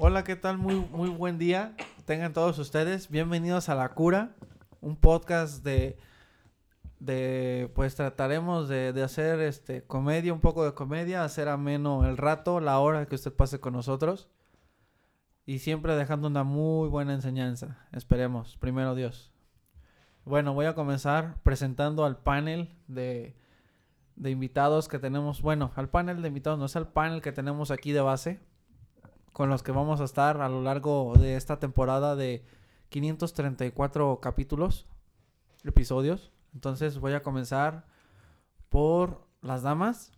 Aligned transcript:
Hola, 0.00 0.22
¿qué 0.22 0.36
tal? 0.36 0.58
Muy, 0.58 0.76
muy 0.76 1.08
buen 1.08 1.38
día. 1.38 1.74
Tengan 2.04 2.32
todos 2.32 2.56
ustedes. 2.60 3.10
Bienvenidos 3.10 3.68
a 3.68 3.74
La 3.74 3.88
Cura, 3.94 4.36
un 4.80 4.94
podcast 4.94 5.64
de, 5.64 5.98
de 7.00 7.68
pues 7.74 7.96
trataremos 7.96 8.68
de, 8.68 8.92
de 8.92 9.02
hacer 9.02 9.40
este 9.40 9.82
comedia, 9.82 10.32
un 10.32 10.38
poco 10.40 10.64
de 10.64 10.72
comedia, 10.72 11.24
hacer 11.24 11.48
ameno 11.48 12.06
el 12.08 12.16
rato, 12.16 12.60
la 12.60 12.78
hora 12.78 13.06
que 13.06 13.16
usted 13.16 13.32
pase 13.32 13.58
con 13.58 13.72
nosotros. 13.72 14.28
Y 15.44 15.58
siempre 15.58 15.96
dejando 15.96 16.28
una 16.28 16.44
muy 16.44 16.88
buena 16.88 17.12
enseñanza. 17.12 17.84
Esperemos, 17.90 18.56
primero 18.56 18.94
Dios. 18.94 19.32
Bueno, 20.24 20.54
voy 20.54 20.66
a 20.66 20.76
comenzar 20.76 21.42
presentando 21.42 22.04
al 22.04 22.18
panel 22.18 22.72
de, 22.86 23.34
de 24.14 24.30
invitados 24.30 24.86
que 24.86 25.00
tenemos. 25.00 25.42
Bueno, 25.42 25.72
al 25.74 25.88
panel 25.88 26.22
de 26.22 26.28
invitados, 26.28 26.56
no 26.56 26.66
es 26.66 26.76
al 26.76 26.92
panel 26.92 27.20
que 27.20 27.32
tenemos 27.32 27.72
aquí 27.72 27.90
de 27.90 28.00
base 28.00 28.38
con 29.38 29.50
los 29.50 29.62
que 29.62 29.70
vamos 29.70 30.00
a 30.00 30.04
estar 30.04 30.40
a 30.42 30.48
lo 30.48 30.62
largo 30.62 31.14
de 31.16 31.36
esta 31.36 31.60
temporada 31.60 32.16
de 32.16 32.42
534 32.88 34.18
capítulos, 34.20 34.84
episodios. 35.62 36.32
Entonces 36.54 36.98
voy 36.98 37.12
a 37.12 37.22
comenzar 37.22 37.86
por 38.68 39.28
las 39.40 39.62
damas. 39.62 40.10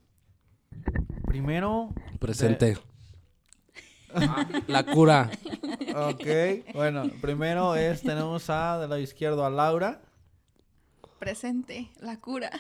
Primero. 1.26 1.90
Presente. 2.18 2.78
La 4.66 4.86
cura. 4.86 5.30
Ok, 5.94 6.72
bueno, 6.72 7.10
primero 7.20 7.76
es, 7.76 8.00
tenemos 8.00 8.48
a, 8.48 8.78
de 8.78 8.88
lado 8.88 9.00
izquierdo 9.00 9.44
a 9.44 9.50
Laura. 9.50 10.00
Presente, 11.18 11.90
la 12.00 12.18
cura. 12.18 12.50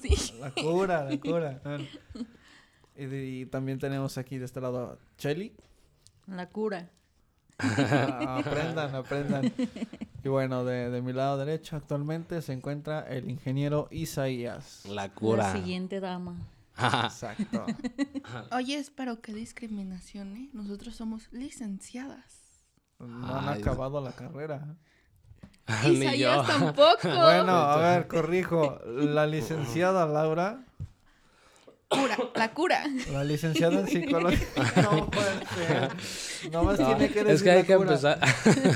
Sí. 0.00 0.14
La 0.40 0.50
cura, 0.50 1.04
la 1.04 1.20
cura. 1.20 1.60
Bueno. 1.62 1.84
Y, 2.96 3.04
y 3.42 3.46
también 3.46 3.78
tenemos 3.78 4.16
aquí 4.16 4.38
de 4.38 4.46
este 4.46 4.62
lado 4.62 4.92
a 4.92 4.98
Chelly. 5.18 5.54
La 6.26 6.48
cura. 6.48 6.90
Ah, 7.58 8.38
aprendan, 8.44 8.94
aprendan. 8.94 9.52
Y 10.22 10.28
bueno, 10.28 10.64
de, 10.64 10.90
de 10.90 11.00
mi 11.02 11.12
lado 11.12 11.38
derecho 11.38 11.76
actualmente 11.76 12.42
se 12.42 12.52
encuentra 12.52 13.00
el 13.00 13.30
ingeniero 13.30 13.88
Isaías. 13.90 14.82
La 14.86 14.94
La 15.06 15.08
cura. 15.14 15.52
siguiente 15.52 16.00
dama. 16.00 16.36
Exacto. 16.78 17.64
Oye, 18.52 18.84
pero 18.94 19.20
qué 19.22 19.32
discriminación, 19.32 20.36
¿eh? 20.36 20.50
Nosotros 20.52 20.94
somos 20.94 21.32
licenciadas. 21.32 22.66
No 22.98 23.34
han 23.34 23.48
Ay, 23.48 23.60
acabado 23.60 24.00
la 24.02 24.12
carrera. 24.12 24.76
Yo. 25.84 25.92
Isaías 25.92 26.46
tampoco. 26.46 26.98
Bueno, 27.04 27.52
a 27.52 27.76
ver, 27.78 28.06
corrijo. 28.08 28.78
La 28.86 29.26
licenciada 29.26 30.06
Laura, 30.06 30.64
Cura, 31.88 32.16
la 32.34 32.52
cura. 32.52 32.84
la 33.12 33.22
licenciada 33.22 33.80
en 33.80 33.86
psicología. 33.86 34.46
No 34.82 35.08
puede 35.10 35.46
ser. 35.54 36.50
Nomás 36.52 36.80
No, 36.80 36.86
tiene 36.88 37.08
que 37.12 37.22
decir 37.24 37.30
es 37.34 37.42
que 37.44 37.50
hay 37.50 37.60
la 37.62 37.66
que 37.66 37.76
cura. 37.76 37.88
empezar. 37.90 38.20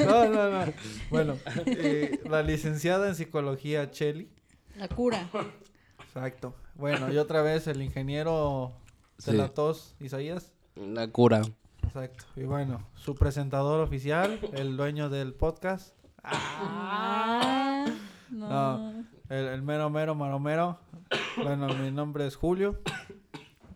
No, 0.06 0.28
no, 0.28 0.50
no. 0.66 0.72
Bueno, 1.10 1.36
eh, 1.66 2.20
la 2.28 2.42
licenciada 2.42 3.08
en 3.08 3.16
psicología 3.16 3.90
Cheli. 3.90 4.30
La 4.76 4.86
cura. 4.88 5.28
Exacto. 6.04 6.54
Bueno, 6.76 7.12
y 7.12 7.18
otra 7.18 7.42
vez 7.42 7.66
el 7.66 7.82
ingeniero 7.82 8.72
de 9.18 9.32
Sí. 9.32 9.36
la 9.36 9.48
tos, 9.48 9.96
Isaías. 10.00 10.52
La 10.76 11.08
cura. 11.08 11.42
Exacto. 11.82 12.24
Y 12.36 12.44
bueno, 12.44 12.86
su 12.94 13.16
presentador 13.16 13.80
oficial, 13.80 14.38
el 14.52 14.76
dueño 14.76 15.08
del 15.10 15.34
podcast, 15.34 15.94
Ah, 16.22 17.86
no. 18.30 18.48
No. 18.48 19.04
el, 19.28 19.46
el 19.46 19.62
mero 19.62 19.90
mero 19.90 20.14
maromero. 20.14 20.78
Bueno, 21.36 21.68
mi 21.68 21.90
nombre 21.90 22.26
es 22.26 22.36
Julio. 22.36 22.80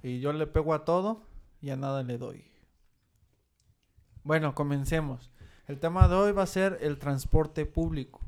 Y 0.03 0.21
yo 0.21 0.33
le 0.33 0.47
pego 0.47 0.75
a 0.75 0.85
todo 0.85 1.23
y 1.61 1.71
a 1.71 1.77
nada 1.77 2.03
le 2.03 2.19
doy. 2.19 2.45
Bueno, 4.23 4.55
comencemos. 4.55 5.31
El 5.67 5.79
tema 5.79 6.09
de 6.09 6.15
hoy 6.15 6.33
va 6.33 6.43
a 6.43 6.47
ser 6.47 6.79
el 6.83 6.99
transporte 6.99 7.65
público. 7.65 8.21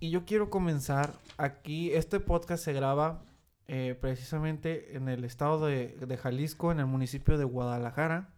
Y 0.00 0.10
yo 0.10 0.24
quiero 0.24 0.50
comenzar 0.50 1.12
aquí. 1.36 1.92
Este 1.92 2.18
podcast 2.18 2.64
se 2.64 2.72
graba 2.72 3.22
eh, 3.68 3.96
precisamente 4.00 4.96
en 4.96 5.08
el 5.08 5.24
estado 5.24 5.66
de, 5.66 5.88
de 5.88 6.16
Jalisco, 6.16 6.72
en 6.72 6.80
el 6.80 6.86
municipio 6.86 7.38
de 7.38 7.44
Guadalajara. 7.44 8.30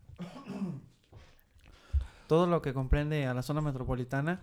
Todo 2.26 2.46
lo 2.46 2.60
que 2.60 2.74
comprende 2.74 3.26
a 3.26 3.34
la 3.34 3.42
zona 3.42 3.60
metropolitana, 3.60 4.40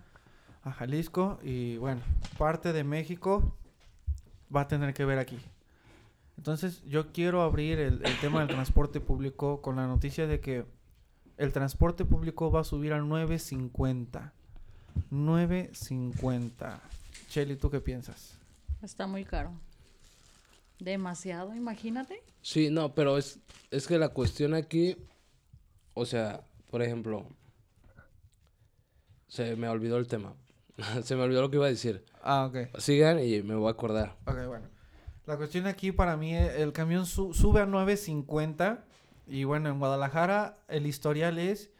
a 0.63 0.71
Jalisco 0.71 1.37
y 1.43 1.77
bueno, 1.77 2.01
parte 2.37 2.73
de 2.73 2.83
México 2.83 3.55
va 4.53 4.61
a 4.61 4.67
tener 4.67 4.93
que 4.93 5.05
ver 5.05 5.19
aquí. 5.19 5.37
Entonces 6.37 6.83
yo 6.85 7.11
quiero 7.13 7.41
abrir 7.41 7.79
el, 7.79 8.05
el 8.05 8.19
tema 8.19 8.39
del 8.39 8.49
transporte 8.49 8.99
público 8.99 9.61
con 9.61 9.77
la 9.77 9.87
noticia 9.87 10.27
de 10.27 10.39
que 10.39 10.65
el 11.37 11.51
transporte 11.51 12.05
público 12.05 12.51
va 12.51 12.61
a 12.61 12.63
subir 12.63 12.93
al 12.93 13.03
9.50. 13.03 14.31
9.50. 15.11 16.79
Shelly, 17.29 17.55
¿tú 17.55 17.69
qué 17.69 17.81
piensas? 17.81 18.37
Está 18.81 19.07
muy 19.07 19.25
caro. 19.25 19.53
Demasiado, 20.79 21.55
imagínate. 21.55 22.21
Sí, 22.41 22.69
no, 22.69 22.93
pero 22.93 23.17
es, 23.17 23.39
es 23.71 23.87
que 23.87 23.97
la 23.97 24.09
cuestión 24.09 24.53
aquí, 24.53 24.97
o 25.93 26.05
sea, 26.05 26.45
por 26.69 26.81
ejemplo, 26.81 27.27
se 29.27 29.55
me 29.55 29.67
olvidó 29.67 29.97
el 29.97 30.07
tema. 30.07 30.35
se 31.03 31.15
me 31.15 31.23
olvidó 31.23 31.41
lo 31.41 31.49
que 31.49 31.57
iba 31.57 31.65
a 31.65 31.69
decir. 31.69 32.03
Ah, 32.23 32.45
ok. 32.49 32.77
Sigan 32.79 33.19
y 33.23 33.41
me 33.43 33.55
voy 33.55 33.67
a 33.67 33.71
acordar. 33.71 34.15
Ok, 34.25 34.45
bueno. 34.47 34.67
La 35.25 35.37
cuestión 35.37 35.65
aquí 35.67 35.91
para 35.91 36.17
mí, 36.17 36.35
el 36.35 36.71
camión 36.71 37.05
su- 37.05 37.33
sube 37.33 37.61
a 37.61 37.65
9.50 37.65 38.83
y 39.27 39.43
bueno, 39.43 39.69
en 39.69 39.79
Guadalajara 39.79 40.57
el 40.67 40.85
historial 40.85 41.39
es, 41.39 41.71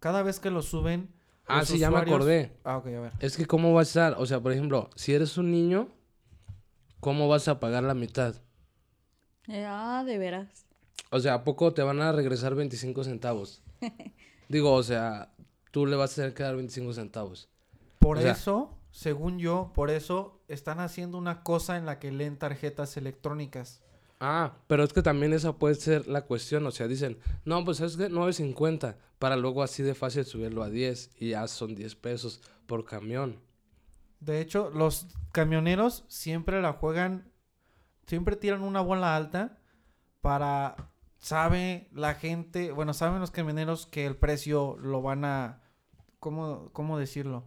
cada 0.00 0.22
vez 0.22 0.38
que 0.40 0.50
lo 0.50 0.60
suben... 0.62 1.08
Ah, 1.46 1.64
sí, 1.64 1.78
ya 1.78 1.90
me 1.90 1.98
acordé. 1.98 2.52
Ah, 2.62 2.76
ok, 2.76 2.86
a 2.86 3.00
ver. 3.00 3.12
Es 3.20 3.36
que 3.36 3.46
cómo 3.46 3.72
va 3.72 3.80
a 3.80 3.82
estar, 3.82 4.14
o 4.18 4.26
sea, 4.26 4.40
por 4.40 4.52
ejemplo, 4.52 4.90
si 4.94 5.14
eres 5.14 5.36
un 5.38 5.50
niño, 5.50 5.88
¿cómo 7.00 7.26
vas 7.26 7.48
a 7.48 7.58
pagar 7.58 7.82
la 7.82 7.94
mitad? 7.94 8.36
Eh, 9.48 9.64
ah, 9.66 10.04
de 10.06 10.18
veras. 10.18 10.66
O 11.10 11.18
sea, 11.18 11.34
¿a 11.34 11.44
poco 11.44 11.72
te 11.72 11.82
van 11.82 12.00
a 12.02 12.12
regresar 12.12 12.54
25 12.54 13.02
centavos? 13.02 13.62
Digo, 14.48 14.72
o 14.74 14.82
sea, 14.82 15.32
tú 15.72 15.86
le 15.86 15.96
vas 15.96 16.12
a 16.12 16.16
tener 16.16 16.34
que 16.34 16.42
dar 16.42 16.54
25 16.54 16.92
centavos. 16.92 17.48
Por 18.00 18.18
O 18.18 18.20
sea- 18.20 18.32
eso, 18.32 18.76
según 18.90 19.38
yo, 19.38 19.70
por 19.74 19.90
eso 19.90 20.42
están 20.48 20.80
haciendo 20.80 21.16
una 21.18 21.42
cosa 21.44 21.76
en 21.76 21.86
la 21.86 22.00
que 22.00 22.10
leen 22.10 22.38
tarjetas 22.38 22.96
electrónicas. 22.96 23.82
Ah, 24.18 24.56
pero 24.66 24.82
es 24.84 24.92
que 24.92 25.00
también 25.02 25.32
esa 25.32 25.52
puede 25.54 25.76
ser 25.76 26.06
la 26.08 26.22
cuestión. 26.26 26.66
O 26.66 26.70
sea, 26.72 26.88
dicen, 26.88 27.18
no, 27.44 27.64
pues 27.64 27.80
es 27.80 27.96
que 27.96 28.10
9.50 28.10 28.96
para 29.18 29.36
luego 29.36 29.62
así 29.62 29.82
de 29.82 29.94
fácil 29.94 30.24
subirlo 30.24 30.62
a 30.62 30.68
10 30.70 31.10
y 31.18 31.30
ya 31.30 31.46
son 31.46 31.74
10 31.74 31.94
pesos 31.94 32.42
por 32.66 32.84
camión. 32.84 33.38
De 34.18 34.40
hecho, 34.40 34.70
los 34.70 35.06
camioneros 35.32 36.04
siempre 36.08 36.60
la 36.60 36.72
juegan, 36.74 37.30
siempre 38.06 38.36
tiran 38.36 38.62
una 38.62 38.80
bola 38.82 39.16
alta 39.16 39.58
para, 40.20 40.90
sabe 41.18 41.88
la 41.92 42.14
gente, 42.14 42.72
bueno, 42.72 42.92
saben 42.92 43.20
los 43.20 43.30
camioneros 43.30 43.86
que 43.86 44.04
el 44.06 44.16
precio 44.16 44.76
lo 44.78 45.00
van 45.00 45.24
a, 45.24 45.62
¿cómo, 46.18 46.70
cómo 46.74 46.98
decirlo? 46.98 47.44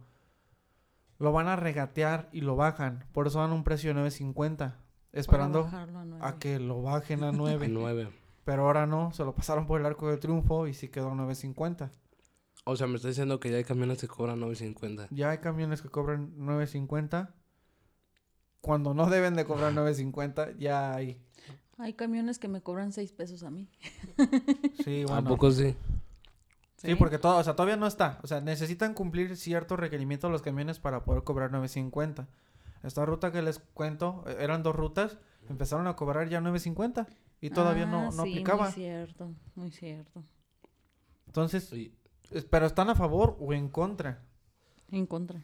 Lo 1.18 1.32
van 1.32 1.48
a 1.48 1.56
regatear 1.56 2.28
y 2.32 2.40
lo 2.40 2.56
bajan. 2.56 3.04
Por 3.12 3.26
eso 3.26 3.40
dan 3.40 3.52
un 3.52 3.64
precio 3.64 3.94
de 3.94 4.00
9.50. 4.00 4.74
Esperando 5.12 5.68
a 6.20 6.38
que 6.38 6.58
lo 6.58 6.82
bajen 6.82 7.22
a 7.22 7.32
9. 7.32 7.68
9. 7.68 8.08
Pero 8.44 8.66
ahora 8.66 8.86
no, 8.86 9.12
se 9.12 9.24
lo 9.24 9.34
pasaron 9.34 9.66
por 9.66 9.80
el 9.80 9.86
arco 9.86 10.08
del 10.08 10.18
triunfo 10.18 10.66
y 10.66 10.74
sí 10.74 10.88
quedó 10.88 11.10
a 11.10 11.14
9.50. 11.14 11.90
O 12.64 12.76
sea, 12.76 12.86
me 12.86 12.96
está 12.96 13.08
diciendo 13.08 13.40
que 13.40 13.50
ya 13.50 13.56
hay 13.58 13.64
camiones 13.64 14.00
que 14.00 14.08
cobran 14.08 14.40
9.50. 14.40 15.08
Ya 15.10 15.30
hay 15.30 15.38
camiones 15.38 15.82
que 15.82 15.88
cobran 15.88 16.34
9.50. 16.36 17.32
Cuando 18.60 18.94
no 18.94 19.06
deben 19.06 19.34
de 19.34 19.44
cobrar 19.44 19.72
9.50, 19.74 20.56
ya 20.58 20.94
hay. 20.94 21.20
Hay 21.78 21.94
camiones 21.94 22.38
que 22.38 22.48
me 22.48 22.60
cobran 22.62 22.92
seis 22.92 23.12
pesos 23.12 23.42
a 23.42 23.50
mí. 23.50 23.68
Sí, 24.84 25.02
¿A 25.02 25.06
bueno. 25.06 25.28
poco 25.28 25.50
sí? 25.50 25.74
Sí, 26.84 26.94
porque 26.96 27.18
todo, 27.18 27.38
o 27.38 27.42
sea, 27.44 27.54
todavía 27.56 27.76
no 27.76 27.86
está. 27.86 28.18
O 28.22 28.26
sea, 28.26 28.40
necesitan 28.40 28.94
cumplir 28.94 29.36
ciertos 29.36 29.78
requerimientos 29.78 30.30
los 30.30 30.42
camiones 30.42 30.78
para 30.80 31.02
poder 31.04 31.22
cobrar 31.24 31.50
9.50. 31.50 32.26
Esta 32.82 33.06
ruta 33.06 33.32
que 33.32 33.40
les 33.42 33.58
cuento, 33.58 34.22
eh, 34.26 34.36
eran 34.40 34.62
dos 34.62 34.76
rutas, 34.76 35.16
empezaron 35.48 35.86
a 35.86 35.96
cobrar 35.96 36.28
ya 36.28 36.40
9.50 36.40 37.06
y 37.40 37.50
todavía 37.50 37.86
no, 37.86 38.00
Ah, 38.00 38.10
no 38.14 38.24
sí, 38.24 38.32
aplicaba. 38.32 38.64
Muy 38.64 38.72
cierto, 38.72 39.34
muy 39.54 39.70
cierto. 39.70 40.22
Entonces, 41.26 41.64
Sí. 41.64 41.94
pero 42.50 42.66
¿están 42.66 42.90
a 42.90 42.94
favor 42.94 43.36
o 43.40 43.52
en 43.52 43.68
contra? 43.68 44.22
En 44.90 45.06
contra. 45.06 45.40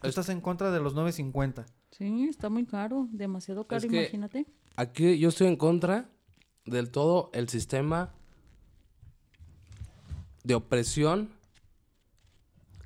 Tú 0.00 0.08
estás 0.08 0.28
en 0.28 0.40
contra 0.40 0.70
de 0.70 0.80
los 0.80 0.94
9.50. 0.94 1.64
Sí, 1.90 2.26
está 2.28 2.50
muy 2.50 2.66
caro, 2.66 3.08
demasiado 3.10 3.66
caro, 3.66 3.78
Es 3.84 3.90
que- 3.90 4.02
imagínate. 4.02 4.46
Aquí 4.76 5.18
yo 5.18 5.28
estoy 5.30 5.46
en 5.46 5.56
contra 5.56 6.10
del 6.66 6.90
todo 6.90 7.30
el 7.32 7.48
sistema 7.48 8.12
de 10.46 10.54
opresión 10.54 11.28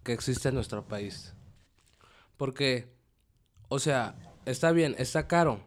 que 0.02 0.14
existe 0.14 0.48
en 0.48 0.54
nuestro 0.54 0.88
país. 0.88 1.34
Porque, 2.38 2.88
o 3.68 3.78
sea, 3.78 4.14
está 4.46 4.72
bien, 4.72 4.94
está 4.96 5.28
caro. 5.28 5.60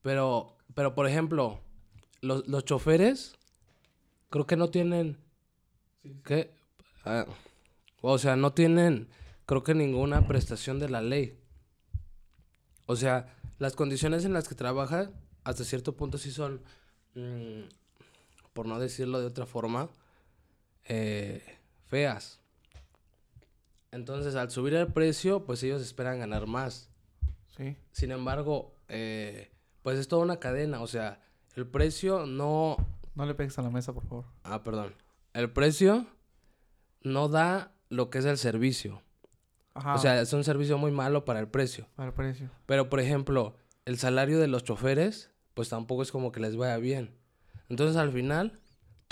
Pero, 0.00 0.56
pero 0.74 0.94
por 0.94 1.06
ejemplo, 1.06 1.60
los, 2.22 2.48
los 2.48 2.64
choferes 2.64 3.34
creo 4.30 4.46
que 4.46 4.56
no 4.56 4.70
tienen, 4.70 5.18
¿qué? 6.24 6.50
Ah, 7.04 7.26
o 8.00 8.16
sea, 8.16 8.36
no 8.36 8.54
tienen, 8.54 9.08
creo 9.44 9.62
que 9.62 9.74
ninguna 9.74 10.26
prestación 10.26 10.78
de 10.78 10.88
la 10.88 11.02
ley. 11.02 11.38
O 12.86 12.96
sea, 12.96 13.36
las 13.58 13.76
condiciones 13.76 14.24
en 14.24 14.32
las 14.32 14.48
que 14.48 14.54
trabajan, 14.54 15.12
hasta 15.44 15.64
cierto 15.64 15.94
punto 15.96 16.16
sí 16.16 16.30
son, 16.30 16.62
mm, 17.14 17.64
por 18.54 18.66
no 18.66 18.80
decirlo 18.80 19.20
de 19.20 19.26
otra 19.26 19.44
forma, 19.44 19.90
eh, 20.86 21.58
feas. 21.86 22.40
Entonces, 23.90 24.34
al 24.34 24.50
subir 24.50 24.74
el 24.74 24.92
precio, 24.92 25.44
pues 25.44 25.62
ellos 25.62 25.82
esperan 25.82 26.18
ganar 26.18 26.46
más. 26.46 26.88
Sí. 27.56 27.76
Sin 27.92 28.10
embargo, 28.10 28.74
eh, 28.88 29.50
pues 29.82 29.98
es 29.98 30.08
toda 30.08 30.22
una 30.22 30.38
cadena. 30.38 30.80
O 30.80 30.86
sea, 30.86 31.20
el 31.54 31.66
precio 31.66 32.26
no... 32.26 32.76
No 33.14 33.26
le 33.26 33.34
pegues 33.34 33.58
a 33.58 33.62
la 33.62 33.70
mesa, 33.70 33.92
por 33.92 34.06
favor. 34.06 34.24
Ah, 34.44 34.62
perdón. 34.62 34.94
El 35.34 35.50
precio 35.50 36.06
no 37.02 37.28
da 37.28 37.72
lo 37.90 38.08
que 38.08 38.18
es 38.18 38.24
el 38.24 38.38
servicio. 38.38 39.02
Ajá. 39.74 39.94
O 39.94 39.98
sea, 39.98 40.20
es 40.20 40.32
un 40.32 40.44
servicio 40.44 40.78
muy 40.78 40.90
malo 40.90 41.26
para 41.26 41.40
el 41.40 41.48
precio. 41.48 41.86
para 41.94 42.08
el 42.08 42.14
precio. 42.14 42.50
Pero, 42.64 42.88
por 42.88 43.00
ejemplo, 43.00 43.56
el 43.84 43.98
salario 43.98 44.38
de 44.38 44.48
los 44.48 44.64
choferes, 44.64 45.30
pues 45.52 45.68
tampoco 45.68 46.02
es 46.02 46.10
como 46.10 46.32
que 46.32 46.40
les 46.40 46.56
vaya 46.56 46.78
bien. 46.78 47.14
Entonces, 47.68 47.96
al 47.96 48.12
final, 48.12 48.60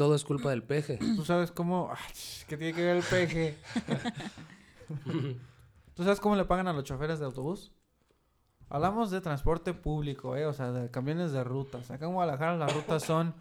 todo 0.00 0.14
es 0.14 0.24
culpa 0.24 0.48
del 0.48 0.62
peje. 0.62 0.96
¿Tú 1.16 1.26
sabes 1.26 1.50
cómo? 1.50 1.90
Ay, 1.92 2.14
¿Qué 2.48 2.56
tiene 2.56 2.72
que 2.72 2.82
ver 2.82 2.96
el 2.96 3.02
peje? 3.02 3.58
¿Tú 5.94 6.04
sabes 6.04 6.20
cómo 6.20 6.36
le 6.36 6.46
pagan 6.46 6.68
a 6.68 6.72
los 6.72 6.84
choferes 6.84 7.18
de 7.18 7.26
autobús? 7.26 7.70
Hablamos 8.70 9.10
de 9.10 9.20
transporte 9.20 9.74
público, 9.74 10.36
¿eh? 10.36 10.46
O 10.46 10.54
sea, 10.54 10.72
de 10.72 10.90
camiones 10.90 11.32
de 11.32 11.44
rutas. 11.44 11.90
Acá 11.90 12.06
en 12.06 12.14
Guadalajara 12.14 12.56
las 12.56 12.74
rutas 12.74 13.02
son 13.02 13.34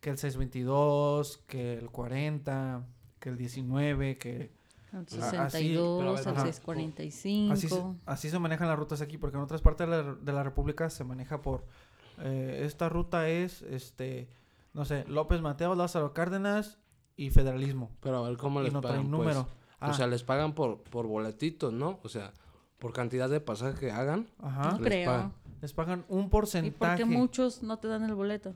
que 0.00 0.10
el 0.10 0.18
622, 0.18 1.38
que 1.48 1.78
el 1.78 1.90
40, 1.90 2.86
que 3.18 3.28
el 3.30 3.36
19, 3.36 4.16
que... 4.16 4.52
Así, 4.92 5.20
62, 5.20 5.98
pero 5.98 6.10
al 6.10 6.18
ajá. 6.18 6.46
645. 6.46 7.52
Así 7.52 7.68
se, 7.68 7.82
así 8.06 8.30
se 8.30 8.38
manejan 8.38 8.68
las 8.68 8.78
rutas 8.78 9.00
aquí, 9.00 9.18
porque 9.18 9.36
en 9.36 9.42
otras 9.42 9.60
partes 9.60 9.88
de 9.88 9.96
la, 9.96 10.14
de 10.14 10.32
la 10.32 10.44
República 10.44 10.88
se 10.88 11.02
maneja 11.02 11.42
por... 11.42 11.64
eh, 12.18 12.62
esta 12.64 12.88
ruta 12.88 13.28
es, 13.28 13.62
este, 13.62 14.28
no 14.72 14.84
sé, 14.84 15.04
López 15.08 15.40
Mateos, 15.40 15.76
Lázaro 15.76 16.12
Cárdenas 16.12 16.78
y 17.16 17.30
Federalismo. 17.30 17.90
Pero 18.00 18.24
a 18.24 18.28
ver 18.28 18.38
cómo 18.38 18.60
Y 18.60 18.64
les 18.64 18.72
no 18.72 18.80
pagan, 18.80 19.10
número. 19.10 19.44
pues. 19.44 19.56
Ah, 19.80 19.90
O 19.90 19.94
sea, 19.94 20.06
les 20.06 20.22
pagan 20.22 20.54
por, 20.54 20.82
por 20.82 21.06
boletitos, 21.06 21.72
¿no? 21.72 22.00
O 22.02 22.08
sea, 22.08 22.32
por 22.78 22.92
cantidad 22.92 23.28
de 23.30 23.40
pasaje 23.40 23.78
que 23.78 23.90
hagan. 23.90 24.28
ajá. 24.38 24.72
No 24.72 24.78
les 24.78 24.86
creo. 24.86 25.06
pagan. 25.10 25.32
Les 25.60 25.72
pagan 25.72 26.04
un 26.08 26.24
¿Y 26.24 26.28
porcentaje. 26.28 26.76
por 26.78 26.96
qué 26.96 27.04
muchos 27.04 27.62
no 27.62 27.78
te 27.78 27.88
dan 27.88 28.04
el 28.04 28.14
boleto? 28.14 28.54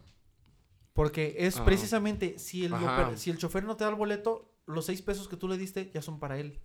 Porque 0.93 1.35
es 1.39 1.59
Ah. 1.59 1.65
precisamente, 1.65 2.39
si 2.39 2.65
el, 2.65 2.73
si 3.17 3.31
el 3.31 3.39
chofer 3.39 3.65
no 3.65 3.77
te 3.77 3.85
da 3.85 3.91
el 3.91 3.97
boleto, 3.97 4.53
los 4.67 4.87
seis 4.87 5.03
pesos 5.03 5.29
que 5.29 5.37
tú 5.37 5.49
le 5.49 5.59
diste 5.59 5.91
ya 5.93 6.01
son 6.03 6.19
para 6.21 6.39
él. 6.39 6.61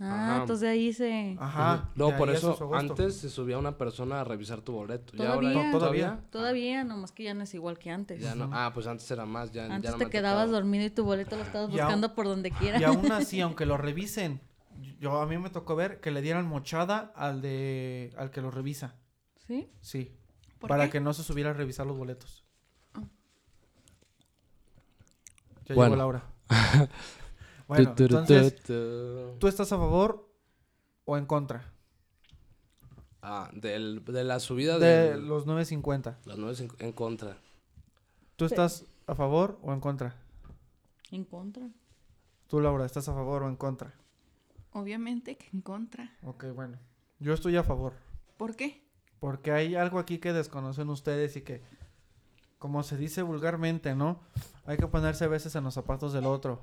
Ah, 0.00 0.32
Ajá. 0.32 0.40
entonces 0.42 0.60
de 0.60 0.68
ahí 0.68 0.92
se... 0.92 1.36
Ajá. 1.40 1.90
No, 1.96 2.16
por 2.16 2.30
eso 2.30 2.56
antes 2.74 3.16
se 3.16 3.28
subía 3.28 3.58
una 3.58 3.76
persona 3.76 4.20
a 4.20 4.24
revisar 4.24 4.60
tu 4.60 4.72
boleto. 4.72 5.12
Y 5.14 5.18
Todavía. 5.18 5.50
ahora 5.50 5.70
To- 5.72 5.78
todavía. 5.78 6.20
Todavía, 6.30 6.84
nomás 6.84 7.10
que 7.10 7.24
ya 7.24 7.34
no 7.34 7.42
es 7.42 7.52
igual 7.54 7.78
que 7.78 7.90
antes. 7.90 8.20
Ya 8.22 8.36
no. 8.36 8.48
Ah, 8.52 8.70
pues 8.72 8.86
antes 8.86 9.10
era 9.10 9.26
más. 9.26 9.50
Ya, 9.50 9.66
ya 9.66 9.74
Antes 9.74 9.90
no 9.90 9.98
te 9.98 10.08
quedabas 10.08 10.44
tocado. 10.46 10.52
dormido 10.60 10.84
y 10.84 10.90
tu 10.90 11.04
boleto 11.04 11.36
lo 11.36 11.42
estabas 11.42 11.70
Y 11.70 11.78
aún- 11.80 11.86
buscando 11.86 12.14
por 12.14 12.26
donde 12.26 12.52
quiera. 12.52 12.78
Y 12.80 12.84
aún 12.84 13.10
así, 13.10 13.40
aunque 13.40 13.66
lo 13.66 13.76
revisen, 13.76 14.40
yo 15.00 15.20
a 15.20 15.26
mí 15.26 15.36
me 15.36 15.50
tocó 15.50 15.74
ver 15.74 15.98
que 16.00 16.12
le 16.12 16.22
dieran 16.22 16.46
mochada 16.46 17.12
al 17.16 17.42
de 17.42 18.12
al 18.16 18.30
que 18.30 18.40
lo 18.40 18.52
revisa. 18.52 18.94
¿Sí? 19.48 19.68
Sí. 19.80 20.14
¿Por 20.60 20.68
para 20.68 20.84
qué? 20.84 20.90
que 20.92 21.00
no 21.00 21.12
se 21.12 21.24
subiera 21.24 21.50
a 21.50 21.54
revisar 21.54 21.86
los 21.86 21.96
boletos. 21.96 22.44
Ah. 22.94 23.00
Ya 25.66 25.74
Bueno. 25.74 25.94
llegó 25.94 25.96
Laura. 25.96 26.22
bueno, 27.68 27.94
Tu, 27.94 28.02
tu, 28.04 28.08
tu, 28.08 28.18
entonces, 28.18 28.62
tu. 28.62 29.36
¿tú 29.38 29.46
estás 29.46 29.70
a 29.72 29.76
favor 29.78 30.28
o 31.04 31.16
en 31.16 31.26
contra 31.26 31.72
Ah, 33.22 33.50
del, 33.52 34.04
de 34.04 34.24
la 34.24 34.38
subida 34.40 34.78
de 34.78 35.10
de 35.10 35.16
los 35.18 35.46
9.50? 35.46 36.16
los 36.24 36.38
nueve 36.38 36.56
en, 36.60 36.86
en 36.86 36.92
contra. 36.92 37.36
¿Tú 38.36 38.44
estás 38.44 38.84
a 39.06 39.14
favor 39.14 39.58
o 39.62 39.72
en 39.72 39.80
contra? 39.80 40.14
En 41.10 41.24
contra. 41.24 41.68
Tú, 42.46 42.60
Laura, 42.60 42.86
¿estás 42.86 43.08
a 43.08 43.14
favor 43.14 43.42
o 43.42 43.48
en 43.48 43.56
contra? 43.56 43.92
Obviamente 44.72 45.36
que 45.36 45.48
en 45.52 45.62
contra. 45.62 46.16
Ok, 46.22 46.44
bueno. 46.54 46.78
Yo 47.18 47.34
estoy 47.34 47.56
a 47.56 47.64
favor. 47.64 47.94
¿Por 48.36 48.54
qué? 48.54 48.86
Porque 49.18 49.50
hay 49.50 49.74
algo 49.74 49.98
aquí 49.98 50.18
que 50.18 50.32
desconocen 50.32 50.88
ustedes 50.88 51.36
y 51.36 51.42
que, 51.42 51.60
como 52.60 52.84
se 52.84 52.96
dice 52.96 53.22
vulgarmente, 53.22 53.96
¿no? 53.96 54.20
Hay 54.64 54.76
que 54.76 54.86
ponerse 54.86 55.24
a 55.24 55.28
veces 55.28 55.56
en 55.56 55.64
los 55.64 55.74
zapatos 55.74 56.12
del 56.12 56.26
otro. 56.26 56.60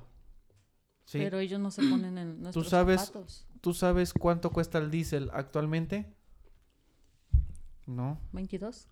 ¿Sí? 1.06 1.18
Pero 1.18 1.38
ellos 1.38 1.58
no 1.60 1.70
se 1.70 1.82
ponen 1.88 2.18
en 2.18 2.42
nuestros 2.42 2.68
sabes- 2.68 3.00
zapatos. 3.00 3.46
¿Tú 3.62 3.72
sabes 3.72 4.12
cuánto 4.12 4.50
cuesta 4.50 4.78
el 4.78 4.90
diésel 4.90 5.30
actualmente? 5.32 6.14
No. 7.86 8.20
22, 8.32 8.88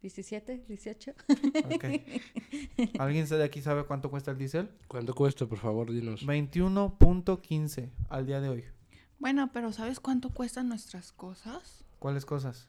17, 0.00 0.64
18. 0.68 1.14
Ok. 1.74 1.84
¿Alguien 3.00 3.28
de 3.28 3.44
aquí 3.44 3.60
sabe 3.60 3.84
cuánto 3.84 4.10
cuesta 4.10 4.30
el 4.30 4.38
diésel? 4.38 4.70
¿Cuánto 4.88 5.14
cuesta, 5.14 5.46
por 5.46 5.58
favor, 5.58 5.90
dinos? 5.92 6.24
21.15 6.24 7.90
al 8.08 8.26
día 8.26 8.40
de 8.40 8.48
hoy. 8.48 8.64
Bueno, 9.18 9.50
pero 9.52 9.72
¿sabes 9.72 9.98
cuánto 10.00 10.30
cuestan 10.30 10.68
nuestras 10.68 11.10
cosas? 11.12 11.84
¿Cuáles 11.98 12.24
cosas? 12.24 12.68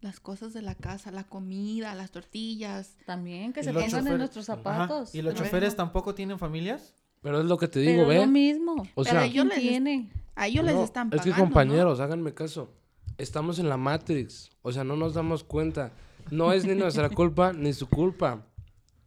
Las 0.00 0.20
cosas 0.20 0.52
de 0.52 0.62
la 0.62 0.76
casa, 0.76 1.10
la 1.10 1.24
comida, 1.24 1.94
las 1.96 2.12
tortillas. 2.12 2.96
También 3.06 3.52
que 3.52 3.64
se 3.64 3.72
pongan 3.72 4.06
en 4.06 4.18
nuestros 4.18 4.48
Ajá. 4.48 4.56
zapatos. 4.62 5.14
¿Y 5.14 5.22
los 5.22 5.34
choferes 5.34 5.74
tampoco 5.74 6.14
tienen 6.14 6.38
familias? 6.38 6.94
Pero 7.22 7.40
es 7.40 7.46
lo 7.46 7.56
que 7.58 7.68
te 7.68 7.80
Pero 7.84 7.90
digo, 7.90 8.12
es 8.12 8.16
lo 8.18 8.20
¿ve? 8.22 8.26
mismo. 8.26 8.72
O 8.94 9.02
Pero 9.02 9.18
sea, 9.18 9.26
yo 9.26 9.42
¿Quién 9.42 9.48
les- 9.48 9.58
tiene? 9.60 10.12
A 10.36 10.46
ellos 10.46 10.64
les 10.64 10.76
están 10.76 11.08
es 11.08 11.18
pagando, 11.18 11.34
que 11.34 11.40
compañeros, 11.40 11.98
háganme 12.00 12.32
caso. 12.32 12.72
Estamos 13.18 13.58
en 13.58 13.68
la 13.68 13.76
Matrix. 13.76 14.50
O 14.62 14.70
sea, 14.70 14.84
no 14.84 14.96
nos 14.96 15.14
damos 15.14 15.42
cuenta. 15.42 15.92
No 16.30 16.52
es 16.52 16.64
ni 16.64 16.74
nuestra 16.76 17.08
culpa 17.10 17.52
ni 17.52 17.72
su 17.72 17.88
culpa. 17.88 18.46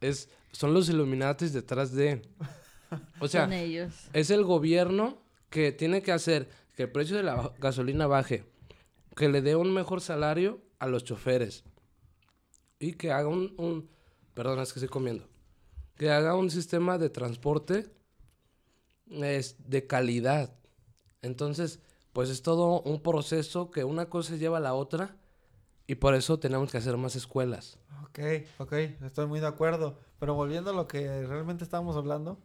Es, 0.01 0.27
son 0.51 0.73
los 0.73 0.89
Illuminatis 0.89 1.53
detrás 1.53 1.93
de. 1.93 2.21
O 3.21 3.27
sea, 3.29 3.43
Son 3.45 3.53
ellos. 3.53 3.93
es 4.11 4.29
el 4.31 4.43
gobierno 4.43 5.17
que 5.49 5.71
tiene 5.71 6.01
que 6.01 6.11
hacer 6.11 6.49
que 6.75 6.83
el 6.83 6.91
precio 6.91 7.15
de 7.15 7.23
la 7.23 7.53
gasolina 7.59 8.07
baje, 8.07 8.43
que 9.15 9.29
le 9.29 9.41
dé 9.41 9.55
un 9.55 9.73
mejor 9.73 10.01
salario 10.01 10.59
a 10.79 10.87
los 10.87 11.05
choferes 11.05 11.63
y 12.79 12.93
que 12.93 13.11
haga 13.13 13.29
un, 13.29 13.53
un- 13.57 13.89
perdón, 14.33 14.59
es 14.59 14.73
que 14.73 14.79
estoy 14.79 14.89
comiendo, 14.89 15.25
que 15.95 16.09
haga 16.09 16.35
un 16.35 16.49
sistema 16.49 16.97
de 16.97 17.09
transporte 17.09 17.85
es, 19.11 19.55
de 19.69 19.87
calidad. 19.87 20.53
Entonces, 21.21 21.79
pues 22.13 22.29
es 22.29 22.41
todo 22.41 22.81
un 22.81 23.01
proceso 23.01 23.71
que 23.71 23.83
una 23.83 24.09
cosa 24.09 24.35
lleva 24.35 24.57
a 24.57 24.61
la 24.61 24.73
otra 24.73 25.15
y 25.87 25.95
por 25.95 26.15
eso 26.15 26.39
tenemos 26.39 26.71
que 26.71 26.77
hacer 26.77 26.97
más 26.97 27.15
escuelas. 27.15 27.77
Ok, 28.05 28.19
ok, 28.59 28.73
estoy 29.03 29.27
muy 29.27 29.39
de 29.39 29.47
acuerdo. 29.47 29.99
Pero 30.19 30.35
volviendo 30.35 30.71
a 30.71 30.73
lo 30.73 30.87
que 30.87 31.25
realmente 31.25 31.63
estábamos 31.63 31.95
hablando, 31.95 32.39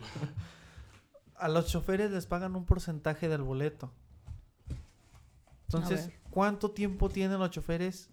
a 1.36 1.48
los 1.48 1.66
choferes 1.66 2.10
les 2.10 2.26
pagan 2.26 2.56
un 2.56 2.64
porcentaje 2.64 3.28
del 3.28 3.42
boleto. 3.42 3.92
Entonces. 5.66 6.10
¿cuánto 6.30 6.70
tiempo 6.70 7.08
tienen 7.08 7.38
los 7.38 7.50
choferes 7.50 8.10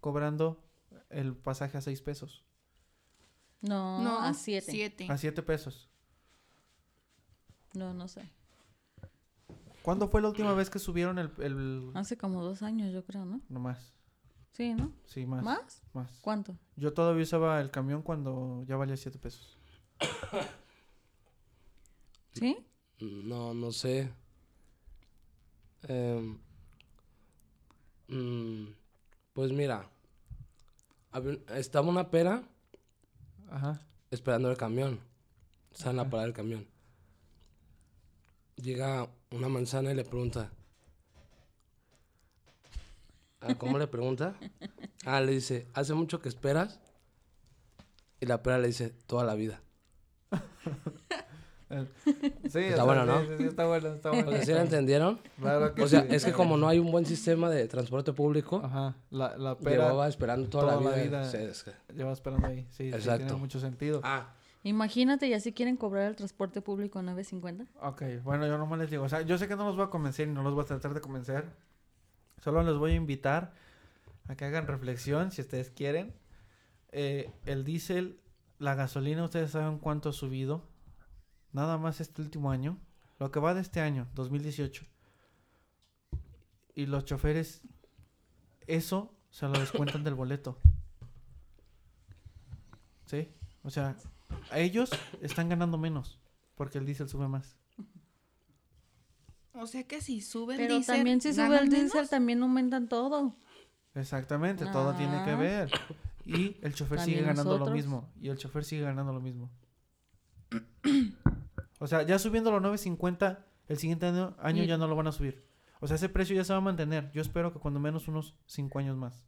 cobrando 0.00 0.62
el 1.10 1.34
pasaje 1.34 1.78
a 1.78 1.80
6 1.80 2.02
pesos? 2.02 2.44
No, 3.60 4.02
No, 4.02 4.20
a 4.20 4.34
7. 4.34 4.70
Siete. 4.70 5.06
A 5.08 5.16
7 5.16 5.42
pesos. 5.42 5.88
No, 7.74 7.94
no 7.94 8.08
sé. 8.08 8.28
¿Cuándo 9.82 10.08
fue 10.08 10.22
la 10.22 10.28
última 10.28 10.54
vez 10.54 10.70
que 10.70 10.78
subieron 10.78 11.18
el... 11.18 11.30
el... 11.38 11.90
Hace 11.94 12.16
como 12.16 12.42
dos 12.42 12.62
años, 12.62 12.92
yo 12.92 13.04
creo, 13.04 13.24
¿no? 13.24 13.40
No 13.48 13.60
más. 13.60 13.92
Sí, 14.52 14.74
¿no? 14.74 14.92
Sí, 15.06 15.26
más. 15.26 15.42
¿Más? 15.42 15.82
Más. 15.92 16.18
¿Cuánto? 16.20 16.56
Yo 16.76 16.92
todavía 16.92 17.22
usaba 17.22 17.60
el 17.60 17.70
camión 17.70 18.02
cuando 18.02 18.62
ya 18.66 18.76
valía 18.76 18.96
7 18.96 19.18
pesos. 19.18 19.58
¿Sí? 22.34 22.56
No, 23.00 23.54
no 23.54 23.72
sé. 23.72 24.12
Em, 25.88 26.38
mm, 28.08 28.66
pues 29.32 29.52
mira, 29.52 29.88
estaba 31.54 31.88
una 31.88 32.10
pera 32.10 32.44
Ajá. 33.50 33.80
esperando 34.10 34.50
el 34.50 34.56
camión. 34.56 35.00
Estaban 35.72 35.98
a 35.98 36.02
Ajá. 36.02 36.10
parar 36.10 36.26
el 36.28 36.34
camión. 36.34 36.66
Llega 38.62 39.08
una 39.32 39.48
manzana 39.48 39.90
y 39.90 39.94
le 39.94 40.04
pregunta. 40.04 40.50
Ah, 43.40 43.56
¿Cómo 43.58 43.76
le 43.76 43.88
pregunta? 43.88 44.34
Ah, 45.04 45.20
le 45.20 45.32
dice, 45.32 45.66
¿hace 45.74 45.94
mucho 45.94 46.20
que 46.20 46.28
esperas? 46.28 46.78
Y 48.20 48.26
la 48.26 48.40
pera 48.42 48.58
le 48.58 48.68
dice, 48.68 48.90
toda 49.06 49.24
la 49.24 49.34
vida. 49.34 49.60
Sí, 52.50 52.58
Está 52.58 52.84
bueno, 52.84 53.06
¿no? 53.06 53.22
sí, 53.22 53.28
sí, 53.38 53.44
está 53.44 53.66
bueno, 53.66 53.88
está 53.94 54.10
O 54.10 54.14
bueno. 54.14 54.30
sea, 54.32 54.44
¿sí 54.44 54.52
la 54.52 54.60
entendieron? 54.60 55.18
Claro 55.40 55.74
que 55.74 55.82
O 55.82 55.88
sea, 55.88 56.02
sí, 56.02 56.08
es 56.10 56.22
que 56.22 56.32
como 56.32 56.58
no 56.58 56.68
hay 56.68 56.78
un 56.78 56.92
buen 56.92 57.06
sistema 57.06 57.48
de 57.48 57.66
transporte 57.66 58.12
público, 58.12 58.60
Ajá, 58.62 58.94
la, 59.08 59.38
la 59.38 59.56
pera 59.56 59.84
llevaba 59.84 60.06
esperando 60.06 60.50
toda, 60.50 60.74
toda 60.74 60.82
la 60.82 60.90
la 60.98 61.02
vida. 61.02 61.32
que- 61.32 61.94
lleva 61.94 62.12
esperando 62.12 62.46
ahí. 62.46 62.66
Sí, 62.68 62.90
sí, 62.90 62.94
Exacto. 62.94 63.24
tiene 63.24 63.40
mucho 63.40 63.58
sentido. 63.58 64.02
Ah, 64.04 64.34
Imagínate, 64.64 65.26
y 65.26 65.34
así 65.34 65.52
quieren 65.52 65.76
cobrar 65.76 66.08
el 66.08 66.16
transporte 66.16 66.60
público 66.60 67.00
a 67.00 67.02
9.50. 67.02 67.66
Ok, 67.80 68.02
bueno, 68.22 68.46
yo 68.46 68.58
nomás 68.58 68.78
les 68.78 68.90
digo, 68.90 69.04
o 69.04 69.08
sea, 69.08 69.22
yo 69.22 69.36
sé 69.36 69.48
que 69.48 69.56
no 69.56 69.64
los 69.64 69.76
voy 69.76 69.86
a 69.86 69.90
convencer 69.90 70.28
y 70.28 70.30
no 70.30 70.42
los 70.42 70.54
voy 70.54 70.62
a 70.62 70.66
tratar 70.66 70.94
de 70.94 71.00
convencer. 71.00 71.50
Solo 72.38 72.62
les 72.62 72.76
voy 72.76 72.92
a 72.92 72.94
invitar 72.94 73.54
a 74.28 74.36
que 74.36 74.44
hagan 74.44 74.68
reflexión 74.68 75.32
si 75.32 75.40
ustedes 75.40 75.70
quieren. 75.70 76.14
Eh, 76.92 77.30
el 77.44 77.64
diésel, 77.64 78.20
la 78.58 78.74
gasolina, 78.76 79.24
ustedes 79.24 79.50
saben 79.50 79.78
cuánto 79.78 80.10
ha 80.10 80.12
subido. 80.12 80.62
Nada 81.52 81.76
más 81.76 82.00
este 82.00 82.22
último 82.22 82.50
año. 82.50 82.78
Lo 83.18 83.30
que 83.30 83.40
va 83.40 83.54
de 83.54 83.60
este 83.60 83.80
año, 83.80 84.08
2018. 84.14 84.86
Y 86.74 86.86
los 86.86 87.04
choferes, 87.04 87.62
eso 88.66 89.14
se 89.30 89.46
lo 89.48 89.58
descuentan 89.58 90.04
del 90.04 90.14
boleto. 90.14 90.58
¿Sí? 93.06 93.28
O 93.64 93.70
sea, 93.70 93.96
ellos 94.52 94.90
están 95.20 95.48
ganando 95.48 95.78
menos 95.78 96.18
porque 96.54 96.78
el 96.78 96.86
diésel 96.86 97.08
sube 97.08 97.28
más. 97.28 97.56
O 99.54 99.66
sea 99.66 99.82
que 99.84 100.00
si 100.00 100.20
sube 100.22 100.54
el 100.54 100.60
Pero 100.60 100.74
diésel, 100.76 100.96
también 100.96 101.20
si 101.20 101.32
sube 101.32 101.42
¿ganan 101.42 101.64
el 101.64 101.68
diésel, 101.70 101.90
menos? 101.94 102.10
también 102.10 102.42
aumentan 102.42 102.88
todo. 102.88 103.36
Exactamente, 103.94 104.64
todo 104.66 104.94
tiene 104.94 105.22
que 105.24 105.30
Ah. 105.32 105.36
ver. 105.36 105.70
Y 106.24 106.56
el 106.62 106.72
chofer 106.74 107.00
sigue 107.00 107.20
ganando 107.22 107.58
lo 107.58 107.70
mismo. 107.70 108.10
Y 108.20 108.28
el 108.28 108.38
chofer 108.38 108.64
sigue 108.64 108.82
ganando 108.82 109.12
lo 109.12 109.20
mismo. 109.20 109.50
O 111.78 111.86
sea, 111.86 112.02
ya 112.02 112.18
subiendo 112.18 112.50
los 112.50 112.62
9.50, 112.62 113.44
el 113.68 113.76
siguiente 113.78 114.06
año, 114.06 114.64
ya 114.64 114.78
no 114.78 114.86
lo 114.86 114.96
van 114.96 115.08
a 115.08 115.12
subir. 115.12 115.44
O 115.80 115.86
sea, 115.88 115.96
ese 115.96 116.08
precio 116.08 116.36
ya 116.36 116.44
se 116.44 116.52
va 116.52 116.58
a 116.58 116.62
mantener. 116.62 117.10
Yo 117.12 117.20
espero 117.22 117.52
que 117.52 117.58
cuando 117.58 117.80
menos 117.80 118.06
unos 118.08 118.36
5 118.46 118.78
años 118.78 118.96
más. 118.96 119.24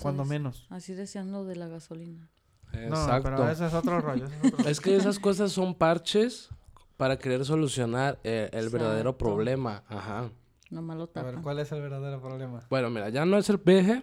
Cuando 0.00 0.22
es. 0.22 0.28
menos. 0.28 0.66
Así 0.70 0.94
decían 0.94 1.30
lo 1.32 1.44
de 1.44 1.56
la 1.56 1.68
gasolina. 1.68 2.30
No, 2.72 2.96
Exacto. 2.96 3.30
pero 3.30 3.50
ese 3.50 3.66
es 3.66 3.74
otro 3.74 4.00
rollo. 4.00 4.24
ese 4.26 4.34
es 4.36 4.44
otro 4.44 4.58
rollo. 4.58 4.68
Es 4.70 4.80
que 4.80 4.96
esas 4.96 5.18
cosas 5.18 5.52
son 5.52 5.74
parches 5.74 6.48
para 6.96 7.18
querer 7.18 7.44
solucionar 7.44 8.18
eh, 8.24 8.48
el 8.52 8.68
verdadero 8.70 9.16
problema. 9.18 9.82
Ajá. 9.88 10.30
Nomás 10.70 10.96
lo 10.96 11.10
A 11.14 11.22
ver. 11.22 11.36
¿cuál 11.42 11.58
es 11.58 11.70
el 11.72 11.82
verdadero 11.82 12.20
problema? 12.20 12.60
Bueno, 12.70 12.88
mira, 12.88 13.10
ya 13.10 13.26
no 13.26 13.36
es 13.36 13.50
el 13.50 13.60
peje, 13.60 14.02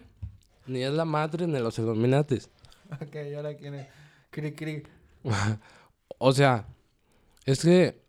ni 0.66 0.82
es 0.82 0.92
la 0.92 1.04
madre, 1.04 1.46
ni 1.46 1.58
los 1.58 1.78
Illuminatis. 1.78 2.48
Ok, 3.00 3.14
¿y 3.30 3.34
ahora 3.34 3.56
quién 3.56 3.74
es? 3.74 3.86
Cri, 4.30 4.52
cri. 4.54 4.82
O 6.18 6.32
sea, 6.32 6.66
es 7.46 7.62
que 7.62 8.02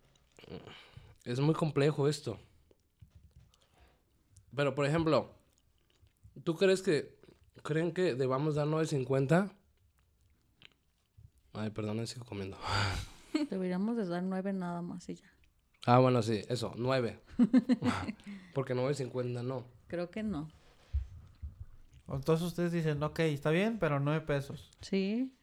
es 1.24 1.40
muy 1.40 1.54
complejo 1.54 2.08
esto. 2.08 2.38
Pero, 4.56 4.76
por 4.76 4.86
ejemplo, 4.86 5.32
¿tú 6.44 6.56
crees 6.56 6.82
que 6.82 7.16
creen 7.64 7.94
que 7.94 8.16
debamos 8.16 8.56
dar 8.56 8.68
9.50? 8.68 9.52
Ay, 11.54 11.70
perdón, 11.70 12.06
sigo 12.08 12.26
comiendo. 12.26 12.58
Deberíamos 13.50 13.98
de 13.98 14.06
dar 14.08 14.24
nueve 14.24 14.54
nada 14.54 14.82
más 14.82 15.08
y 15.10 15.16
ya. 15.16 15.26
Ah, 15.86 16.00
bueno, 16.00 16.22
sí, 16.22 16.42
eso, 16.48 16.74
9. 16.78 17.20
Porque 18.54 18.76
9.50 18.76 19.44
no. 19.44 19.66
Creo 19.88 20.10
que 20.12 20.22
no. 20.24 20.50
Entonces 22.08 22.46
ustedes 22.46 22.72
dicen, 22.72 23.02
ok, 23.02 23.20
está 23.20 23.52
bien, 23.52 23.80
pero 23.80 24.00
9 24.00 24.22
pesos. 24.26 24.70
Sí. 24.82 25.34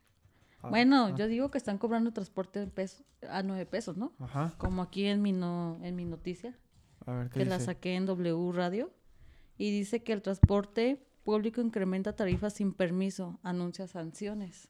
Ah, 0.62 0.68
bueno, 0.70 1.06
ah, 1.06 1.14
yo 1.16 1.26
digo 1.28 1.50
que 1.50 1.58
están 1.58 1.78
cobrando 1.78 2.12
transporte 2.12 2.62
en 2.62 2.70
peso- 2.70 3.04
a 3.28 3.42
nueve 3.42 3.64
pesos, 3.64 3.96
¿no? 3.96 4.12
Ajá. 4.18 4.54
Como 4.58 4.82
aquí 4.82 5.06
en 5.06 5.22
mi, 5.22 5.32
no, 5.32 5.78
en 5.82 5.94
mi 5.96 6.04
noticia, 6.04 6.56
A 7.06 7.12
ver, 7.12 7.30
¿qué 7.30 7.40
que 7.40 7.44
la 7.46 7.58
saqué 7.60 7.94
en 7.94 8.06
W 8.06 8.52
Radio. 8.52 8.92
Y 9.56 9.70
dice 9.70 10.02
que 10.02 10.12
el 10.12 10.20
transporte 10.22 11.04
público 11.24 11.60
incrementa 11.60 12.14
tarifas 12.14 12.54
sin 12.54 12.72
permiso, 12.74 13.38
anuncia 13.42 13.86
sanciones. 13.86 14.68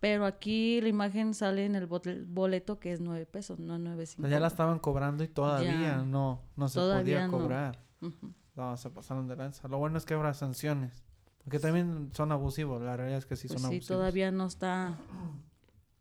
Pero 0.00 0.26
aquí 0.26 0.80
la 0.80 0.88
imagen 0.88 1.34
sale 1.34 1.64
en 1.66 1.74
el 1.74 1.86
boleto 1.86 2.78
que 2.78 2.92
es 2.92 3.00
nueve 3.00 3.26
pesos, 3.26 3.58
no 3.58 3.78
nueve 3.78 4.04
O 4.04 4.06
sea, 4.06 4.14
cincuenta. 4.14 4.36
ya 4.36 4.40
la 4.40 4.46
estaban 4.46 4.78
cobrando 4.78 5.24
y 5.24 5.28
todavía 5.28 5.72
Ya. 5.80 5.96
no, 6.02 6.40
no 6.56 6.68
se 6.68 6.74
Todavía 6.78 7.16
podía 7.16 7.26
no. 7.26 7.32
cobrar. 7.38 7.78
Ujú. 8.00 8.32
No, 8.54 8.76
se 8.76 8.90
pasaron 8.90 9.26
de 9.26 9.34
lanza. 9.36 9.66
Lo 9.68 9.78
bueno 9.78 9.98
es 9.98 10.04
que 10.04 10.14
habrá 10.14 10.34
sanciones. 10.34 11.02
Porque 11.44 11.58
también 11.58 12.10
son 12.12 12.30
abusivos. 12.32 12.80
La 12.82 12.96
realidad 12.96 13.18
es 13.18 13.26
que 13.26 13.34
sí 13.36 13.48
Pues 13.48 13.60
son 13.60 13.70
sí, 13.70 13.76
abusivos. 13.76 13.98
todavía 13.98 14.30
no 14.30 14.46
está 14.46 14.98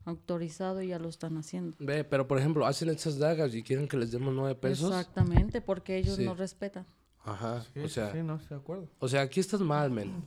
autorizado 0.05 0.81
y 0.81 0.87
ya 0.89 0.99
lo 0.99 1.09
están 1.09 1.37
haciendo. 1.37 1.75
Ve, 1.79 2.03
pero 2.03 2.27
por 2.27 2.37
ejemplo, 2.39 2.65
hacen 2.65 2.89
estas 2.89 3.17
dagas 3.19 3.53
y 3.55 3.63
quieren 3.63 3.87
que 3.87 3.97
les 3.97 4.11
demos 4.11 4.33
9 4.33 4.55
pesos. 4.55 4.89
Exactamente, 4.89 5.61
porque 5.61 5.97
ellos 5.97 6.15
Sí. 6.15 6.25
no 6.25 6.33
respetan. 6.35 6.85
Ajá. 7.23 7.61
Sí, 7.73 7.79
o 7.79 7.87
sí, 7.87 7.93
sea, 7.95 8.11
sí, 8.13 8.23
no, 8.23 8.35
estoy 8.35 8.57
de 8.57 8.61
acuerdo. 8.61 8.87
o 8.99 9.07
sea, 9.07 9.21
aquí 9.21 9.39
estás 9.39 9.59
mal, 9.59 9.91
men. 9.91 10.23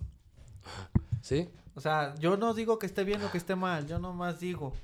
¿Sí? 1.22 1.48
O 1.80 1.82
sea, 1.82 2.14
yo 2.16 2.36
no 2.36 2.52
digo 2.52 2.78
que 2.78 2.84
esté 2.84 3.04
bien 3.04 3.22
o 3.22 3.30
que 3.30 3.38
esté 3.38 3.56
mal. 3.56 3.86
Yo 3.86 3.98
nomás 3.98 4.38
digo. 4.38 4.74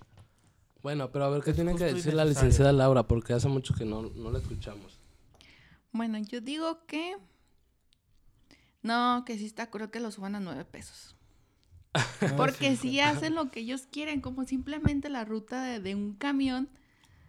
Bueno, 0.83 1.13
pero 1.13 1.27
a 1.27 1.29
ver, 1.29 1.43
¿qué 1.43 1.53
tiene 1.53 1.77
que 1.77 1.91
y 1.91 1.93
decir 1.93 2.15
la 2.15 2.25
licenciada 2.25 2.73
Laura? 2.73 3.07
Porque 3.07 3.35
hace 3.35 3.49
mucho 3.49 3.75
que 3.75 3.85
no, 3.85 4.01
no 4.01 4.31
la 4.31 4.39
escuchamos. 4.39 4.99
Bueno, 5.93 6.17
yo 6.17 6.41
digo 6.41 6.87
que... 6.87 7.19
No, 8.81 9.25
que 9.27 9.37
sí 9.37 9.45
está 9.45 9.71
creo 9.71 9.91
que 9.91 10.01
lo 10.01 10.11
suban 10.11 10.37
a 10.37 10.41
nueve 10.41 10.65
pesos. 10.65 11.17
Porque 12.39 12.77
si 12.77 12.99
hacen 13.01 13.35
lo 13.35 13.51
que 13.51 13.61
ellos 13.61 13.87
quieren, 13.93 14.23
como 14.23 14.47
simplemente 14.47 15.11
la 15.11 15.27
ruta 15.27 15.63
de, 15.65 15.81
de 15.81 15.95
un 15.95 16.15
camión, 16.15 16.71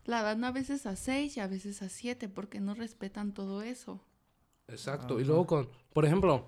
la 0.06 0.22
dan 0.22 0.46
a 0.46 0.52
veces 0.54 0.86
a 0.86 0.96
seis 0.96 1.36
y 1.36 1.42
a 1.42 1.48
veces 1.48 1.82
a 1.82 1.90
siete, 1.90 2.30
porque 2.30 2.62
no 2.62 2.74
respetan 2.74 3.34
todo 3.34 3.64
eso. 3.64 4.02
Exacto. 4.70 5.20
Y 5.20 5.24
Ajá. 5.24 5.28
luego 5.28 5.46
con, 5.46 5.70
por 5.92 6.06
ejemplo, 6.06 6.48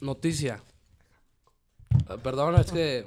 noticia. 0.00 0.62
Ah, 2.08 2.16
Perdón, 2.22 2.54
es 2.56 2.70
que 2.72 3.06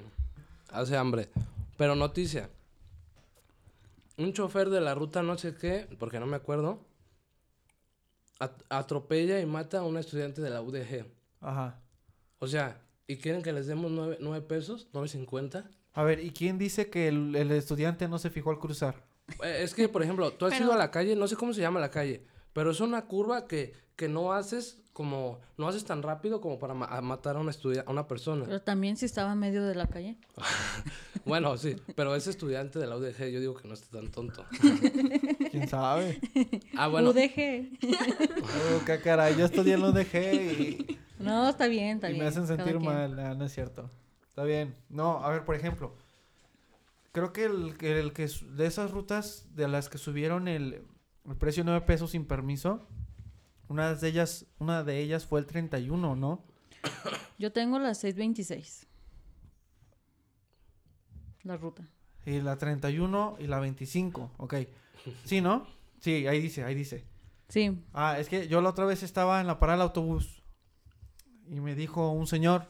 hace 0.72 0.96
hambre. 0.98 1.30
Pero 1.78 1.96
noticia. 1.96 2.50
Un 4.18 4.34
chofer 4.34 4.70
de 4.70 4.82
la 4.82 4.94
ruta 4.94 5.24
no 5.24 5.38
sé 5.38 5.56
qué, 5.56 5.88
porque 6.00 6.20
no 6.20 6.28
me 6.28 6.36
acuerdo, 6.36 6.80
at- 8.40 8.62
atropella 8.70 9.40
y 9.40 9.46
mata 9.46 9.80
a 9.80 9.84
una 9.84 10.00
estudiante 10.00 10.42
de 10.42 10.50
la 10.50 10.62
UDG. 10.62 11.06
Ajá. 11.40 11.80
O 12.40 12.48
sea, 12.48 12.82
¿y 13.08 13.18
quieren 13.18 13.42
que 13.42 13.54
les 13.54 13.68
demos 13.68 13.90
nueve, 13.92 14.18
nueve 14.20 14.46
pesos? 14.46 14.88
¿Nueve 14.94 15.08
cincuenta? 15.08 15.70
A 15.94 16.04
ver, 16.04 16.20
¿y 16.24 16.32
quién 16.32 16.58
dice 16.58 16.90
que 16.90 17.08
el, 17.08 17.36
el 17.36 17.52
estudiante 17.52 18.08
no 18.08 18.20
se 18.20 18.30
fijó 18.30 18.52
al 18.52 18.60
cruzar? 18.60 18.96
Eh, 19.44 19.62
Es 19.64 19.74
que, 19.74 19.90
por 19.90 20.04
ejemplo, 20.04 20.32
tú 20.34 20.46
has 20.46 20.54
Pero- 20.54 20.66
ido 20.66 20.74
a 20.74 20.78
la 20.78 20.92
calle, 20.92 21.16
no 21.16 21.28
sé 21.28 21.36
cómo 21.36 21.54
se 21.54 21.62
llama 21.62 21.80
la 21.80 21.90
calle, 21.92 22.24
pero 22.54 22.72
es 22.72 22.80
una 22.80 23.06
curva 23.06 23.48
que, 23.48 23.74
que 23.96 24.08
no 24.08 24.34
haces 24.34 24.81
como, 24.94 25.40
no 25.58 25.68
haces 25.68 25.86
tan 25.86 26.02
rápido 26.04 26.42
como 26.42 26.60
para 26.60 26.74
ma- 26.74 26.86
a 26.86 27.02
matar 27.02 27.38
a 27.38 27.40
una, 27.40 27.52
a 27.86 27.92
una 27.92 28.08
persona. 28.08 28.46
Pero 28.46 28.62
también 28.62 28.98
si 28.98 29.06
estaba 29.06 29.32
en 29.32 29.40
medio 29.40 29.64
de 29.66 29.76
la 29.76 29.88
calle. 29.88 30.18
Bueno, 31.24 31.56
sí, 31.56 31.76
pero 31.96 32.16
ese 32.16 32.32
estudiante 32.32 32.80
de 32.80 32.88
la 32.88 32.98
UDG 32.98 33.30
yo 33.30 33.40
digo 33.40 33.54
que 33.54 33.68
no 33.68 33.76
está 33.76 34.00
tan 34.00 34.10
tonto. 34.10 34.44
¿Quién 35.52 35.68
sabe? 35.68 36.20
Ah, 36.76 36.88
bueno, 36.88 37.12
UDG. 37.12 37.70
oh, 38.42 38.86
qué 38.88 39.00
caray. 39.04 39.38
Yo 39.38 39.46
estudié 39.46 39.76
en 39.76 39.82
la 39.82 39.90
UDG 39.90 40.16
y, 40.34 40.98
No, 41.20 41.48
está 41.50 41.68
bien, 41.68 41.98
está 41.98 42.10
y 42.10 42.14
bien. 42.14 42.24
me 42.24 42.30
hacen 42.30 42.48
sentir 42.48 42.80
mal. 42.80 43.20
Ah, 43.20 43.36
no 43.36 43.46
es 43.46 43.54
cierto. 43.54 43.88
Está 44.28 44.44
bien. 44.44 44.76
No, 44.90 45.24
a 45.24 45.30
ver, 45.30 45.46
por 45.46 45.54
ejemplo. 45.56 45.94
Creo 47.12 47.34
que 47.34 47.46
el, 47.46 47.78
que 47.78 48.00
el 48.00 48.14
que 48.14 48.28
de 48.54 48.66
esas 48.66 48.90
rutas 48.90 49.46
de 49.54 49.68
las 49.68 49.90
que 49.90 50.00
subieron 50.00 50.48
el, 50.48 50.82
el 51.28 51.36
precio 51.36 51.64
9 51.64 51.82
pesos 51.86 52.12
sin 52.12 52.26
permiso, 52.26 52.88
una 53.72 53.96
de 53.96 54.08
ellas, 54.08 54.46
una 54.60 54.84
de 54.84 55.00
ellas 55.00 55.26
fue 55.26 55.40
el 55.40 55.46
31, 55.46 56.16
¿no? 56.16 56.44
Yo 57.40 57.52
tengo 57.54 57.80
las 57.80 58.00
626. 58.00 58.86
La 61.44 61.58
ruta. 61.58 61.84
Y 62.26 62.42
la 62.42 62.58
31 62.58 63.38
y 63.40 63.48
la 63.48 63.60
25, 63.60 64.32
ok. 64.38 64.56
Sí, 65.24 65.42
¿no? 65.42 65.66
Sí, 66.02 66.28
ahí 66.28 66.42
dice, 66.42 66.64
ahí 66.64 66.76
dice. 66.76 67.06
Sí, 67.48 67.82
Ah, 67.94 68.18
es 68.20 68.30
que 68.30 68.48
yo 68.48 68.62
la 68.62 68.70
otra 68.70 68.86
vez 68.86 69.04
estaba 69.04 69.42
en 69.42 69.48
la 69.48 69.58
parada 69.58 69.78
del 69.78 69.88
autobús 69.88 70.44
y 71.48 71.60
me 71.60 71.76
dijo 71.76 72.12
un 72.12 72.28
señor, 72.28 72.66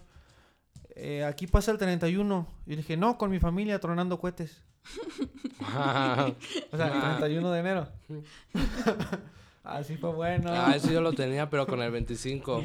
eh, 0.95 1.23
aquí 1.25 1.47
pasa 1.47 1.71
el 1.71 1.77
31. 1.77 2.47
Y 2.65 2.75
dije, 2.75 2.95
no, 2.95 3.17
con 3.17 3.31
mi 3.31 3.39
familia 3.39 3.79
tronando 3.79 4.19
cohetes. 4.19 4.63
O 6.71 6.77
sea, 6.77 6.87
el 6.87 7.17
31 7.17 7.51
de 7.51 7.59
enero. 7.59 7.87
Así 9.63 9.95
fue 9.95 10.11
bueno. 10.11 10.49
ah, 10.51 10.73
ese 10.75 10.91
yo 10.91 11.01
lo 11.01 11.13
tenía, 11.13 11.49
pero 11.49 11.67
con 11.67 11.81
el 11.81 11.91
25. 11.91 12.63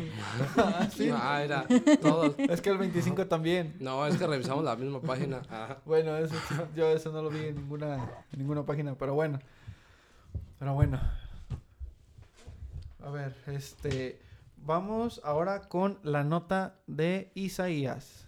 Ah, 0.56 0.88
sí. 0.90 1.10
Ah, 1.12 1.42
era 1.44 1.66
todos. 2.00 2.34
Es 2.38 2.62
que 2.62 2.70
el 2.70 2.78
25 2.78 3.26
también. 3.26 3.76
No, 3.80 4.06
es 4.06 4.16
que 4.16 4.26
revisamos 4.26 4.64
la 4.64 4.76
misma 4.76 5.00
página. 5.02 5.42
Ajá. 5.50 5.78
Bueno, 5.84 6.16
eso 6.16 6.34
yo 6.74 6.88
eso 6.88 7.12
no 7.12 7.20
lo 7.22 7.28
vi 7.28 7.46
en 7.46 7.56
ninguna, 7.56 7.96
en 8.32 8.38
ninguna 8.38 8.64
página, 8.64 8.94
pero 8.94 9.14
bueno. 9.14 9.38
Pero 10.58 10.72
bueno. 10.74 10.98
A 13.04 13.10
ver, 13.10 13.36
este. 13.46 14.20
Vamos 14.56 15.20
ahora 15.22 15.68
con 15.68 15.98
la 16.02 16.24
nota 16.24 16.80
de 16.86 17.30
Isaías. 17.34 18.26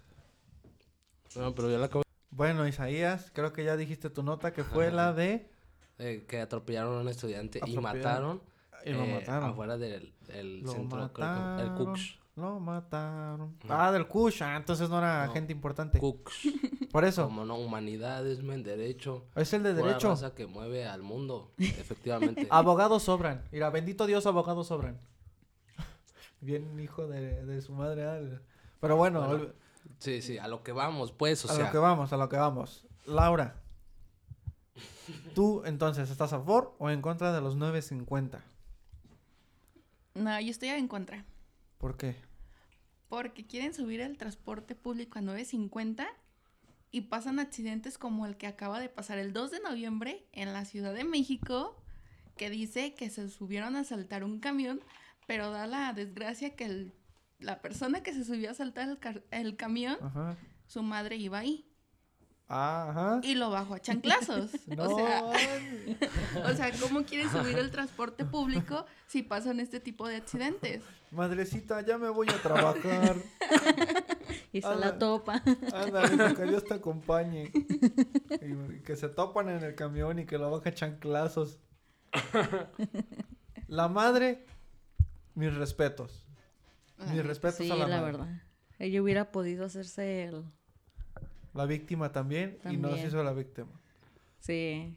No, 1.35 1.55
pero 1.55 1.71
yo 1.71 1.79
la 1.79 1.87
acabo 1.87 2.03
Bueno, 2.31 2.69
Isaías, 2.69 3.31
creo 3.35 3.53
que 3.53 3.65
ya 3.65 3.77
dijiste 3.77 4.09
tu 4.11 4.23
nota, 4.23 4.53
que 4.53 4.63
fue 4.63 4.91
la 4.93 5.13
de... 5.13 5.51
eh, 5.99 6.25
que 6.29 6.41
atropellaron 6.41 6.99
a 6.99 7.01
un 7.01 7.09
estudiante 7.09 7.61
y 7.67 7.77
mataron, 7.79 8.41
Y 8.89 8.93
lo 8.93 9.03
eh, 9.05 9.15
mataron. 9.21 9.51
afuera 9.51 9.77
del, 9.79 10.13
del 10.27 10.61
Lo 10.63 10.73
centro, 10.73 10.99
creo 10.99 11.13
que- 11.13 11.23
el 11.23 11.29
mataron. 11.29 11.77
Cooks. 11.77 12.19
Lo 12.37 12.61
mataron. 12.61 13.57
Ah, 13.69 13.91
del 13.91 14.07
Kush. 14.07 14.43
Ah, 14.45 14.57
entonces 14.57 14.89
no 14.89 14.99
era 14.99 15.27
No. 15.27 15.33
gente 15.33 15.53
importante. 15.53 15.99
Cooks. 15.99 16.35
Por 16.93 17.05
eso. 17.05 17.25
Como 17.25 17.45
no, 17.45 17.57
humanidades, 17.57 18.43
men, 18.45 18.63
derecho. 18.63 19.27
Es 19.35 19.53
el 19.53 19.65
de 19.65 19.75
Pura 19.75 19.87
derecho. 19.89 20.11
raza 20.11 20.35
que 20.37 20.47
mueve 20.47 20.87
al 20.87 21.03
mundo, 21.03 21.53
efectivamente. 21.59 22.47
Abogados 22.51 23.03
sobran. 23.03 23.43
Mira, 23.51 23.71
bendito 23.71 24.07
Dios, 24.07 24.25
abogados 24.27 24.69
sobran. 24.69 25.01
Bien 26.41 26.79
hijo 26.79 27.09
de, 27.09 27.45
de 27.45 27.61
su 27.61 27.73
madre. 27.73 28.07
ah. 28.07 28.21
Pero 28.81 28.97
bueno, 28.97 29.49
Sí, 29.99 30.23
sí, 30.23 30.39
a 30.39 30.47
lo 30.47 30.63
que 30.63 30.71
vamos, 30.71 31.11
pues, 31.11 31.45
o 31.45 31.51
a 31.51 31.55
sea. 31.55 31.65
lo 31.67 31.73
que 31.73 31.79
vamos, 31.79 32.13
a 32.13 32.17
lo 32.19 32.29
que 32.29 32.37
vamos. 32.37 32.87
Laura, 33.07 33.57
¿tú 35.35 35.63
entonces 35.65 36.09
estás 36.11 36.33
a 36.33 36.39
favor 36.39 36.75
o 36.79 36.91
en 36.91 37.03
contra 37.03 37.33
de 37.33 37.41
los 37.41 37.57
9.50? 37.57 38.39
No, 40.19 40.41
yo 40.41 40.51
estoy 40.51 40.69
en 40.71 40.89
contra. 40.89 41.25
¿Por 41.79 41.97
qué? 41.97 42.17
Porque 43.09 43.47
quieren 43.47 43.73
subir 43.75 44.01
el 44.01 44.17
transporte 44.19 44.75
público 44.75 45.19
a 45.19 45.23
9.50 45.23 46.07
y 46.91 47.03
pasan 47.03 47.39
accidentes 47.39 47.99
como 47.99 48.27
el 48.27 48.37
que 48.37 48.47
acaba 48.47 48.81
de 48.81 48.89
pasar 48.89 49.19
el 49.19 49.33
2 49.33 49.51
de 49.51 49.61
noviembre 49.61 50.27
en 50.33 50.53
la 50.53 50.65
Ciudad 50.65 50.95
de 50.95 51.05
México, 51.05 51.77
que 52.37 52.51
dice 52.51 52.95
que 52.95 53.11
se 53.11 53.29
subieron 53.29 53.77
a 53.77 53.85
saltar 53.85 54.25
un 54.25 54.41
camión, 54.41 54.81
pero 55.27 55.51
da 55.51 55.67
la 55.67 55.93
desgracia 55.93 56.55
que 56.57 56.65
el- 56.65 56.93
la 57.39 57.61
persona 57.61 58.03
que 58.03 58.13
se 58.13 58.25
subió 58.25 58.51
a 58.51 58.55
saltar 58.55 58.89
el, 59.31 59.57
camión, 59.57 59.97
Ajá. 60.01 60.37
su 60.67 60.83
madre 60.83 61.17
iba 61.17 61.39
ahí 61.39 61.65
Ah, 61.65 61.78
Ajá. 62.51 63.21
y 63.23 63.35
lo 63.35 63.51
bajó 63.51 63.75
a 63.75 63.81
chanclazos. 63.81 64.51
No. 64.69 64.85
O 64.89 64.97
sea, 64.97 65.23
o 66.47 66.53
sea, 66.55 66.73
¿cómo 66.81 67.05
quieren 67.05 67.31
subir 67.31 67.59
el 67.59 67.71
transporte 67.71 68.25
público 68.25 68.87
si 69.07 69.23
pasan 69.23 69.61
este 69.61 69.81
tipo 69.81 70.09
de 70.09 70.17
accidentes? 70.17 70.83
Madrecita, 71.11 71.81
ya 71.83 71.99
me 71.99 72.09
voy 72.09 72.29
a 72.31 72.41
trabajar. 72.43 73.17
Y 74.51 74.63
se 74.63 74.77
la 74.77 74.99
topa. 74.99 75.43
Ándale, 75.75 76.35
que 76.35 76.45
Dios 76.45 76.65
te 76.65 76.73
acompañe. 76.75 77.51
Y, 77.53 78.81
que 78.81 78.97
se 78.97 79.11
topan 79.11 79.51
en 79.51 79.63
el 79.63 79.75
camión 79.75 80.19
y 80.19 80.25
que 80.25 80.39
lo 80.39 80.51
baja 80.51 80.73
chanclazos. 80.73 81.59
La 83.67 83.89
madre, 83.89 84.47
mis 85.35 85.55
respetos. 85.55 86.27
Mis 87.13 87.25
respetos 87.25 87.59
Sí, 87.59 87.71
a 87.71 87.77
la, 87.77 87.87
la, 87.89 88.01
madre. 88.01 88.13
verdad. 88.13 88.43
Ella 88.79 89.03
hubiera 89.03 89.31
podido 89.31 89.67
hacerse 89.67 90.25
el... 90.25 90.45
La 91.55 91.65
víctima 91.67 92.13
también, 92.13 92.59
y 92.65 92.77
no 92.77 92.89
se 92.89 92.95
También. 92.95 93.07
hizo 93.09 93.23
la 93.23 93.33
víctima. 93.33 93.69
Sí. 94.41 94.97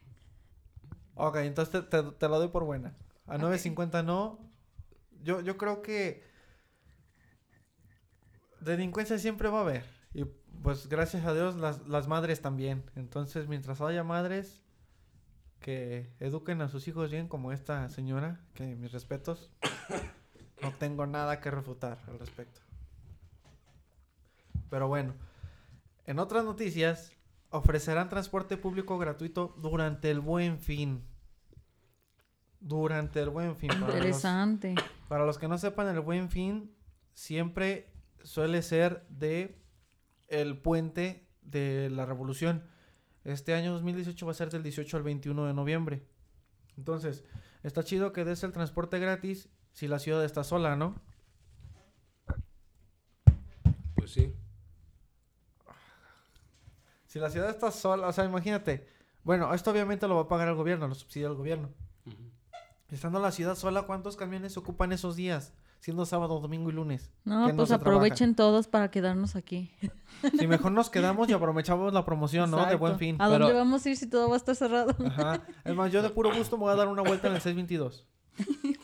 Ok, 1.16 1.38
entonces 1.38 1.72
te, 1.90 2.04
te, 2.04 2.12
te 2.12 2.30
la 2.30 2.38
doy 2.38 2.50
por 2.50 2.64
buena. 2.66 2.96
A 3.28 3.36
Ok. 3.36 3.42
9.50 3.44 4.04
no. 4.06 4.40
Yo, 5.24 5.42
yo 5.42 5.58
creo 5.58 5.82
que 5.82 6.24
delincuencia 8.60 9.18
siempre 9.18 9.50
va 9.50 9.60
a 9.60 9.62
haber. 9.62 9.86
Y 10.14 10.26
pues 10.64 10.88
gracias 10.88 11.26
a 11.26 11.34
Dios 11.34 11.56
las, 11.56 11.88
las 11.88 12.08
madres 12.08 12.42
también. 12.42 12.84
Entonces 12.96 13.48
mientras 13.48 13.82
haya 13.82 14.04
madres 14.04 14.62
que 15.60 16.12
eduquen 16.20 16.62
a 16.62 16.70
sus 16.70 16.88
hijos 16.88 17.12
bien 17.12 17.28
como 17.28 17.52
esta 17.52 17.88
señora, 17.90 18.40
que 18.54 18.76
mis 18.76 18.92
respetos, 18.92 19.52
no 20.62 20.74
tengo 20.74 21.06
nada 21.06 21.40
que 21.40 21.52
refutar 21.52 22.00
al 22.08 22.20
respecto. 22.20 22.62
Pero 24.70 24.88
bueno, 24.88 25.14
en 26.06 26.20
otras 26.20 26.44
noticias, 26.44 27.14
ofrecerán 27.50 28.10
transporte 28.10 28.58
público 28.58 28.98
gratuito 28.98 29.56
durante 29.58 30.10
el 30.10 30.20
buen 30.20 30.60
fin. 30.60 31.04
Durante 32.60 33.22
el 33.22 33.30
buen 33.30 33.56
fin. 33.56 33.70
Para 33.70 33.82
los, 33.82 33.96
Interesante. 33.96 34.76
para 35.08 35.26
los 35.26 35.38
que 35.38 35.48
no 35.48 35.58
sepan, 35.58 35.88
el 35.88 36.00
buen 36.00 36.30
fin 36.30 36.76
siempre 37.14 37.92
suele 38.24 38.62
ser 38.62 39.06
de 39.10 39.62
el 40.28 40.58
puente 40.58 41.28
de 41.42 41.90
la 41.90 42.06
revolución. 42.06 42.64
Este 43.24 43.54
año 43.54 43.74
2018 43.74 44.26
va 44.26 44.32
a 44.32 44.36
ser 44.36 44.50
del 44.50 44.64
18 44.64 44.98
al 44.98 45.04
21 45.04 45.46
de 45.46 45.54
noviembre. 45.54 46.08
Entonces, 46.78 47.24
está 47.64 47.84
chido 47.84 48.14
que 48.14 48.26
des 48.26 48.44
el 48.44 48.54
transporte 48.54 48.98
gratis 49.00 49.50
si 49.74 49.88
la 49.88 50.00
ciudad 50.00 50.24
está 50.24 50.44
sola, 50.44 50.76
¿no? 50.76 50.96
Pues 53.96 54.12
sí. 54.12 54.34
Si 57.12 57.20
la 57.20 57.30
ciudad 57.30 57.50
está 57.50 57.72
sola, 57.72 58.08
o 58.08 58.14
sea, 58.14 58.24
imagínate. 58.24 58.88
Bueno, 59.26 59.54
esto 59.54 59.70
obviamente 59.72 60.08
lo 60.08 60.16
va 60.16 60.22
a 60.22 60.28
pagar 60.30 60.48
el 60.48 60.56
gobierno, 60.56 60.88
lo 60.88 60.96
subsidia 60.96 61.28
el 61.28 61.34
gobierno. 61.36 61.68
Ujú. 62.06 62.16
Estando 62.90 63.20
la 63.20 63.34
ciudad 63.34 63.56
sola, 63.56 63.82
¿cuántos 63.82 64.16
camiones 64.16 64.56
ocupan 64.56 64.94
esos 64.94 65.18
días? 65.18 65.52
Siendo 65.82 66.06
sábado, 66.06 66.40
domingo 66.40 66.70
y 66.70 66.74
lunes. 66.74 67.12
No, 67.26 67.44
pues 67.54 67.68
trabaja. 67.68 67.76
aprovechen 67.76 68.34
todos 68.34 68.70
para 68.70 68.92
quedarnos 68.92 69.36
aquí. 69.36 69.72
Si 70.40 70.48
mejor 70.48 70.72
nos 70.72 70.90
quedamos 70.90 71.28
y 71.28 71.34
aprovechamos 71.34 71.92
la 71.92 72.06
promoción, 72.06 72.50
¿no? 72.50 72.66
De 72.66 72.76
buen 72.76 72.98
fin. 72.98 73.18
¿A 73.20 73.28
dónde 73.28 73.48
Pero- 73.48 73.58
vamos 73.58 73.86
a 73.86 73.90
ir 73.90 73.98
si 73.98 74.08
todo 74.08 74.30
va 74.30 74.36
a 74.36 74.38
estar 74.38 74.56
cerrado? 74.56 74.96
Ajá. 75.06 75.42
Es 75.66 75.76
más, 75.76 75.92
yo 75.92 76.02
de 76.02 76.12
puro 76.12 76.34
gusto 76.34 76.56
me 76.58 76.62
voy 76.64 76.72
a 76.72 76.76
dar 76.76 76.88
una 76.88 77.02
vuelta 77.02 77.28
en 77.28 77.34
el 77.34 77.42
622. 77.42 78.06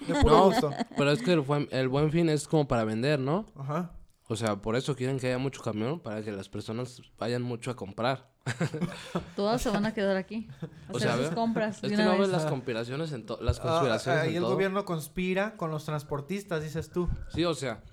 De 0.05 0.15
puro 0.21 0.35
No. 0.35 0.45
gusto. 0.47 0.71
Pero 0.97 1.11
es 1.11 1.21
que 1.21 1.31
el 1.31 1.39
buen, 1.41 1.69
el 1.71 1.87
buen 1.87 2.11
fin 2.11 2.27
es 2.27 2.45
como 2.45 2.67
para 2.67 2.83
vender, 2.83 3.19
¿no? 3.19 3.45
Ajá. 3.55 3.91
O 4.29 4.35
sea, 4.35 4.57
por 4.61 4.75
eso 4.75 4.95
quieren 4.95 5.19
que 5.19 5.27
haya 5.27 5.37
mucho 5.37 5.61
camión, 5.61 5.99
para 6.01 6.21
que 6.21 6.31
las 6.33 6.49
personas 6.49 7.01
vayan 7.17 7.41
mucho 7.41 7.71
a 7.71 7.75
comprar. 7.77 8.29
Todas 9.35 9.61
se 9.61 9.69
van 9.69 9.85
a 9.85 9.93
quedar 9.93 10.17
aquí. 10.17 10.47
A 10.61 10.93
O 10.93 10.97
hacer 10.97 11.09
sea, 11.11 11.17
sus 11.17 11.29
compras 11.35 11.81
Es 11.83 11.91
que 11.91 11.97
no 11.97 12.17
ves 12.17 12.29
las 12.29 12.45
conspiraciones 12.45 13.11
en 13.13 13.25
to- 13.25 13.39
las 13.41 13.59
Ah, 13.59 13.63
conspiraciones 13.63 14.21
ahí 14.21 14.29
en 14.31 14.35
el 14.37 14.41
todo. 14.43 14.53
gobierno 14.53 14.83
conspira 14.85 15.55
con 15.55 15.71
los 15.71 15.85
transportistas, 15.85 16.61
dices 16.61 16.89
tú. 16.91 17.07
Sí, 17.33 17.45
o 17.45 17.53
sea, 17.53 17.83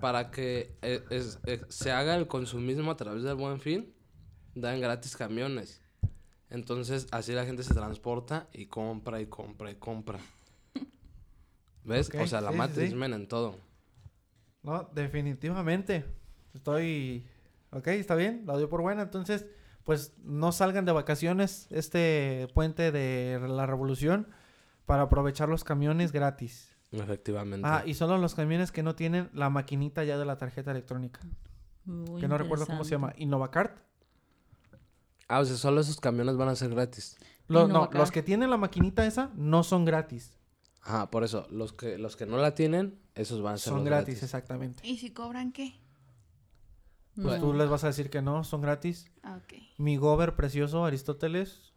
para 0.00 0.30
que 0.30 0.76
eh, 0.82 1.02
es- 1.10 1.38
eh, 1.46 1.62
se 1.68 1.90
haga 1.90 2.16
el 2.16 2.26
consumismo 2.26 2.90
a 2.90 2.96
través 2.96 3.22
del 3.22 3.34
buen 3.36 3.58
fin, 3.60 3.92
dan 4.54 4.80
gratis 4.80 5.16
camiones. 5.16 5.80
Entonces, 6.50 7.06
así 7.12 7.32
la 7.32 7.44
gente 7.46 7.62
se 7.62 7.74
transporta 7.74 8.48
y 8.52 8.66
compra 8.66 9.20
y 9.20 9.26
compra 9.26 9.70
y 9.70 9.74
compra. 9.76 10.18
¿Ves? 11.84 12.10
O 12.18 12.26
sea, 12.26 12.40
la 12.42 12.50
sí, 12.52 12.56
matriz 12.56 12.92
en 12.92 13.26
todo. 13.28 13.56
No, 14.62 14.88
definitivamente. 14.94 16.04
Estoy... 16.54 17.26
Ok, 17.70 17.86
está 17.88 18.14
bien, 18.14 18.44
la 18.46 18.54
doy 18.54 18.66
por 18.66 18.80
buena. 18.82 19.02
Entonces, 19.02 19.46
pues 19.84 20.14
no 20.22 20.52
salgan 20.52 20.84
de 20.84 20.92
vacaciones 20.92 21.66
este 21.70 22.48
puente 22.54 22.90
de 22.92 23.38
la 23.48 23.66
revolución 23.66 24.28
para 24.86 25.02
aprovechar 25.02 25.48
los 25.48 25.64
camiones 25.64 26.12
gratis. 26.12 26.74
Efectivamente. 26.92 27.68
Ah, 27.68 27.82
y 27.84 27.92
solo 27.92 28.16
los 28.16 28.34
camiones 28.34 28.72
que 28.72 28.82
no 28.82 28.94
tienen 28.94 29.28
la 29.34 29.50
maquinita 29.50 30.04
ya 30.04 30.16
de 30.16 30.24
la 30.24 30.38
tarjeta 30.38 30.70
electrónica. 30.70 31.20
Muy 31.84 32.20
que 32.20 32.28
no 32.28 32.38
recuerdo 32.38 32.66
cómo 32.66 32.84
se 32.84 32.90
llama. 32.92 33.12
¿Innovacart? 33.18 33.78
Ah, 35.28 35.40
o 35.40 35.44
sea, 35.44 35.56
solo 35.56 35.82
esos 35.82 36.00
camiones 36.00 36.36
van 36.38 36.48
a 36.48 36.56
ser 36.56 36.70
gratis. 36.70 37.18
Lo- 37.48 37.68
no, 37.68 37.90
los 37.92 38.10
que 38.10 38.22
tienen 38.22 38.48
la 38.48 38.56
maquinita 38.56 39.04
esa 39.06 39.30
no 39.34 39.62
son 39.62 39.84
gratis. 39.84 40.37
Ajá, 40.88 41.10
por 41.10 41.22
eso, 41.22 41.46
los 41.50 41.74
que, 41.74 41.98
los 41.98 42.16
que 42.16 42.24
no 42.24 42.38
la 42.38 42.54
tienen, 42.54 42.98
esos 43.14 43.42
van 43.42 43.54
a 43.54 43.58
ser 43.58 43.72
Son 43.72 43.80
los 43.80 43.84
gratis, 43.86 44.22
exactamente. 44.22 44.86
¿Y 44.88 44.96
si 44.96 45.10
cobran 45.10 45.52
qué? 45.52 45.74
Pues 47.14 47.40
No. 47.40 47.48
tú 47.48 47.52
les 47.52 47.68
vas 47.68 47.84
a 47.84 47.88
decir 47.88 48.08
que 48.08 48.22
no, 48.22 48.42
son 48.42 48.62
gratis. 48.62 49.06
Ah, 49.22 49.38
ok. 49.44 49.52
Mi 49.76 49.98
gober 49.98 50.34
precioso, 50.34 50.84
Aristóteles. 50.86 51.72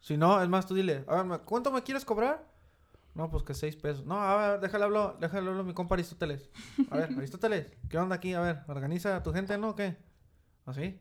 Si 0.00 0.16
no, 0.16 0.40
es 0.40 0.48
más, 0.48 0.66
tú 0.66 0.74
dile, 0.74 1.04
a 1.08 1.16
ver, 1.16 1.24
¿me- 1.24 1.38
¿cuánto 1.40 1.72
me 1.72 1.82
quieres 1.82 2.04
cobrar? 2.04 2.46
No, 3.14 3.28
pues 3.28 3.42
que 3.42 3.54
seis 3.54 3.74
pesos. 3.74 4.04
No, 4.06 4.20
a 4.22 4.50
ver, 4.52 4.60
déjale 4.60 4.84
hablar, 4.84 5.18
déjale 5.18 5.48
hablar 5.48 5.60
a 5.60 5.64
mi 5.64 5.74
compa 5.74 5.96
Aristóteles. 5.96 6.48
A 6.90 6.96
ver, 6.98 7.10
Aristóteles, 7.18 7.66
¿qué 7.88 7.98
onda 7.98 8.14
aquí? 8.16 8.34
A 8.34 8.40
ver, 8.40 8.60
organiza 8.68 9.16
a 9.16 9.22
tu 9.24 9.32
gente, 9.32 9.58
¿no? 9.58 9.70
¿O 9.70 9.74
¿Qué? 9.74 9.96
¿Así? 10.64 10.96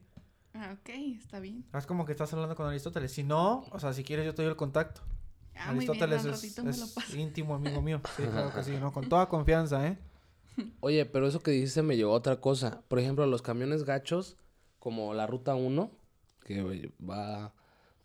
Ah, 0.56 0.76
ok, 0.80 0.90
está 1.20 1.40
bien. 1.40 1.66
Es 1.74 1.86
como 1.86 2.04
que 2.06 2.12
estás 2.14 2.34
hablando 2.34 2.56
con 2.56 2.68
Aristóteles. 2.68 3.12
Si 3.14 3.24
no, 3.24 3.66
o 3.72 3.80
sea, 3.80 3.94
si 3.94 4.04
quieres 4.04 4.26
yo 4.26 4.34
te 4.34 4.42
doy 4.42 4.50
el 4.50 4.58
contacto. 4.58 5.02
Ah, 5.56 5.74
muy 5.74 5.86
bien, 5.86 5.92
Aristóteles 5.92 6.26
al 6.26 6.70
es, 6.70 6.98
es 6.98 7.16
íntimo 7.16 7.56
amigo 7.56 7.82
mío. 7.82 8.02
Sí, 8.18 8.24
claro 8.24 8.54
que 8.54 8.64
sí, 8.64 8.72
¿no? 8.80 8.92
Con 8.92 9.08
toda 9.10 9.28
confianza, 9.30 9.88
¿eh? 9.88 9.98
Oye, 10.80 11.06
pero 11.06 11.28
eso 11.28 11.42
que 11.42 11.52
dijiste 11.52 11.82
me 11.82 11.98
llevó 11.98 12.14
a 12.14 12.18
otra 12.18 12.40
cosa. 12.42 12.82
Por 12.88 13.00
ejemplo, 13.00 13.26
los 13.26 13.42
camiones 13.42 13.84
gachos, 13.84 14.38
como 14.80 15.14
la 15.14 15.28
ruta 15.28 15.56
1, 15.56 15.92
que 16.44 16.92
va, 17.08 17.54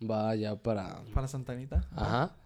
va 0.08 0.34
ya 0.34 0.56
para... 0.56 1.02
Para 1.14 1.28
Santanita. 1.28 1.88
Ajá. 1.94 2.36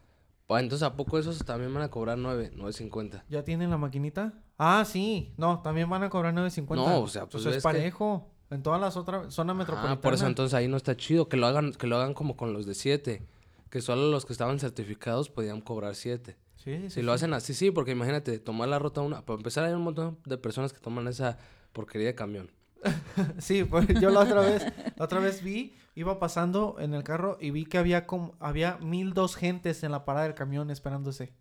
Pues 0.47 0.63
entonces, 0.63 0.85
¿a 0.85 0.97
poco 0.97 1.19
esos 1.19 1.45
también 1.45 1.73
van 1.73 1.83
a 1.85 1.91
cobrar 1.91 2.19
9, 2.19 2.53
9.50? 2.57 3.23
¿Ya 3.29 3.45
tienen 3.45 3.71
la 3.71 3.79
maquinita? 3.79 4.33
Ah, 4.59 4.85
sí. 4.85 5.33
No, 5.37 5.61
también 5.63 5.89
van 5.89 6.03
a 6.03 6.11
cobrar 6.11 6.35
9.50. 6.35 6.75
No, 6.75 7.01
o 7.03 7.09
sea, 7.09 7.27
pues 7.27 7.47
es 7.47 7.57
que- 7.57 7.63
parejo. 7.63 8.27
En 8.51 8.65
todas 8.65 8.81
las 8.81 8.97
otras 8.97 9.33
zonas 9.33 9.55
metropolitanas. 9.55 9.99
Ah, 9.99 10.01
por 10.01 10.13
eso 10.13 10.27
entonces 10.27 10.55
ahí 10.55 10.67
no 10.67 10.77
está 10.77 10.97
chido. 10.97 11.29
Que 11.29 11.37
lo 11.37 11.47
hagan, 11.47 11.73
que 11.73 11.87
lo 11.87 11.97
hagan 11.97 12.15
como 12.15 12.37
con 12.37 12.53
los 12.53 12.67
de 12.67 12.75
7. 12.75 13.23
Que 13.71 13.81
solo 13.81 14.11
los 14.11 14.27
que 14.27 14.33
estaban 14.33 14.59
certificados 14.59 15.31
podían 15.31 15.61
cobrar 15.61 15.95
7. 15.95 16.37
Sí, 16.57 16.77
sí, 16.83 16.91
Si 16.91 17.03
lo 17.03 17.13
hacen 17.13 17.33
así, 17.33 17.55
sí, 17.55 17.71
porque 17.71 17.93
imagínate, 17.93 18.39
tomar 18.39 18.69
la 18.69 18.79
ruta 18.79 19.01
1. 19.01 19.25
Para 19.25 19.37
empezar, 19.39 19.65
hay 19.65 19.73
un 19.73 19.83
montón 19.83 20.19
de 20.27 20.37
personas 20.37 20.73
que 20.73 20.81
toman 20.81 21.07
esa 21.09 21.39
porquería 21.73 22.09
de 22.09 22.15
camión. 22.15 22.51
Sí, 23.39 23.65
pues 23.65 23.87
yo 24.01 24.11
la 24.11 24.21
otra 24.21 24.41
vez, 24.41 24.65
la 24.97 25.05
otra 25.05 25.21
vez 25.21 25.43
vi, 25.43 25.75
iba 25.95 26.19
pasando 26.19 26.77
en 26.79 26.95
el 26.95 27.05
carro 27.05 27.37
y 27.41 27.51
vi 27.51 27.67
que 27.67 27.79
había 27.79 28.07
como, 28.07 28.37
había 28.41 28.79
mil 28.79 29.13
dos 29.13 29.37
gentes 29.37 29.83
en 29.83 29.93
la 29.93 30.05
parada 30.05 30.27
del 30.27 30.35
camión 30.35 30.71
esperándose. 30.71 31.33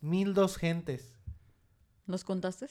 Mil 0.00 0.34
dos 0.34 0.56
gentes. 0.56 1.14
¿Los 2.06 2.24
contaste? 2.24 2.66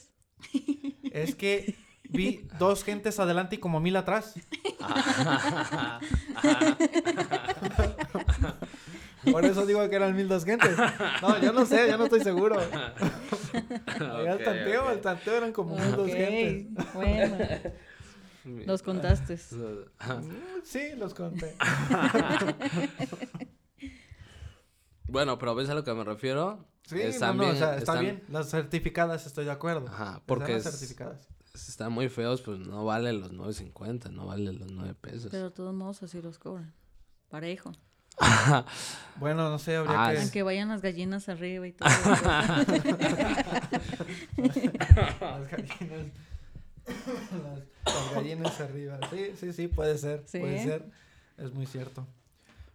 Es 1.12 1.36
que 1.36 1.76
vi 2.02 2.48
dos 2.58 2.82
gentes 2.82 3.20
adelante 3.20 3.56
y 3.56 3.58
como 3.58 3.80
mil 3.80 3.96
atrás. 3.96 4.34
Por 9.30 9.44
eso 9.44 9.64
digo 9.66 9.88
que 9.88 9.96
eran 9.96 10.14
mil 10.16 10.28
dos 10.28 10.44
gentes. 10.44 10.76
No, 11.22 11.40
yo 11.40 11.52
no 11.52 11.64
sé, 11.66 11.88
yo 11.88 11.96
no 11.98 12.04
estoy 12.04 12.20
seguro. 12.20 12.56
Ok, 13.54 14.42
tanteo, 14.44 14.88
al 14.88 15.00
tanteo 15.00 15.34
eran 15.36 15.52
como 15.52 15.76
mil 15.76 15.92
dos 15.92 16.08
Ok, 16.10 16.14
gentes. 16.16 16.84
Bueno, 16.94 17.36
los 18.66 18.82
contaste. 18.82 19.36
Sí, 19.36 20.94
los 20.96 21.14
conté. 21.14 21.54
Bueno, 25.06 25.38
pero 25.38 25.54
¿ves 25.54 25.68
a 25.68 25.74
lo 25.74 25.84
que 25.84 25.92
me 25.94 26.02
refiero? 26.04 26.66
Sí, 26.84 27.00
Están 27.00 27.36
no, 27.36 27.44
no, 27.44 27.50
o 27.50 27.54
sea, 27.54 27.76
está 27.76 27.92
están- 27.92 28.00
bien. 28.00 28.24
Las 28.28 28.50
certificadas 28.50 29.26
estoy 29.26 29.44
de 29.44 29.50
acuerdo. 29.50 29.86
Ajá, 29.88 30.04
Están 30.04 30.22
porque 30.26 30.52
las 30.54 30.66
es- 30.66 30.72
certificadas. 30.78 31.28
están 31.54 31.92
muy 31.92 32.08
feos, 32.08 32.40
pues 32.42 32.58
no 32.58 32.84
valen 32.84 33.20
los 33.20 33.32
9.50, 33.32 34.10
no 34.10 34.26
valen 34.26 34.58
los 34.58 34.70
9 34.72 34.94
pesos. 35.00 35.28
Pero 35.30 35.44
de 35.44 35.50
todos 35.50 35.74
modos 35.74 36.02
así 36.02 36.20
los 36.22 36.38
cobran. 36.38 36.74
Parejo. 37.28 37.72
Bueno, 39.16 39.48
no 39.48 39.60
sé, 39.60 39.76
habría 39.76 40.06
Ah, 40.06 40.12
que... 40.12 40.18
Aunque 40.18 40.42
vayan 40.42 40.68
las 40.70 40.82
gallinas 40.82 41.28
arriba 41.28 41.68
y 41.68 41.72
todo. 41.72 41.88
Las 44.36 45.50
gallinas. 45.50 46.06
las, 46.86 47.94
las 47.94 48.14
gallinas 48.14 48.60
arriba. 48.60 48.98
Sí, 49.10 49.32
sí, 49.38 49.52
sí, 49.52 49.68
puede 49.68 49.98
ser. 49.98 50.24
Sí. 50.26 50.38
Puede 50.40 50.62
ser. 50.62 50.90
Es 51.38 51.52
muy 51.52 51.66
cierto. 51.66 52.06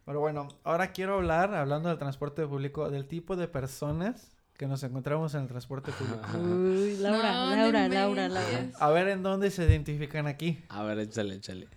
Pero 0.06 0.20
bueno, 0.22 0.48
ahora 0.64 0.92
quiero 0.92 1.16
hablar, 1.16 1.54
hablando 1.54 1.90
del 1.90 1.98
transporte 1.98 2.46
público, 2.48 2.90
del 2.90 3.06
tipo 3.08 3.36
de 3.36 3.48
personas 3.48 4.32
que 4.58 4.66
nos 4.68 4.82
encontramos 4.84 5.34
en 5.36 5.42
el 5.44 5.48
transporte 5.48 5.92
público. 5.92 6.26
Uy, 6.38 6.98
Laura, 6.98 7.32
No, 7.34 7.56
Laura, 7.56 7.88
Laura, 7.88 8.26
inventes. 8.26 8.54
Laura. 8.54 8.78
A 8.80 8.90
ver 8.90 9.08
en 9.10 9.24
dónde 9.24 9.52
se 9.52 9.64
identifican 9.66 10.26
aquí. 10.28 10.64
A 10.70 10.84
ver, 10.84 11.00
échale, 11.00 11.36
échale. 11.36 11.68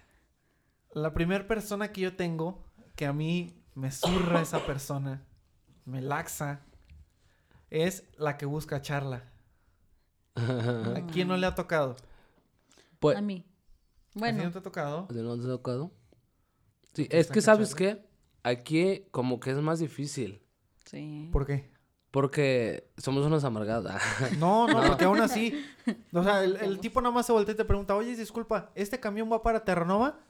La 0.95 1.13
primera 1.15 1.47
persona 1.47 1.93
que 1.93 2.01
yo 2.03 2.17
tengo, 2.17 2.65
que 2.95 3.07
a 3.07 3.13
mí 3.13 3.55
me 3.75 3.91
zurra 3.91 4.41
esa 4.43 4.65
persona, 4.67 5.23
me 5.85 6.01
laxa, 6.01 6.61
es 7.71 8.05
la 8.19 8.37
que 8.37 8.47
busca 8.47 8.81
charla. 8.83 9.25
¿A 10.35 11.07
quién 11.13 11.29
no 11.29 11.37
le 11.37 11.47
ha 11.47 11.55
tocado? 11.55 11.97
Pues, 12.99 13.17
A 13.17 13.21
mí. 13.21 13.45
¿A 13.45 14.13
ti 14.13 14.19
Bueno, 14.19 14.45
no 14.45 14.51
te 14.53 14.59
ha 14.59 14.63
tocado? 14.63 15.07
¿de 15.11 15.23
no 15.23 15.37
te 15.37 15.45
ha 15.45 15.49
tocado? 15.49 15.91
Sí, 16.95 17.09
es 17.11 17.29
que, 17.31 17.41
¿sabes 17.41 17.75
qué? 17.75 18.07
Aquí 18.43 19.07
como 19.11 19.41
que 19.41 19.51
es 19.51 19.57
más 19.59 19.79
difícil. 19.79 20.43
sí. 20.85 21.29
¿Por 21.33 21.47
qué? 21.47 21.73
Porque 22.11 22.91
somos 22.99 23.25
unos 23.25 23.43
amargados. 23.45 23.91
No, 24.39 24.67
no, 24.69 24.83
porque 24.87 25.05
aún 25.07 25.23
así. 25.23 25.65
O 26.13 26.23
sea, 26.23 26.45
el, 26.45 26.57
el 26.57 26.79
tipo 26.79 27.01
nada 27.01 27.15
más 27.15 27.25
se 27.25 27.33
voltea 27.33 27.55
y 27.55 27.57
te 27.57 27.65
pregunta, 27.65 27.97
oye, 27.97 28.15
disculpa, 28.15 28.71
¿este 28.75 29.01
camión 29.01 29.33
va 29.33 29.43
para 29.43 29.65
Terranova? 29.65 30.21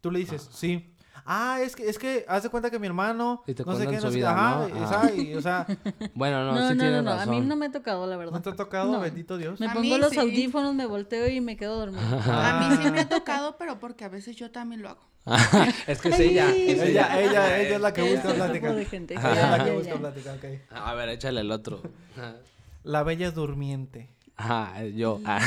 Tú 0.00 0.10
le 0.10 0.18
dices, 0.18 0.48
sí. 0.52 0.92
Ah, 1.26 1.58
es 1.62 1.76
que, 1.76 1.88
es 1.88 1.98
que, 1.98 2.24
haz 2.28 2.42
de 2.42 2.48
cuenta 2.48 2.70
que 2.70 2.78
mi 2.78 2.86
hermano. 2.86 3.42
Y 3.46 3.54
te 3.54 3.64
no 3.64 3.76
sé 3.76 3.86
qué, 3.86 3.98
no 4.00 4.10
sé 4.10 4.24
Ajá, 4.26 4.66
¿no? 4.68 4.84
Ajá. 4.84 4.88
¿sabes? 5.02 5.18
Y, 5.18 5.34
o 5.34 5.42
sea, 5.42 5.66
bueno, 6.14 6.44
no, 6.44 6.52
No, 6.54 6.56
sí 6.56 6.62
no, 6.62 6.74
no, 6.74 6.80
tienes 6.80 7.02
no. 7.04 7.10
A 7.12 7.16
razón. 7.16 7.30
mí 7.34 7.40
no 7.42 7.56
me 7.56 7.66
ha 7.66 7.70
tocado, 7.72 8.06
la 8.06 8.16
verdad. 8.16 8.32
¿no 8.32 8.42
te 8.42 8.50
ha 8.50 8.56
tocado, 8.56 8.90
No. 8.92 9.00
bendito 9.00 9.36
Dios? 9.38 9.60
Me 9.60 9.66
A 9.66 9.72
pongo 9.72 9.98
los 9.98 10.10
sí. 10.10 10.18
audífonos, 10.18 10.74
me 10.74 10.86
volteo 10.86 11.28
y 11.28 11.40
me 11.40 11.56
quedo 11.56 11.78
dormida. 11.78 12.00
A 12.66 12.68
mí 12.70 12.76
sí 12.82 12.90
me 12.90 13.00
ha 13.00 13.08
tocado, 13.08 13.56
pero 13.58 13.78
porque 13.78 14.04
a 14.04 14.08
veces 14.08 14.36
yo 14.36 14.50
también 14.50 14.82
lo 14.82 14.90
hago. 14.90 15.10
es 15.86 16.00
que 16.00 16.08
es 16.08 16.18
ella. 16.20 16.50
Es 16.50 16.78
Ella, 16.80 17.20
ella, 17.20 17.58
ella 17.60 17.74
es 17.76 17.80
la 17.80 17.92
que 17.92 18.02
busca 18.02 18.32
plática. 18.34 18.60
tipo 18.68 18.72
de 18.74 18.84
gente. 18.86 19.14
Ella 19.14 19.32
es 19.54 19.58
la 19.58 19.64
que 19.64 19.70
busca 19.72 19.94
plática, 19.96 20.32
ok. 20.32 20.44
A 20.72 20.94
ver, 20.94 21.08
échale 21.10 21.40
el 21.42 21.50
otro. 21.52 21.82
La 22.82 23.02
bella 23.02 23.30
durmiente. 23.30 24.08
Ajá, 24.36 24.82
yo. 24.86 25.20
ah, 25.26 25.38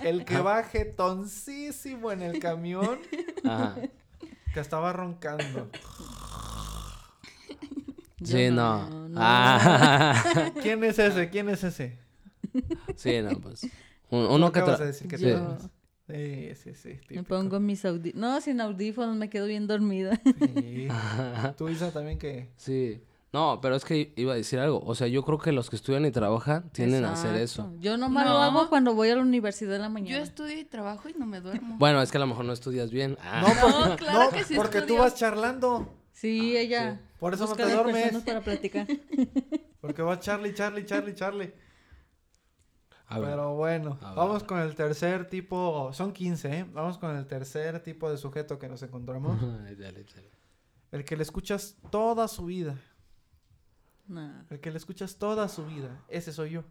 El 0.00 0.24
que 0.24 0.38
va 0.38 0.62
jetoncísimo 0.62 2.12
en 2.12 2.22
el 2.22 2.38
camión 2.38 3.00
Ajá. 3.44 3.74
Que 4.56 4.60
estaba 4.62 4.90
roncando. 4.90 5.68
Sí, 8.24 8.48
no, 8.50 8.88
no. 8.88 9.08
no. 9.10 9.14
Ah, 9.20 10.50
¿Quién 10.62 10.82
es 10.82 10.98
ese? 10.98 11.28
¿Quién 11.28 11.50
es 11.50 11.62
ese? 11.62 11.98
sí, 12.96 13.20
no, 13.20 13.38
pues. 13.38 13.64
Un- 14.08 14.24
Uno 14.28 14.50
que 14.52 14.62
tra- 14.62 14.78
de 14.78 14.86
decir 14.86 15.08
que 15.08 15.18
sí. 15.18 15.28
Yo. 15.28 15.58
Sí, 16.08 16.74
sí, 16.74 16.98
me 17.10 17.22
pongo 17.24 17.60
mis 17.60 17.84
audífonos. 17.84 18.18
No, 18.18 18.40
sin 18.40 18.62
audífonos 18.62 19.14
me 19.16 19.28
quedo 19.28 19.44
bien 19.44 19.66
dormida. 19.66 20.18
Sí. 20.38 20.88
Tú, 21.58 21.68
Isa, 21.68 21.90
también 21.90 22.18
que... 22.18 22.48
Sí. 22.56 23.02
No, 23.36 23.60
pero 23.60 23.76
es 23.76 23.84
que 23.84 24.14
iba 24.16 24.32
a 24.32 24.36
decir 24.36 24.58
algo. 24.58 24.80
O 24.86 24.94
sea, 24.94 25.08
yo 25.08 25.22
creo 25.22 25.36
que 25.36 25.52
los 25.52 25.68
que 25.68 25.76
estudian 25.76 26.06
y 26.06 26.10
trabajan 26.10 26.70
tienden 26.70 27.04
a 27.04 27.12
hacer 27.12 27.34
eso. 27.34 27.64
Exacto. 27.64 27.80
Yo 27.82 27.98
nomás 27.98 28.24
lo 28.24 28.38
hago 28.38 28.70
cuando 28.70 28.94
voy 28.94 29.10
a 29.10 29.16
la 29.16 29.20
universidad 29.20 29.74
en 29.76 29.82
la 29.82 29.88
Yo 29.88 29.92
mañana. 29.92 30.22
estudio 30.22 30.58
y 30.58 30.64
trabajo 30.64 31.10
y 31.10 31.12
no 31.12 31.26
me 31.26 31.42
duermo. 31.42 31.76
Bueno, 31.78 32.00
es 32.00 32.10
que 32.10 32.16
a 32.16 32.20
lo 32.20 32.28
mejor 32.28 32.46
no 32.46 32.54
estudias 32.54 32.90
bien. 32.90 33.18
Ah. 33.20 33.42
No, 33.42 33.48
porque, 33.60 33.88
No, 33.90 33.96
claro 33.96 34.24
no, 34.24 34.30
que 34.30 34.44
sí 34.44 34.54
porque 34.56 34.80
tú 34.80 34.96
vas 34.96 35.16
charlando. 35.16 35.86
Sí, 36.12 36.56
ella. 36.56 36.98
Por 37.18 37.34
eso 37.34 37.46
no 37.46 37.54
te 37.56 37.70
duermes. 37.70 38.16
para 38.24 38.40
platicar. 38.40 38.86
Porque 39.82 40.00
vas 40.00 40.20
Charlie, 40.20 40.54
Charlie, 40.54 40.86
Charlie, 40.86 41.14
Charlie. 41.14 41.52
A 43.06 43.18
ver. 43.18 43.28
Pero 43.28 43.54
bueno, 43.54 43.98
A 44.00 44.08
ver, 44.08 44.16
vamos 44.16 44.44
con 44.44 44.60
el 44.60 44.74
tercer 44.74 45.28
tipo. 45.28 45.92
Son 45.92 46.10
15, 46.10 46.58
¿eh? 46.58 46.66
Vamos 46.72 46.96
con 46.96 47.14
el 47.14 47.26
tercer 47.26 47.80
tipo 47.82 48.10
de 48.10 48.16
sujeto 48.16 48.58
que 48.58 48.66
nos 48.66 48.82
encontramos. 48.82 49.38
El 50.90 51.04
que 51.04 51.16
le 51.16 51.22
escuchas 51.22 51.76
toda 51.90 52.28
su 52.28 52.46
vida. 52.46 52.76
Nah. 54.08 54.44
El 54.50 54.60
que 54.60 54.70
le 54.70 54.76
escuchas 54.76 55.16
toda 55.16 55.48
su 55.48 55.66
vida. 55.66 56.02
Ese 56.08 56.32
soy 56.32 56.50
yo. 56.50 56.64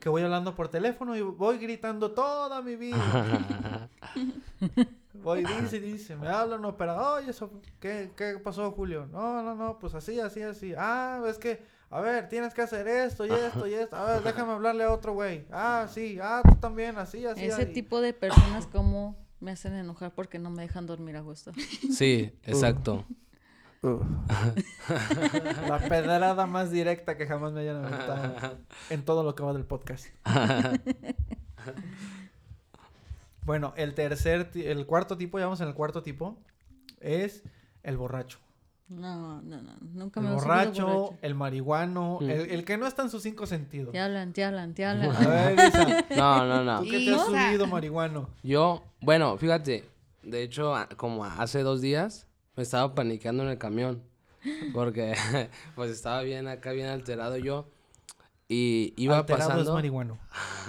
Que 0.00 0.08
voy 0.08 0.22
hablando 0.22 0.54
por 0.54 0.68
teléfono 0.68 1.16
y 1.16 1.20
voy 1.20 1.58
gritando 1.58 2.12
toda 2.12 2.62
mi 2.62 2.76
vida. 2.76 3.88
Voy, 5.22 5.44
dice, 5.44 5.76
y 5.76 5.80
dice, 5.80 6.16
me 6.16 6.28
habla 6.28 6.56
un 6.56 6.64
operador, 6.64 7.20
oye, 7.20 7.30
eso, 7.30 7.50
¿qué, 7.78 8.10
¿qué 8.16 8.38
pasó, 8.42 8.70
Julio? 8.70 9.06
No, 9.12 9.42
no, 9.42 9.54
no, 9.54 9.78
pues 9.78 9.94
así, 9.94 10.18
así, 10.18 10.40
así. 10.40 10.72
Ah, 10.78 11.22
es 11.28 11.36
que, 11.36 11.60
a 11.90 12.00
ver, 12.00 12.28
tienes 12.28 12.54
que 12.54 12.62
hacer 12.62 12.86
esto 12.88 13.26
y 13.26 13.30
esto 13.30 13.66
y 13.66 13.74
esto. 13.74 13.96
A 13.96 14.04
ver, 14.04 14.22
déjame 14.22 14.52
hablarle 14.52 14.84
a 14.84 14.92
otro 14.92 15.12
güey. 15.12 15.44
Ah, 15.50 15.86
sí, 15.90 16.18
ah, 16.22 16.42
tú 16.48 16.54
también, 16.56 16.96
así, 16.96 17.26
así. 17.26 17.44
Ese 17.44 17.62
así. 17.62 17.72
tipo 17.72 18.00
de 18.00 18.14
personas 18.14 18.66
como 18.66 19.16
me 19.40 19.50
hacen 19.50 19.74
enojar 19.74 20.14
porque 20.14 20.38
no 20.38 20.50
me 20.50 20.62
dejan 20.62 20.86
dormir 20.86 21.16
a 21.16 21.20
gusto. 21.20 21.52
Sí, 21.90 22.32
exacto. 22.44 23.04
La 23.82 25.78
pedrada 25.88 26.46
más 26.46 26.70
directa 26.70 27.16
que 27.16 27.26
jamás 27.26 27.52
me 27.52 27.60
hayan 27.60 27.84
aventado 27.84 28.58
en 28.90 29.04
todo 29.04 29.22
lo 29.22 29.34
que 29.34 29.42
va 29.42 29.52
del 29.54 29.64
podcast. 29.64 30.06
Bueno, 33.44 33.72
el 33.76 33.94
tercer, 33.94 34.50
el 34.54 34.86
cuarto 34.86 35.16
tipo, 35.16 35.38
ya 35.38 35.46
vamos 35.46 35.60
en 35.62 35.68
el 35.68 35.74
cuarto 35.74 36.02
tipo, 36.02 36.36
es 37.00 37.42
el 37.82 37.96
borracho. 37.96 38.38
No, 38.88 39.40
no, 39.42 39.62
no. 39.62 39.72
Nunca 39.92 40.20
El 40.20 40.26
me 40.26 40.32
he 40.34 40.38
subido 40.38 40.48
borracho, 40.48 41.14
el 41.22 41.34
marihuano, 41.34 42.18
Mm. 42.20 42.30
el, 42.30 42.50
el 42.50 42.64
que 42.64 42.76
no 42.76 42.86
está 42.86 43.02
en 43.02 43.10
sus 43.10 43.22
cinco 43.22 43.46
sentidos. 43.46 43.92
Te 43.92 44.00
hablan, 44.00 44.32
te 44.32 44.44
hablan, 44.44 44.74
te 44.74 44.84
A 44.84 44.90
hablan. 44.90 45.10
ver, 45.56 45.68
Isa, 45.68 46.04
No, 46.16 46.44
no, 46.44 46.64
no. 46.64 46.80
¿tú 46.80 46.90
qué 46.90 47.04
te 47.06 47.14
has 47.14 47.24
subido 47.24 47.66
marihuano? 47.66 48.28
Yo, 48.42 48.82
bueno, 49.00 49.38
fíjate, 49.38 49.88
de 50.22 50.42
hecho, 50.42 50.74
a- 50.76 50.88
como 50.88 51.24
hace 51.24 51.62
dos 51.62 51.80
días, 51.80 52.26
me 52.60 52.64
estaba 52.64 52.94
paniqueando 52.94 53.42
en 53.42 53.48
el 53.48 53.56
camión. 53.56 54.02
Porque, 54.74 55.14
pues, 55.76 55.90
estaba 55.90 56.20
bien 56.20 56.46
acá, 56.46 56.72
bien 56.72 56.88
alterado 56.88 57.38
yo. 57.38 57.70
Y 58.48 58.92
iba 58.98 59.16
Alterado 59.16 59.40
es 59.40 59.48
pasando, 59.48 59.72
marihuano. 59.72 60.18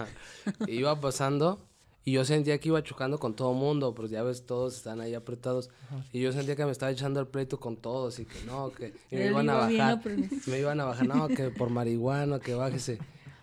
iba 0.68 0.98
pasando, 1.02 1.68
y 2.06 2.14
yo 2.14 2.24
sentía 2.24 2.58
que 2.60 2.70
iba 2.70 2.82
chocando 2.82 3.20
con 3.20 3.36
todo 3.36 3.52
mundo, 3.52 3.94
pues 3.94 4.10
ya 4.10 4.24
ves, 4.24 4.46
todos 4.46 4.78
están 4.78 5.02
ahí 5.02 5.16
apretados. 5.16 5.70
Y 6.14 6.22
yo 6.22 6.32
sentía 6.32 6.56
que 6.56 6.64
me 6.64 6.72
estaba 6.72 6.94
echando 6.94 7.20
el 7.20 7.28
pleito 7.28 7.60
con 7.60 7.76
todos, 7.76 8.20
y 8.20 8.26
que 8.26 8.42
no, 8.46 8.72
que 8.72 8.94
y 9.12 9.18
me 9.18 9.26
iban 9.26 9.50
a 9.50 9.56
bajar. 9.56 10.02
Me 10.48 10.60
iban 10.60 10.80
a 10.80 10.86
bajar, 10.86 11.08
no, 11.08 11.28
que 11.28 11.50
por 11.50 11.72
marihuana, 11.72 12.40
que 12.40 12.54
bájese. 12.54 13.00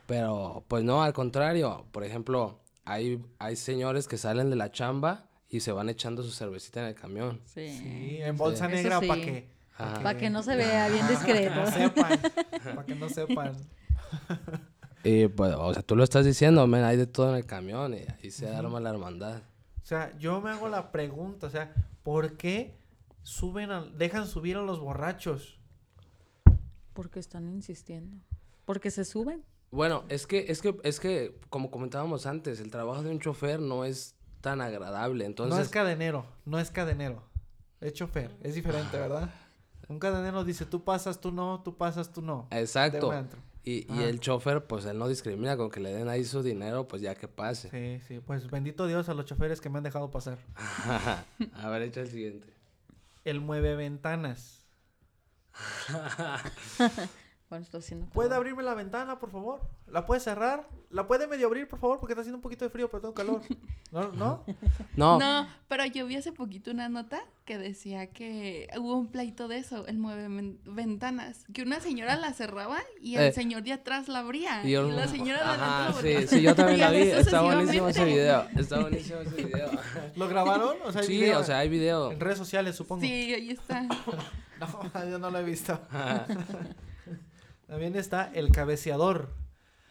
Pero, 0.07 0.65
pues 0.69 0.85
no, 0.85 1.03
al 1.03 1.13
contrario. 1.13 1.85
Por 1.93 2.03
ejemplo, 2.03 2.61
hay, 2.87 3.23
hay 3.39 3.57
señores 3.57 4.09
que 4.09 4.17
salen 4.17 4.49
de 4.49 4.57
la 4.57 4.73
chamba 4.73 5.28
y 5.49 5.61
se 5.61 5.73
van 5.73 5.89
echando 5.89 6.23
su 6.23 6.31
cervecita 6.31 6.81
en 6.81 6.87
el 6.89 6.95
camión. 6.95 7.41
Sí. 7.47 7.69
Sí, 7.79 8.17
en 8.21 8.37
bolsa 8.37 8.69
negra 8.69 9.01
sí. 9.01 9.07
para 9.07 9.21
que. 9.21 9.49
Para 9.79 10.19
que 10.19 10.29
no 10.29 10.43
se 10.43 10.57
vea 10.57 10.89
bien 10.89 11.07
discreto. 11.09 11.55
no 11.55 11.71
sepan, 11.71 12.19
para 12.65 12.85
que 12.85 12.95
no 12.97 13.09
sepan. 13.09 13.57
Y 15.05 15.29
pues, 15.29 15.55
o 15.57 15.73
sea, 15.73 15.83
tú 15.83 15.95
lo 15.95 16.03
estás 16.03 16.25
diciendo, 16.25 16.67
men, 16.67 16.83
hay 16.83 16.97
de 16.97 17.07
todo 17.07 17.31
en 17.31 17.37
el 17.37 17.47
camión 17.47 17.95
y 17.95 17.99
ahí 18.23 18.31
se 18.33 18.49
arma 18.49 18.81
la 18.81 18.91
hermandad. 18.91 19.43
O 19.83 19.87
sea, 19.87 20.17
yo 20.19 20.41
me 20.41 20.51
hago 20.51 20.69
la 20.69 20.91
pregunta, 20.91 21.47
o 21.47 21.51
sea, 21.51 21.73
¿por 22.03 22.37
qué 22.37 22.77
suben 23.23 23.71
a- 23.71 23.85
dejan 23.85 24.27
subir 24.27 24.57
a 24.57 24.63
los 24.63 24.81
borrachos? 24.81 25.59
Porque 26.93 27.21
están 27.21 27.49
insistiendo. 27.49 28.17
Porque 28.65 28.91
se 28.91 29.05
suben. 29.05 29.45
Bueno, 29.71 30.05
es 30.09 30.27
que, 30.27 30.47
es 30.49 30.61
que, 30.61 30.77
es 30.83 30.99
que, 30.99 31.39
como 31.51 31.71
comentábamos 31.71 32.27
antes, 32.27 32.59
el 32.59 32.71
trabajo 32.71 33.03
de 33.03 33.11
un 33.11 33.21
chofer 33.21 33.61
no 33.61 33.85
es 33.85 34.17
tan 34.41 34.61
agradable. 34.61 35.25
Entonces, 35.25 35.57
no 35.57 35.63
es 35.63 35.69
cadenero, 35.69 36.27
no 36.45 36.59
es 36.59 36.71
cadenero. 36.71 37.23
Es 37.81 37.93
chofer, 37.93 38.35
es 38.43 38.55
diferente, 38.55 38.97
¿verdad? 38.97 39.31
Un 39.89 39.99
cadenero 39.99 40.45
dice, 40.45 40.67
tú 40.67 40.85
pasas, 40.85 41.21
tú 41.21 41.33
no, 41.33 41.63
tú 41.65 41.77
pasas, 41.77 42.13
tú 42.13 42.23
no. 42.23 42.47
exacto. 42.51 43.13
Y, 43.65 43.87
y 43.93 44.03
el 44.03 44.19
chofer, 44.19 44.67
pues 44.67 44.87
él 44.87 44.99
no 44.99 45.09
discrimina 45.09 45.57
con 45.59 45.71
que 45.71 45.81
le 45.81 45.93
den 45.93 46.09
ahí 46.09 46.25
su 46.25 46.43
dinero, 46.43 46.89
pues 46.89 47.03
ya 47.03 47.15
que 47.15 47.29
pase. 47.29 47.69
Sí, 47.69 48.03
sí, 48.07 48.21
pues 48.21 48.51
bendito 48.51 48.87
Dios 48.87 49.11
a 49.11 49.15
los 49.15 49.27
choferes 49.27 49.61
que 49.61 49.69
me 49.69 49.77
han 49.79 49.85
dejado 49.85 50.11
pasar. 50.11 50.39
a 51.55 51.69
ver, 51.69 51.83
echa 51.83 52.01
el 52.01 52.09
siguiente. 52.09 52.49
El 53.25 53.41
mueve 53.41 53.77
ventanas. 53.77 54.67
Bueno, 57.49 57.65
estoy 57.65 57.81
haciendo 57.81 58.07
¿Puede 58.09 58.35
abrirme 58.35 58.63
la 58.63 58.75
ventana, 58.75 59.19
por 59.19 59.31
favor? 59.31 59.61
¿La 59.87 60.05
puede 60.05 60.21
cerrar? 60.21 60.69
¿La 60.91 61.07
puede 61.07 61.27
medio 61.27 61.47
abrir, 61.47 61.67
por 61.67 61.79
favor? 61.79 61.99
Porque 61.99 62.13
está 62.13 62.21
haciendo 62.21 62.37
un 62.37 62.43
poquito 62.43 62.67
de 62.67 62.71
frío, 62.71 62.91
pero 62.91 63.01
tengo 63.01 63.15
calor. 63.15 63.41
¿No? 63.91 64.13
¿No? 64.13 64.45
No, 64.97 65.19
No, 65.19 65.49
pero 65.67 65.87
yo 65.87 66.05
vi 66.07 66.17
hace 66.17 66.31
poquito 66.33 66.71
una 66.71 66.91
nota 66.91 67.21
que 67.47 67.57
decía 67.57 68.09
que 68.11 68.69
hubo 68.79 68.97
un 68.97 69.07
pleito 69.07 69.49
de 69.49 69.57
eso, 69.59 69.87
el 69.87 69.97
mueve 69.97 70.29
ventanas, 70.67 71.47
que 71.55 71.63
una 71.63 71.81
señora 71.81 72.17
la 72.17 72.35
cerraba 72.35 72.81
y 73.01 73.15
el 73.17 73.29
Eh. 73.29 73.33
señor 73.33 73.63
de 73.63 73.73
atrás 73.73 74.09
la 74.09 74.19
abría. 74.19 74.63
y 74.67 74.75
la 74.75 75.09
señora 75.09 75.49
adelante 75.55 76.13
la 76.13 76.21
sí, 76.21 76.27
sí, 76.29 76.43
yo 76.43 76.55
también 76.55 76.81
la 76.81 76.91
vi. 76.91 76.99
Está 76.99 77.41
buenísimo 77.41 77.89
ese 77.89 78.05
video. 78.05 78.47
Está 78.57 78.81
buenísimo 78.81 79.21
ese 79.21 79.43
video. 79.43 79.71
¿Lo 80.17 80.29
grabaron? 80.29 80.77
O 80.85 80.93
sea, 80.93 81.01
hay 81.01 81.07
Sí, 81.07 81.13
video 81.19 81.41
o 81.41 81.45
sea, 81.45 81.59
hay 81.61 81.71
video. 81.71 82.13
En 82.13 82.21
redes 82.21 82.37
sociales, 82.37 82.77
supongo. 82.77 83.01
Sí, 83.01 83.11
ahí 83.33 83.51
está. 83.53 83.83
No, 83.85 85.05
yo 85.09 85.19
no 85.19 85.31
lo 85.31 85.39
he 85.39 85.45
visto. 85.45 85.81
También 87.69 87.95
está 87.95 88.31
el 88.35 88.51
cabeceador. 88.51 89.29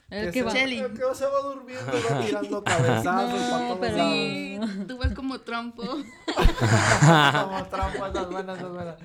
El 0.10 0.28
que 0.28 0.32
que 0.32 0.40
se, 0.40 0.46
va. 0.46 0.52
Chelly. 0.54 0.80
el 0.80 0.94
que 0.94 1.02
se 1.16 1.26
va 1.26 1.40
durmiendo 1.44 1.92
y 1.98 2.02
va 2.14 2.22
tirando 2.26 2.64
cabezazos 2.64 3.42
No, 3.42 3.50
para 3.50 3.68
todos 3.68 3.80
pero- 3.82 3.98
lados. 3.98 4.14
Sí, 4.14 4.60
tú 4.88 4.98
vas 4.98 5.14
como 5.14 5.40
trompo. 5.42 5.84
Como 5.88 7.66
trompo, 7.66 8.06
esas 8.08 8.30
buenas, 8.32 8.58
esas 8.58 8.72
buenas. 8.72 8.96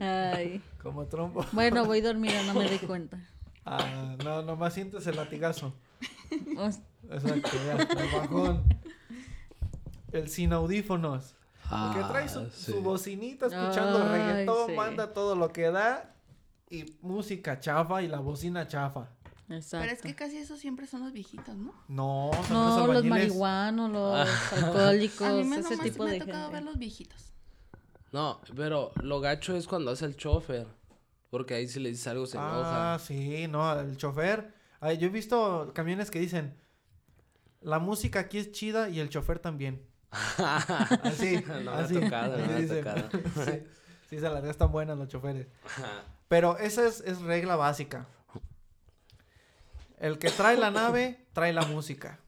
Ay. 0.00 0.62
Como 0.82 1.06
trompo. 1.06 1.44
Bueno, 1.52 1.84
voy 1.84 2.00
dormida, 2.02 2.42
no 2.44 2.54
me 2.54 2.68
di 2.68 2.78
cuenta. 2.78 3.18
Ah, 3.64 4.16
no, 4.24 4.42
nomás 4.42 4.74
sientes 4.74 5.06
el 5.06 5.16
latigazo. 5.16 5.74
Exacto, 6.30 7.50
ya, 7.66 7.76
el 7.82 8.12
bajón. 8.12 8.62
El 10.12 10.28
sin 10.28 10.52
audífonos. 10.52 11.34
El 11.70 11.94
que 12.02 12.08
trae 12.08 12.28
su, 12.28 12.40
Ah, 12.40 12.46
sí. 12.52 12.72
su 12.72 12.82
bocinita 12.82 13.46
escuchando 13.46 14.02
Ay, 14.02 14.08
reggaetón, 14.18 14.66
sí. 14.70 14.72
manda 14.74 15.12
todo 15.12 15.36
lo 15.36 15.50
que 15.52 15.70
da. 15.70 16.14
Y 16.70 16.96
música 17.02 17.58
chafa 17.58 18.00
y 18.02 18.08
la 18.08 18.20
bocina 18.20 18.66
chafa. 18.68 19.08
Exacto. 19.48 19.84
Pero 19.84 19.92
es 19.92 20.02
que 20.02 20.14
casi 20.14 20.36
esos 20.36 20.60
siempre 20.60 20.86
son 20.86 21.00
los 21.02 21.12
viejitos, 21.12 21.56
¿no? 21.56 21.74
No, 21.88 22.30
son 22.46 22.52
No, 22.54 22.68
los 22.68 22.78
albañiles. 22.78 23.10
marihuanos, 23.10 23.90
los 23.90 24.28
alcohólicos, 24.52 25.20
A 25.28 25.32
mí 25.32 25.44
me, 25.44 25.56
ese 25.58 25.70
nomás 25.70 25.84
tipo 25.84 26.04
me 26.04 26.10
de 26.12 26.16
ha 26.16 26.20
tocado 26.20 26.42
gente. 26.44 26.54
ver 26.54 26.62
los 26.64 26.78
viejitos. 26.78 27.32
No, 28.12 28.40
pero 28.54 28.92
lo 29.02 29.20
gacho 29.20 29.56
es 29.56 29.66
cuando 29.66 29.90
hace 29.90 30.04
el 30.04 30.16
chofer. 30.16 30.68
Porque 31.30 31.54
ahí 31.54 31.66
si 31.68 31.80
le 31.80 31.88
dices 31.90 32.06
algo 32.06 32.26
se 32.26 32.38
Ah, 32.38 32.50
enoja. 32.52 32.98
sí, 33.00 33.46
no, 33.48 33.80
el 33.80 33.96
chofer. 33.96 34.54
Ay, 34.80 34.98
yo 34.98 35.06
he 35.08 35.10
visto 35.10 35.72
camiones 35.74 36.10
que 36.10 36.18
dicen, 36.20 36.56
la 37.60 37.78
música 37.80 38.20
aquí 38.20 38.38
es 38.38 38.52
chida 38.52 38.88
y 38.88 39.00
el 39.00 39.08
chofer 39.10 39.38
también. 39.40 39.84
Así, 40.38 41.42
No 41.46 41.54
me 41.60 41.70
ha 41.70 41.86
tocado, 41.86 42.38
no 42.38 42.46
me 42.46 42.54
ha 42.54 42.68
tocado. 42.68 43.08
sí, 43.44 43.62
sí, 44.08 44.18
se 44.20 44.28
las 44.30 44.44
están 44.44 44.70
buenas 44.72 44.96
los 44.98 45.08
choferes. 45.08 45.46
Pero 46.30 46.56
esa 46.58 46.86
es, 46.86 47.00
es 47.00 47.20
regla 47.22 47.56
básica. 47.56 48.06
El 49.98 50.16
que 50.18 50.30
trae 50.30 50.56
la 50.56 50.70
nave, 50.70 51.26
trae 51.32 51.52
la 51.52 51.62
música. 51.62 52.20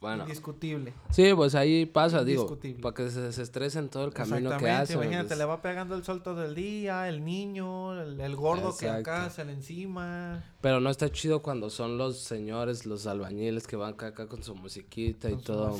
Bueno, 0.00 0.22
Indiscutible. 0.22 0.94
sí, 1.10 1.34
pues 1.34 1.54
ahí 1.54 1.84
pasa, 1.84 2.24
digo, 2.24 2.58
para 2.80 2.94
que 2.94 3.10
se 3.10 3.20
desestresen 3.20 3.90
todo 3.90 4.04
el 4.06 4.14
camino 4.14 4.36
que 4.50 4.54
Exactamente, 4.54 4.70
hacen. 4.82 4.96
imagínate, 4.96 5.26
pues. 5.28 5.38
le 5.38 5.44
va 5.44 5.60
pegando 5.60 5.96
el 5.96 6.04
sol 6.04 6.22
todo 6.22 6.44
el 6.46 6.54
día, 6.54 7.08
el 7.10 7.24
niño, 7.24 8.00
el, 8.00 8.18
el 8.20 8.36
gordo 8.36 8.74
que 8.74 8.88
acá 8.88 9.28
se 9.28 9.44
le 9.44 9.52
encima. 9.52 10.42
Pero 10.60 10.80
no 10.80 10.90
está 10.90 11.08
chido 11.10 11.40
cuando 11.40 11.70
son 11.70 11.98
los 11.98 12.18
señores, 12.18 12.84
los 12.84 13.06
albañiles 13.06 13.68
que 13.68 13.76
van 13.76 13.94
acá, 13.94 14.08
acá 14.08 14.26
con 14.26 14.42
su 14.42 14.56
musiquita 14.56 15.30
y 15.30 15.34
su 15.34 15.40
todo. 15.42 15.78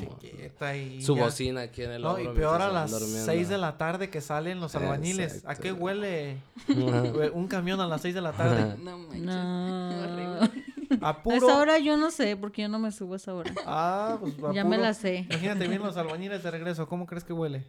y 0.72 1.02
Su 1.02 1.16
ya. 1.16 1.24
bocina 1.24 1.62
aquí 1.62 1.82
en 1.82 1.90
el 1.92 2.02
No, 2.02 2.16
y 2.20 2.28
peor 2.28 2.62
a 2.62 2.68
las 2.70 2.92
van 2.92 3.00
durmiendo. 3.00 3.24
6 3.26 3.48
de 3.48 3.58
la 3.58 3.76
tarde 3.76 4.08
que 4.08 4.20
salen 4.20 4.60
los 4.60 4.76
albañiles. 4.76 5.42
¿A 5.46 5.56
qué 5.56 5.72
huele 5.72 6.36
hue- 6.68 7.32
un 7.34 7.48
camión 7.48 7.80
a 7.80 7.88
las 7.88 8.02
6 8.02 8.14
de 8.14 8.20
la 8.20 8.32
tarde? 8.32 8.76
No 8.82 8.98
manches. 8.98 9.20
No. 9.22 9.88
Horrible. 9.88 10.98
A 11.00 11.08
A 11.08 11.22
puro... 11.24 11.36
esa 11.36 11.58
hora 11.58 11.78
yo 11.80 11.96
no 11.96 12.10
sé, 12.12 12.36
porque 12.36 12.62
yo 12.62 12.68
no 12.68 12.78
me 12.78 12.92
subo 12.92 13.14
a 13.14 13.16
esa 13.16 13.34
hora. 13.34 13.52
Ah, 13.66 14.16
pues 14.20 14.34
a 14.44 14.52
Ya 14.54 14.64
me 14.64 14.78
la 14.78 14.94
sé. 14.94 15.26
Imagínate 15.28 15.66
bien 15.66 15.82
los 15.82 15.96
albañiles 15.96 16.42
de 16.44 16.50
regreso. 16.52 16.86
¿Cómo 16.86 17.04
crees 17.06 17.24
que 17.24 17.32
huele? 17.32 17.64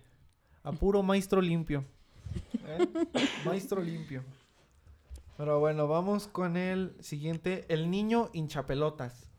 A 0.64 0.72
puro 0.74 1.02
maestro 1.02 1.42
limpio. 1.42 1.84
¿Eh? 2.68 2.88
Maestro 3.46 3.82
limpio. 3.82 4.24
Pero 5.40 5.58
bueno, 5.62 5.88
vamos 5.88 6.28
con 6.28 6.58
el 6.58 6.94
siguiente. 7.00 7.64
El 7.70 7.90
niño 7.90 8.30
hinchapelotas. 8.34 9.30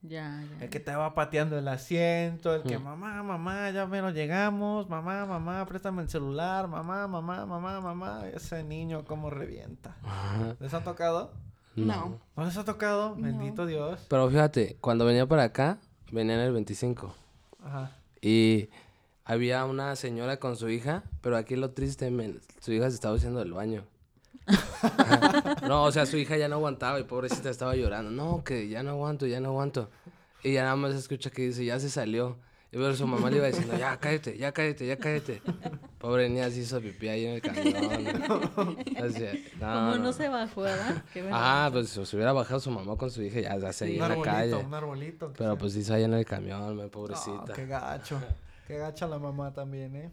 Ya, 0.00 0.42
ya. 0.42 0.64
El 0.64 0.70
que 0.70 0.80
te 0.80 0.92
va 0.92 1.14
pateando 1.14 1.56
el 1.56 1.68
asiento, 1.68 2.52
el 2.52 2.64
que 2.64 2.80
mamá, 2.80 3.22
mamá, 3.22 3.70
ya 3.70 3.86
menos 3.86 4.12
llegamos, 4.12 4.88
mamá, 4.88 5.24
mamá, 5.24 5.64
préstame 5.66 6.02
el 6.02 6.08
celular, 6.08 6.66
mamá, 6.66 7.06
mamá, 7.06 7.46
mamá, 7.46 7.80
mamá, 7.80 8.26
ese 8.34 8.64
niño 8.64 9.04
cómo 9.04 9.30
revienta. 9.30 9.94
¿Les 10.58 10.74
ha 10.74 10.82
tocado? 10.82 11.30
No. 11.76 12.18
¿No 12.36 12.44
les 12.44 12.56
ha 12.56 12.64
tocado? 12.64 13.10
No. 13.10 13.22
Bendito 13.22 13.66
Dios. 13.66 14.04
Pero 14.08 14.28
fíjate, 14.28 14.78
cuando 14.80 15.04
venía 15.04 15.28
para 15.28 15.44
acá, 15.44 15.78
venía 16.10 16.34
en 16.34 16.40
el 16.40 16.52
25. 16.52 17.14
Ajá. 17.62 17.92
Y 18.20 18.68
había 19.24 19.64
una 19.64 19.94
señora 19.94 20.38
con 20.38 20.56
su 20.56 20.68
hija, 20.68 21.04
pero 21.20 21.36
aquí 21.36 21.54
lo 21.54 21.70
triste, 21.70 22.10
men, 22.10 22.40
su 22.58 22.72
hija 22.72 22.88
se 22.90 22.96
estaba 22.96 23.14
haciendo 23.14 23.38
del 23.38 23.52
baño. 23.52 23.84
no, 25.68 25.84
o 25.84 25.92
sea, 25.92 26.06
su 26.06 26.16
hija 26.16 26.36
ya 26.36 26.48
no 26.48 26.56
aguantaba 26.56 26.98
y 27.00 27.04
pobrecita 27.04 27.50
estaba 27.50 27.76
llorando. 27.76 28.10
No, 28.10 28.42
que 28.44 28.68
ya 28.68 28.82
no 28.82 28.90
aguanto, 28.90 29.26
ya 29.26 29.40
no 29.40 29.50
aguanto. 29.50 29.90
Y 30.42 30.52
ya 30.54 30.62
nada 30.64 30.76
más 30.76 30.94
escucha 30.94 31.30
que 31.30 31.42
dice, 31.42 31.64
ya 31.64 31.78
se 31.78 31.88
salió. 31.90 32.36
Y 32.74 32.76
pero 32.76 32.96
su 32.96 33.06
mamá 33.06 33.28
le 33.30 33.36
iba 33.36 33.46
diciendo, 33.46 33.76
ya 33.78 33.98
cállate, 34.00 34.38
ya 34.38 34.50
cállate, 34.50 34.86
ya 34.86 34.96
cállate. 34.96 35.42
Pobre 35.98 36.28
niña 36.30 36.48
se 36.50 36.60
hizo 36.60 36.80
pipí 36.80 37.06
ahí 37.06 37.26
en 37.26 37.32
el 37.34 37.42
camión. 37.42 37.76
O 37.76 39.10
sea, 39.10 39.32
no, 39.60 39.60
Como 39.60 39.80
no, 39.90 39.98
no. 39.98 40.12
se 40.14 40.28
bajó, 40.28 40.62
¿verdad? 40.62 41.04
Ah, 41.30 41.68
pues 41.70 41.90
se 41.90 42.00
hubiera 42.16 42.32
bajado 42.32 42.60
su 42.60 42.70
mamá 42.70 42.96
con 42.96 43.10
su 43.10 43.22
hija 43.22 43.40
y 43.40 43.42
ya, 43.42 43.58
ya 43.58 43.72
se 43.74 43.84
Un 43.84 43.90
en 43.90 43.98
la 44.08 44.22
calle. 44.22 44.54
un 44.54 44.72
arbolito. 44.72 45.32
Pero 45.36 45.50
sea. 45.50 45.58
pues 45.58 45.76
hizo 45.76 45.92
ahí 45.92 46.04
en 46.04 46.14
el 46.14 46.24
camión, 46.24 46.74
me 46.74 46.84
No, 46.84 46.88
pobrecita. 46.90 47.52
qué 47.54 47.66
gacho. 47.66 48.18
Qué 48.66 48.78
gacha 48.78 49.06
la 49.06 49.18
mamá 49.18 49.52
también, 49.52 49.94
¿eh? 49.94 50.10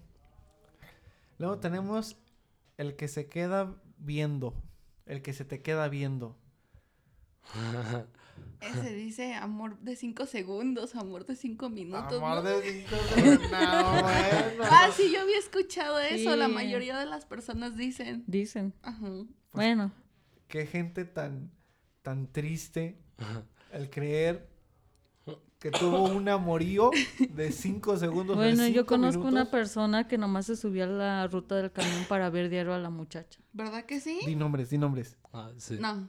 Luego 1.38 1.60
tenemos 1.60 2.18
el 2.78 2.98
que 2.98 3.08
se 3.08 3.28
queda 3.28 3.74
viendo. 4.00 4.54
El 5.06 5.22
que 5.22 5.34
se 5.34 5.46
te 5.46 5.62
queda 5.62 5.88
viendo. 5.90 6.38
Ese 8.62 8.94
dice 8.94 9.34
amor 9.36 9.80
de 9.80 9.96
cinco 9.96 10.26
segundos, 10.26 10.96
amor 10.96 11.26
de 11.26 11.36
cinco 11.36 11.70
minutos. 11.70 12.22
Amor 12.22 12.44
¿no? 12.44 12.44
de 12.44 12.62
cinco 12.62 12.96
segundos. 13.16 13.52
No, 13.52 14.02
bueno. 14.02 14.64
Ah, 14.64 14.90
sí, 14.96 15.12
yo 15.14 15.22
había 15.22 15.38
escuchado 15.40 16.00
eso. 16.00 16.36
La 16.36 16.48
mayoría 16.48 16.98
de 16.98 17.06
las 17.06 17.26
personas 17.26 17.78
dicen. 17.78 18.24
Dicen. 18.28 18.74
Ajá. 18.82 19.26
Bueno, 19.54 19.92
Qué 20.50 20.66
gente 20.66 21.06
tan, 21.06 21.52
tan 22.02 22.26
triste 22.32 22.98
el 23.72 23.90
creer 23.92 24.49
que 25.60 25.72
tuvo 25.72 26.04
un 26.04 26.28
amorío 26.30 26.90
de 27.32 27.52
cinco 27.52 27.98
segundos. 27.98 28.38
de 28.38 28.44
bueno, 28.44 28.68
yo 28.68 28.86
conozco 28.86 29.22
una 29.24 29.32
minutos. 29.32 29.50
persona 29.50 30.08
que 30.08 30.18
nomás 30.18 30.46
se 30.46 30.56
subió 30.56 30.86
a 30.86 30.88
la 30.88 31.28
ruta 31.28 31.56
del 31.56 31.72
camión 31.72 32.06
para 32.08 32.30
ver 32.30 32.50
diario 32.50 32.74
a 32.74 32.80
la 32.80 32.90
muchacha. 32.90 33.40
¿Verdad 33.52 33.84
que 33.86 34.00
sí? 34.00 34.20
Di 34.26 34.36
nombres, 34.36 34.70
di 34.70 34.78
nombres. 34.78 35.18
Ah, 35.34 35.52
sí. 35.58 35.78
No. 35.80 36.08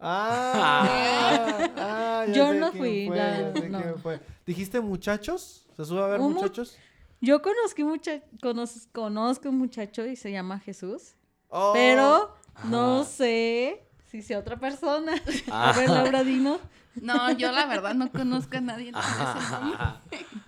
Ah, 0.00 1.68
ah, 1.76 2.26
Yo 2.32 2.52
no 2.54 2.70
fui, 2.72 3.06
fue, 3.08 3.16
la- 3.16 3.52
ya 3.52 3.60
sé 3.60 3.68
no. 3.68 3.82
quién 3.82 3.98
fue. 3.98 4.20
¿Dijiste 4.46 4.80
muchachos? 4.80 5.66
¿Se 5.76 5.84
sube 5.84 6.02
a 6.02 6.06
ver 6.06 6.20
Un 6.20 6.28
mu- 6.32 6.34
muchachos? 6.34 6.78
Yo 7.20 7.42
conozco, 7.42 7.82
mucha 7.82 8.22
conoz- 8.40 8.86
conozco 8.92 9.48
un 9.48 9.58
muchacho 9.58 10.06
y 10.06 10.14
se 10.14 10.30
llama 10.30 10.60
Jesús, 10.60 11.16
Oh, 11.48 11.72
pero 11.74 12.36
no 12.66 13.02
sé 13.04 13.88
si 14.06 14.22
sea 14.22 14.38
otra 14.38 14.56
persona. 14.60 15.12
A 15.50 15.72
ver, 15.72 15.88
Laura, 15.90 16.22
dinos. 16.22 16.60
No, 17.02 17.32
yo 17.32 17.52
la 17.52 17.66
verdad 17.66 17.94
no 17.94 18.10
conozco 18.10 18.56
a 18.56 18.60
nadie 18.60 18.92
nombre. 18.92 19.10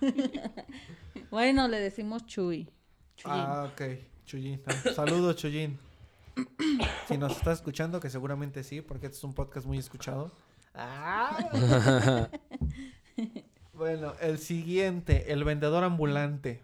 Bueno, 1.29 1.69
le 1.69 1.79
decimos 1.79 2.25
Chuy. 2.25 2.69
Chuyín. 3.15 3.33
Ah, 3.33 3.69
ok. 3.71 3.81
Chuyín. 4.25 4.61
Ah, 4.65 4.73
Saludos, 4.93 5.37
Chuyín. 5.37 5.79
Si 7.07 7.17
nos 7.17 7.37
estás 7.37 7.59
escuchando, 7.59 8.01
que 8.01 8.09
seguramente 8.09 8.63
sí, 8.63 8.81
porque 8.81 9.05
este 9.05 9.17
es 9.17 9.23
un 9.23 9.33
podcast 9.33 9.65
muy 9.65 9.77
escuchado. 9.77 10.31
Ah. 10.75 12.29
bueno, 13.73 14.13
el 14.19 14.39
siguiente, 14.39 15.31
el 15.31 15.45
vendedor 15.45 15.85
ambulante. 15.85 16.61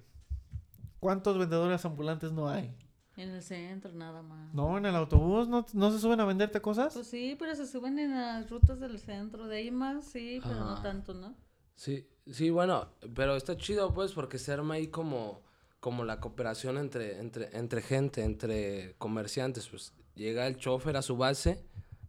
¿Cuántos 0.99 1.37
vendedores 1.37 1.85
ambulantes 1.85 2.33
no 2.33 2.49
hay? 2.49 2.75
En 3.17 3.29
el 3.29 3.41
centro 3.41 3.91
nada 3.93 4.21
más. 4.21 4.53
No, 4.53 4.77
en 4.77 4.85
el 4.85 4.95
autobús 4.95 5.47
no, 5.47 5.65
no 5.73 5.91
se 5.91 5.99
suben 5.99 6.19
a 6.19 6.25
venderte 6.25 6.61
cosas. 6.61 6.93
Pues 6.93 7.07
sí, 7.07 7.35
pero 7.37 7.55
se 7.55 7.65
suben 7.65 7.97
en 7.97 8.11
las 8.11 8.47
rutas 8.49 8.79
del 8.79 8.99
centro. 8.99 9.47
De 9.47 9.57
ahí 9.57 9.71
más, 9.71 10.05
sí, 10.05 10.39
pero 10.43 10.59
no 10.59 10.81
tanto, 10.83 11.15
¿no? 11.15 11.35
Sí, 11.75 12.07
sí, 12.31 12.51
bueno, 12.51 12.89
pero 13.15 13.35
está 13.35 13.57
chido 13.57 13.93
pues 13.93 14.13
porque 14.13 14.37
se 14.37 14.51
arma 14.51 14.75
ahí 14.75 14.87
como, 14.87 15.41
como 15.79 16.05
la 16.05 16.19
cooperación 16.19 16.77
entre, 16.77 17.19
entre, 17.19 17.55
entre 17.57 17.81
gente, 17.81 18.23
entre 18.23 18.95
comerciantes, 18.97 19.67
pues 19.67 19.93
llega 20.15 20.47
el 20.47 20.57
chofer 20.57 20.97
a 20.97 21.01
su 21.01 21.17
base 21.17 21.63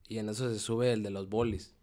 y 0.09 0.19
en 0.19 0.29
eso 0.29 0.49
se 0.51 0.59
sube 0.59 0.93
el 0.93 1.03
de 1.03 1.11
los 1.11 1.29
bolis. 1.29 1.75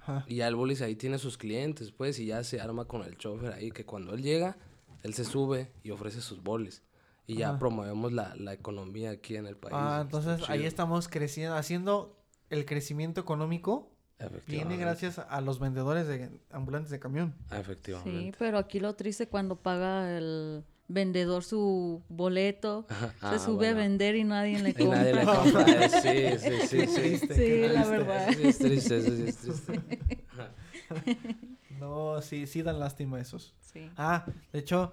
Ajá. 0.00 0.24
Y 0.26 0.36
ya 0.36 0.48
el 0.48 0.54
bolis 0.54 0.82
ahí 0.82 0.96
tiene 0.96 1.18
sus 1.18 1.38
clientes, 1.38 1.92
pues, 1.92 2.18
y 2.18 2.26
ya 2.26 2.44
se 2.44 2.60
arma 2.60 2.84
con 2.84 3.02
el 3.02 3.16
chofer 3.16 3.52
ahí, 3.54 3.70
que 3.70 3.86
cuando 3.86 4.14
él 4.14 4.22
llega, 4.22 4.58
él 5.02 5.14
se 5.14 5.24
sube 5.24 5.72
y 5.82 5.90
ofrece 5.90 6.20
sus 6.20 6.42
bolis. 6.42 6.82
Y 7.26 7.36
ya 7.36 7.50
Ajá. 7.50 7.58
promovemos 7.58 8.12
la, 8.12 8.34
la 8.36 8.52
economía 8.52 9.10
aquí 9.10 9.36
en 9.36 9.46
el 9.46 9.56
país. 9.56 9.74
Ah, 9.78 10.00
entonces 10.02 10.48
ahí 10.48 10.58
chido. 10.58 10.68
estamos 10.68 11.08
creciendo, 11.08 11.56
haciendo 11.56 12.18
el 12.50 12.66
crecimiento 12.66 13.20
económico 13.20 13.90
viene 14.18 14.36
Efectivamente. 14.36 14.76
gracias 14.84 15.18
a 15.18 15.40
los 15.40 15.58
vendedores 15.58 16.06
de 16.06 16.30
ambulantes 16.50 16.90
de 16.90 17.00
camión. 17.00 17.34
Ah, 17.48 17.54
Sí, 17.56 17.60
Efectivamente. 17.60 18.36
pero 18.38 18.58
aquí 18.58 18.78
lo 18.80 18.94
triste 18.94 19.26
cuando 19.28 19.56
paga 19.56 20.16
el 20.16 20.64
vendedor 20.86 21.42
su 21.44 22.02
boleto, 22.10 22.86
Ah, 23.22 23.30
se 23.32 23.38
sube 23.44 23.68
a 23.70 23.74
vender 23.74 24.16
y 24.16 24.24
nadie 24.24 24.60
le 24.62 24.70
Y 24.70 24.74
compra. 24.74 24.98
nadie 24.98 25.14
le 25.14 25.24
compra. 25.24 25.88
Sí, 25.88 26.38
sí, 26.38 26.50
sí, 26.68 26.86
sí. 26.86 27.00
Triste, 27.00 27.34
Sí, 27.34 27.68
la 27.74 27.86
verdad. 27.86 28.28
Eso 28.28 28.38
sí 28.40 28.46
es 28.48 28.58
triste, 28.58 28.96
eso 28.98 29.16
sí 29.16 29.22
es 29.24 29.36
triste. 29.38 30.24
No, 31.80 32.20
sí, 32.22 32.46
sí 32.46 32.62
dan 32.62 32.78
lástima 32.78 33.18
esos. 33.20 33.54
Sí. 33.60 33.90
Ah, 33.96 34.24
de 34.52 34.58
hecho, 34.60 34.92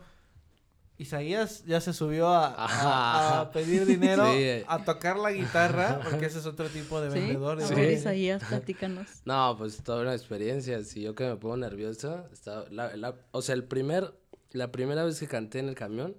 Isaías 1.01 1.63
ya 1.65 1.81
se 1.81 1.93
subió 1.93 2.27
a, 2.29 2.47
a- 2.55 3.41
a 3.41 3.51
pedir 3.51 3.85
dinero, 3.85 4.31
Sí. 4.33 4.63
a 4.67 4.83
tocar 4.83 5.17
la 5.17 5.31
guitarra, 5.31 5.99
porque 6.03 6.27
ese 6.27 6.39
es 6.39 6.45
otro 6.45 6.67
tipo 6.67 7.01
de 7.01 7.11
Sí, 7.11 7.19
vendedor. 7.19 7.57
ver, 7.57 7.67
Sí. 7.67 7.81
Isaías, 7.99 8.43
platícanos. 8.47 9.07
No, 9.25 9.55
pues 9.57 9.81
toda 9.83 10.01
una 10.03 10.13
experiencia. 10.13 10.83
Si 10.83 11.01
yo 11.01 11.15
que 11.15 11.25
me 11.27 11.35
pongo 11.37 11.57
nervioso, 11.57 12.25
estaba, 12.31 12.65
la, 12.69 12.95
la- 12.95 13.15
o 13.31 13.41
sea, 13.41 13.55
el 13.55 13.63
primer, 13.63 14.13
la 14.51 14.71
primera 14.71 15.03
vez 15.03 15.19
que 15.19 15.27
canté 15.27 15.59
en 15.59 15.69
el 15.69 15.75
camión, 15.75 16.15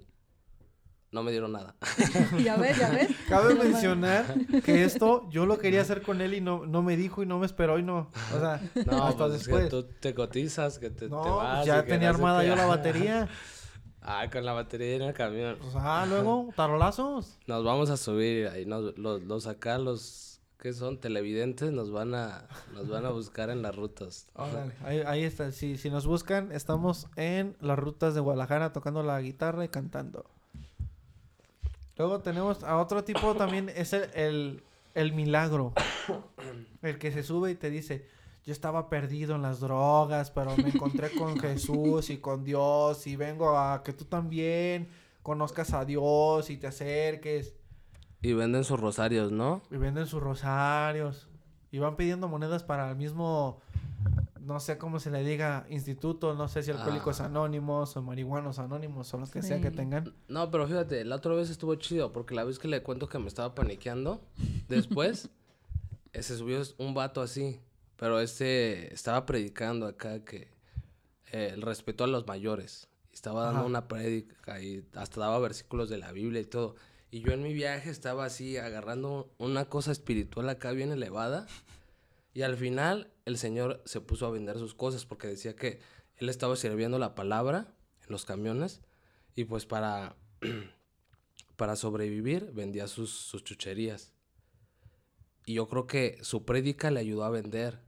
no 1.13 1.23
me 1.23 1.31
dieron 1.31 1.53
nada. 1.53 1.77
ya 2.43 2.57
ves, 2.57 2.79
ya 2.79 2.89
ves. 2.89 3.09
Cabe 3.29 3.55
mencionar 3.55 4.25
que 4.65 4.83
esto 4.83 5.29
yo 5.31 5.45
lo 5.47 5.59
quería 5.59 5.83
hacer 5.83 6.01
con 6.03 6.23
él 6.23 6.33
y 6.35 6.41
no, 6.41 6.65
no 6.67 6.83
me 6.83 6.97
dijo 6.97 7.23
y 7.23 7.27
no 7.27 7.39
me 7.39 7.45
esperó 7.47 7.79
y 7.79 7.83
no. 7.83 8.09
O 8.35 8.41
sea, 8.41 8.61
No, 8.87 9.05
hasta 9.07 9.27
pues 9.27 9.43
es 9.43 9.47
que 9.47 9.53
después. 9.53 9.69
tú 9.69 9.85
te 10.01 10.15
cotizas, 10.15 10.79
que 10.79 10.89
te, 10.91 11.01
te 11.07 11.09
no, 11.11 11.37
vas. 11.37 11.57
pues 11.59 11.67
y 11.67 11.69
ya 11.69 11.85
tenía 11.85 12.09
armada 12.09 12.43
yo 12.45 12.57
la 12.57 12.65
batería. 12.67 13.29
Ah, 14.03 14.29
con 14.31 14.45
la 14.45 14.53
batería 14.53 14.97
en 14.97 15.03
el 15.03 15.15
camión. 15.15 15.57
Pues, 15.61 15.75
ah, 15.77 16.05
luego, 16.09 16.53
tarolazos. 16.57 17.39
Nos 17.47 17.65
vamos 17.65 17.89
a 17.91 17.97
subir 17.97 18.49
ahí 18.49 18.67
nos, 18.67 18.99
los, 18.99 19.23
los 19.23 19.47
acá, 19.47 19.79
los 19.79 20.41
que 20.59 20.73
son 20.73 20.99
televidentes, 20.99 21.73
nos 21.73 21.91
van 21.91 22.15
a, 22.15 22.47
nos 22.73 22.89
van 22.89 23.05
a 23.05 23.11
buscar 23.13 23.51
en 23.51 23.63
las 23.63 23.75
rutas. 23.75 24.27
Órale, 24.35 24.73
ahí, 24.85 25.03
ahí 25.07 25.25
está. 25.25 25.53
Si, 25.53 25.77
si 25.79 25.91
nos 25.91 26.07
buscan, 26.07 26.51
estamos 26.53 27.07
en 27.17 27.57
las 27.61 27.79
rutas 27.79 28.15
de 28.15 28.21
Guadalajara 28.21 28.73
tocando 28.73 29.03
la 29.03 29.21
guitarra 29.21 29.65
y 29.65 29.69
cantando. 29.69 30.25
Luego 31.97 32.21
tenemos 32.21 32.65
a 32.65 32.79
otro 32.79 33.05
tipo 33.05 33.35
también, 33.35 33.69
es 33.69 33.93
el, 33.93 34.11
el, 34.15 34.63
el 34.95 35.13
milagro. 35.13 35.73
El 36.83 36.99
que 36.99 37.13
se 37.13 37.23
sube 37.23 37.53
y 37.53 37.55
te 37.55 37.71
dice, 37.71 38.09
yo 38.45 38.53
estaba 38.53 38.89
perdido 38.89 39.35
en 39.37 39.43
las 39.43 39.61
drogas, 39.61 40.31
pero 40.31 40.57
me 40.57 40.71
encontré 40.71 41.11
con 41.13 41.39
Jesús 41.41 42.11
y 42.11 42.19
con 42.19 42.45
Dios 42.45 43.07
y 43.07 43.17
vengo 43.17 43.57
a 43.59 43.83
que 43.83 43.93
tú 43.93 44.05
también 44.05 44.89
conozcas 45.23 45.73
a 45.73 45.85
Dios 45.85 46.51
y 46.51 46.57
te 46.57 46.67
acerques. 46.67 47.55
Y 48.21 48.33
venden 48.35 48.65
sus 48.65 48.79
rosarios, 48.81 49.31
¿no? 49.33 49.63
Y 49.71 49.77
venden 49.77 50.07
sus 50.07 50.23
rosarios. 50.23 51.29
Y 51.71 51.79
van 51.79 51.97
pidiendo 51.97 52.29
monedas 52.29 52.63
para 52.65 52.91
el 52.91 52.97
mismo, 52.97 53.61
no 54.41 54.61
sé 54.61 54.77
cómo 54.77 54.99
se 55.01 55.11
le 55.11 55.25
diga, 55.25 55.65
instituto, 55.71 56.35
no 56.35 56.49
sé 56.49 56.63
si 56.63 56.71
alcohólicos 56.71 57.21
Ah. 57.21 57.27
anónimos 57.27 57.97
o 57.97 58.03
marihuanos 58.03 58.59
anónimos 58.59 59.13
o 59.15 59.19
lo 59.19 59.27
que 59.27 59.43
sea 59.43 59.61
que 59.61 59.71
tengan. 59.71 60.13
No, 60.29 60.51
pero 60.51 60.67
fíjate, 60.67 61.05
la 61.05 61.17
otra 61.17 61.33
vez 61.35 61.49
estuvo 61.49 61.75
chido, 61.77 62.13
porque 62.13 62.35
la 62.35 62.45
vez 62.45 62.59
que 62.59 62.69
le 62.69 62.83
cuento 62.83 63.09
que 63.09 63.19
me 63.19 63.29
estaba 63.29 63.55
paniqueando, 63.55 64.21
después 64.69 65.31
se 66.13 66.37
subió 66.37 66.61
un 66.79 66.93
vato 66.95 67.23
así, 67.23 67.59
pero 67.97 68.21
este 68.21 68.93
estaba 68.93 69.27
predicando 69.27 69.87
acá 69.87 70.25
que 70.25 70.49
eh, 71.33 71.51
el 71.55 71.63
respeto 71.63 72.05
a 72.05 72.07
los 72.07 72.27
mayores. 72.27 72.89
Estaba 73.13 73.45
dando 73.45 73.61
Ajá. 73.61 73.69
una 73.69 73.89
prédica 73.89 74.61
y 74.61 74.85
hasta 74.95 75.21
daba 75.21 75.39
versículos 75.39 75.91
de 75.91 75.99
la 75.99 76.13
Biblia 76.13 76.41
y 76.41 76.47
todo. 76.47 76.77
Y 77.11 77.21
yo 77.21 77.33
en 77.33 77.43
mi 77.43 77.53
viaje 77.53 77.91
estaba 77.91 78.25
así 78.25 78.57
agarrando 78.57 79.31
una 79.39 79.67
cosa 79.67 79.93
espiritual 79.93 80.49
acá 80.49 80.73
bien 80.73 80.93
elevada. 80.93 81.47
Y 82.33 82.43
al 82.43 82.57
final 82.57 83.13
el 83.27 83.37
Señor 83.37 83.83
se 83.85 84.01
puso 84.01 84.27
a 84.27 84.31
vender 84.31 84.59
sus 84.59 84.75
cosas 84.75 85.05
porque 85.05 85.29
decía 85.29 85.55
que 85.55 85.81
él 86.17 86.29
estaba 86.29 86.57
sirviendo 86.57 86.99
la 86.99 87.15
palabra 87.15 87.75
en 88.01 88.09
los 88.09 88.25
camiones 88.25 88.81
y 89.35 89.45
pues 89.45 89.67
para, 89.67 90.17
para 91.57 91.77
sobrevivir 91.77 92.51
vendía 92.53 92.89
sus, 92.89 93.11
sus 93.11 93.45
chucherías. 93.45 94.12
Y 95.47 95.55
yo 95.55 95.69
creo 95.69 95.87
que 95.87 96.19
su 96.23 96.45
prédica 96.45 96.91
le 96.91 97.01
ayudó 97.01 97.25
a 97.25 97.31
vender. 97.31 97.81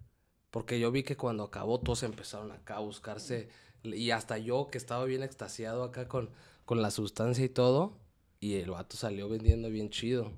Porque 0.50 0.78
yo 0.80 0.90
vi 0.92 1.02
que 1.02 1.16
cuando 1.16 1.44
acabó 1.44 1.80
todos 1.80 2.02
empezaron 2.02 2.52
acá 2.52 2.76
a 2.76 2.80
buscarse. 2.80 3.48
Y 3.82 4.10
hasta 4.10 4.38
yo 4.38 4.68
que 4.70 4.78
estaba 4.78 5.04
bien 5.04 5.22
extasiado 5.22 5.82
acá 5.84 6.08
con, 6.08 6.30
con 6.64 6.80
la 6.82 6.90
sustancia 6.90 7.44
y 7.44 7.48
todo. 7.48 7.98
Y 8.40 8.54
el 8.56 8.70
vato 8.70 8.96
salió 8.96 9.28
vendiendo 9.28 9.68
bien 9.70 9.90
chido. 9.90 10.32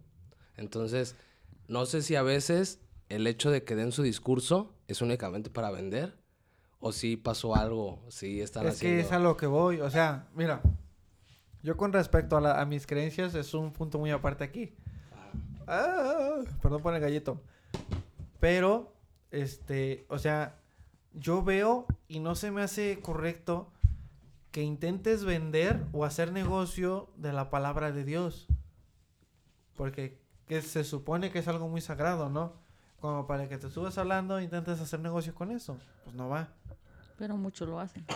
Entonces, 0.57 1.16
no 1.68 1.87
sé 1.87 2.02
si 2.02 2.16
a 2.16 2.22
veces 2.22 2.81
el 3.09 3.26
hecho 3.26 3.50
de 3.50 3.64
que 3.64 3.74
den 3.76 3.92
su 3.92 4.02
discurso 4.02 4.72
es 4.88 5.00
únicamente 5.02 5.50
para 5.50 5.70
vender. 5.70 6.16
O 6.81 6.92
si 6.92 7.16
pasó 7.16 7.57
algo, 7.57 8.05
si 8.09 8.40
están 8.40 8.66
es 8.66 8.74
haciendo... 8.74 9.02
que 9.02 9.07
es 9.07 9.12
a 9.12 9.18
lo 9.18 9.37
que 9.37 9.46
voy, 9.46 9.81
o 9.81 9.90
sea, 9.90 10.29
mira, 10.35 10.61
yo 11.62 11.76
con 11.76 11.92
respecto 11.92 12.37
a, 12.37 12.40
la- 12.40 12.61
a 12.61 12.66
mis 12.66 12.87
creencias 12.87 13.35
es 13.35 13.55
un 13.55 13.72
punto 13.72 13.98
muy 13.98 14.11
aparte 14.11 14.44
aquí. 14.44 14.74
Ah, 15.66 16.42
perdón 16.62 16.83
por 16.83 16.94
el 16.94 17.00
gallito. 17.00 17.40
Pero, 18.40 18.92
este, 19.31 20.07
o 20.09 20.18
sea, 20.18 20.61
yo 21.12 21.42
veo 21.42 21.87
y 22.09 22.20
no 22.20 22.35
se 22.35 22.50
me 22.50 22.62
hace 22.62 23.00
correcto 23.00 23.72
que 24.50 24.62
intentes 24.62 25.24
vender 25.24 25.85
o 25.92 26.05
hacer 26.05 26.33
negocio 26.33 27.11
de 27.16 27.33
la 27.33 27.50
palabra 27.50 27.92
de 27.92 28.05
Dios. 28.05 28.46
Porque 29.76 30.18
que 30.46 30.62
se 30.62 30.85
supone 30.85 31.31
que 31.31 31.40
es 31.40 31.48
algo 31.48 31.68
muy 31.68 31.81
sagrado, 31.81 32.31
¿no? 32.31 32.55
Como 33.00 33.26
para 33.26 33.48
que 33.48 33.59
te 33.59 33.68
subas 33.68 33.98
hablando 33.98 34.38
e 34.38 34.44
intentes 34.44 34.81
hacer 34.81 35.00
negocio 35.00 35.35
con 35.35 35.50
eso. 35.50 35.76
Pues 36.05 36.16
no 36.16 36.29
va. 36.29 36.48
Pero 37.18 37.37
muchos 37.37 37.68
lo 37.68 37.81
hacen. 37.81 38.05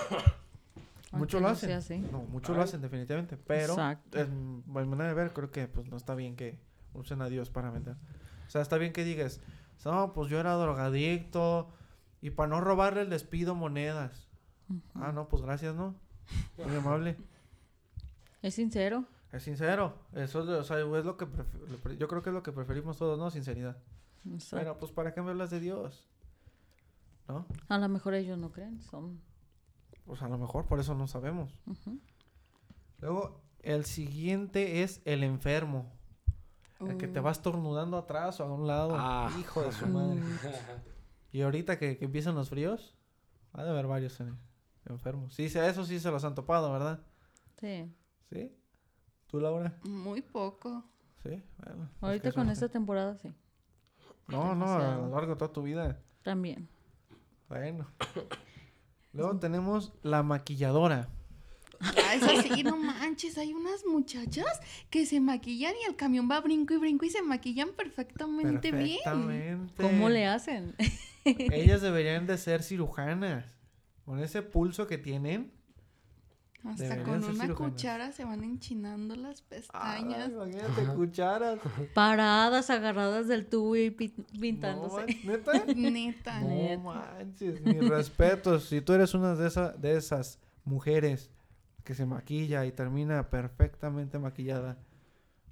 Mucho 1.12 1.38
Aunque 1.38 1.40
lo 1.40 1.40
no 1.40 1.48
hacen. 1.48 1.70
así. 1.72 1.98
No, 2.12 2.20
muchos 2.20 2.56
lo 2.56 2.62
hacen 2.62 2.80
definitivamente, 2.80 3.36
pero 3.36 3.74
en 4.12 4.62
manera 4.68 5.08
de 5.08 5.14
ver 5.14 5.32
creo 5.32 5.50
que 5.50 5.66
pues 5.66 5.88
no 5.88 5.96
está 5.96 6.14
bien 6.14 6.36
que 6.36 6.56
usen 6.94 7.22
a 7.22 7.28
Dios 7.28 7.50
para 7.50 7.70
vender. 7.70 7.96
O 8.46 8.50
sea, 8.50 8.62
está 8.62 8.78
bien 8.78 8.92
que 8.92 9.04
digas, 9.04 9.40
no, 9.84 10.12
pues 10.12 10.30
yo 10.30 10.40
era 10.40 10.54
drogadicto 10.54 11.68
y 12.20 12.30
para 12.30 12.48
no 12.48 12.60
robarle 12.60 13.04
les 13.04 13.24
pido 13.24 13.54
monedas. 13.54 14.28
Ah, 14.94 15.12
no, 15.12 15.28
pues 15.28 15.42
gracias, 15.42 15.74
¿no? 15.74 15.94
Muy 16.64 16.76
amable. 16.76 17.16
Es 18.42 18.54
sincero. 18.54 19.04
Es 19.32 19.42
sincero. 19.42 19.94
Eso 20.12 20.42
es, 20.42 20.48
o 20.48 20.64
sea, 20.64 20.78
es 20.78 21.04
lo 21.04 21.16
que 21.16 21.26
yo 21.98 22.08
creo 22.08 22.22
que 22.22 22.30
es 22.30 22.34
lo 22.34 22.42
que 22.42 22.52
preferimos 22.52 22.98
todos, 22.98 23.18
¿no? 23.18 23.30
Sinceridad. 23.30 23.76
Exacto. 24.26 24.58
Pero 24.58 24.78
pues 24.78 24.92
¿para 24.92 25.14
qué 25.14 25.22
me 25.22 25.30
hablas 25.30 25.50
de 25.50 25.60
Dios? 25.60 26.08
¿No? 27.28 27.46
A 27.68 27.78
lo 27.78 27.88
mejor 27.88 28.14
ellos 28.14 28.38
no 28.38 28.50
creen. 28.50 28.80
Son. 28.82 29.20
Pues 30.04 30.22
a 30.22 30.28
lo 30.28 30.38
mejor 30.38 30.66
por 30.66 30.80
eso 30.80 30.94
no 30.94 31.06
sabemos. 31.06 31.52
Luego, 33.00 33.40
el 33.62 33.84
siguiente 33.84 34.82
es 34.82 35.00
el 35.04 35.22
enfermo. 35.22 35.92
El 36.80 36.96
que 36.96 37.08
te 37.08 37.20
Mm. 37.20 37.26
va 37.26 37.30
estornudando 37.30 37.96
atrás 37.98 38.40
o 38.40 38.44
a 38.44 38.52
un 38.52 38.66
lado. 38.66 38.94
Ah. 38.96 39.30
Hijo 39.38 39.62
de 39.62 39.72
su 39.72 39.86
madre. 39.86 40.20
Y 41.32 41.42
ahorita 41.42 41.78
que, 41.78 41.96
que 41.96 42.06
empiezan 42.06 42.34
los 42.34 42.48
fríos, 42.50 42.96
ha 43.52 43.62
de 43.62 43.70
haber 43.70 43.86
varios 43.86 44.18
en- 44.18 44.36
enfermos. 44.86 45.32
Sí, 45.34 45.48
se- 45.48 45.64
eso 45.68 45.84
sí 45.84 46.00
se 46.00 46.10
los 46.10 46.24
han 46.24 46.34
topado, 46.34 46.72
¿verdad? 46.72 47.00
Sí. 47.60 47.94
¿Sí? 48.32 48.52
¿Tú, 49.28 49.38
Laura? 49.40 49.78
Muy 49.84 50.22
poco. 50.22 50.82
Sí. 51.22 51.40
Bueno, 51.58 51.84
es 51.84 52.02
Ahorita 52.02 52.30
que 52.30 52.34
con 52.34 52.50
esta 52.50 52.68
temporada 52.68 53.16
sí. 53.18 53.32
No, 54.26 54.54
no, 54.56 54.74
a 54.74 54.96
lo 54.96 55.10
largo 55.10 55.34
de 55.34 55.36
toda 55.38 55.52
tu 55.52 55.62
vida. 55.62 56.00
También. 56.22 56.68
Bueno. 57.48 57.86
Luego 59.12 59.38
tenemos 59.38 59.92
la 60.02 60.22
maquilladora. 60.24 61.08
Ah, 61.80 62.14
es 62.14 62.22
así, 62.22 62.62
no 62.62 62.76
manches. 62.76 63.38
Hay 63.38 63.54
unas 63.54 63.84
muchachas 63.86 64.60
que 64.90 65.06
se 65.06 65.20
maquillan 65.20 65.72
y 65.82 65.88
el 65.88 65.96
camión 65.96 66.28
va 66.30 66.40
brinco 66.40 66.74
y 66.74 66.76
brinco 66.76 67.06
y 67.06 67.10
se 67.10 67.22
maquillan 67.22 67.70
perfectamente, 67.70 68.70
bien. 68.72 68.98
Perfectamente. 69.02 69.82
¿Cómo 69.82 70.08
le 70.10 70.26
hacen? 70.26 70.74
Ellas 71.24 71.80
deberían 71.80 72.26
de 72.26 72.36
ser 72.38 72.62
cirujanas. 72.62 73.44
Con 74.04 74.18
ese 74.18 74.42
pulso 74.42 74.86
que 74.86 74.98
tienen. 74.98 75.52
Hasta 76.64 76.82
Deberían 76.82 77.06
con 77.06 77.14
una 77.24 77.44
cirujanas. 77.44 77.56
cuchara 77.72 78.12
se 78.12 78.24
van 78.24 78.44
enchinando 78.44 79.16
las 79.16 79.40
Ay, 79.40 79.46
pestañas. 79.48 80.30
imagínate, 80.30 80.94
cucharas. 80.94 81.58
Paradas, 81.94 82.68
agarradas 82.68 83.28
del 83.28 83.46
tubo 83.46 83.76
y 83.76 83.88
pi- 83.90 84.12
No, 84.18 84.24
pintándose. 84.40 84.96
man- 84.96 85.06
¿Neta? 85.24 85.64
Neta. 85.74 86.40
No 86.42 86.80
manches, 86.80 87.62
mis 87.62 87.88
respetos. 87.88 88.64
Si 88.68 88.82
tú 88.82 88.92
eres 88.92 89.14
una 89.14 89.34
de, 89.36 89.48
esa- 89.48 89.72
de 89.72 89.96
esas 89.96 90.38
mujeres 90.64 91.30
que 91.84 91.94
se 91.94 92.06
maquilla 92.06 92.66
y 92.66 92.72
termina 92.72 93.30
perfectamente 93.30 94.18
maquillada, 94.18 94.78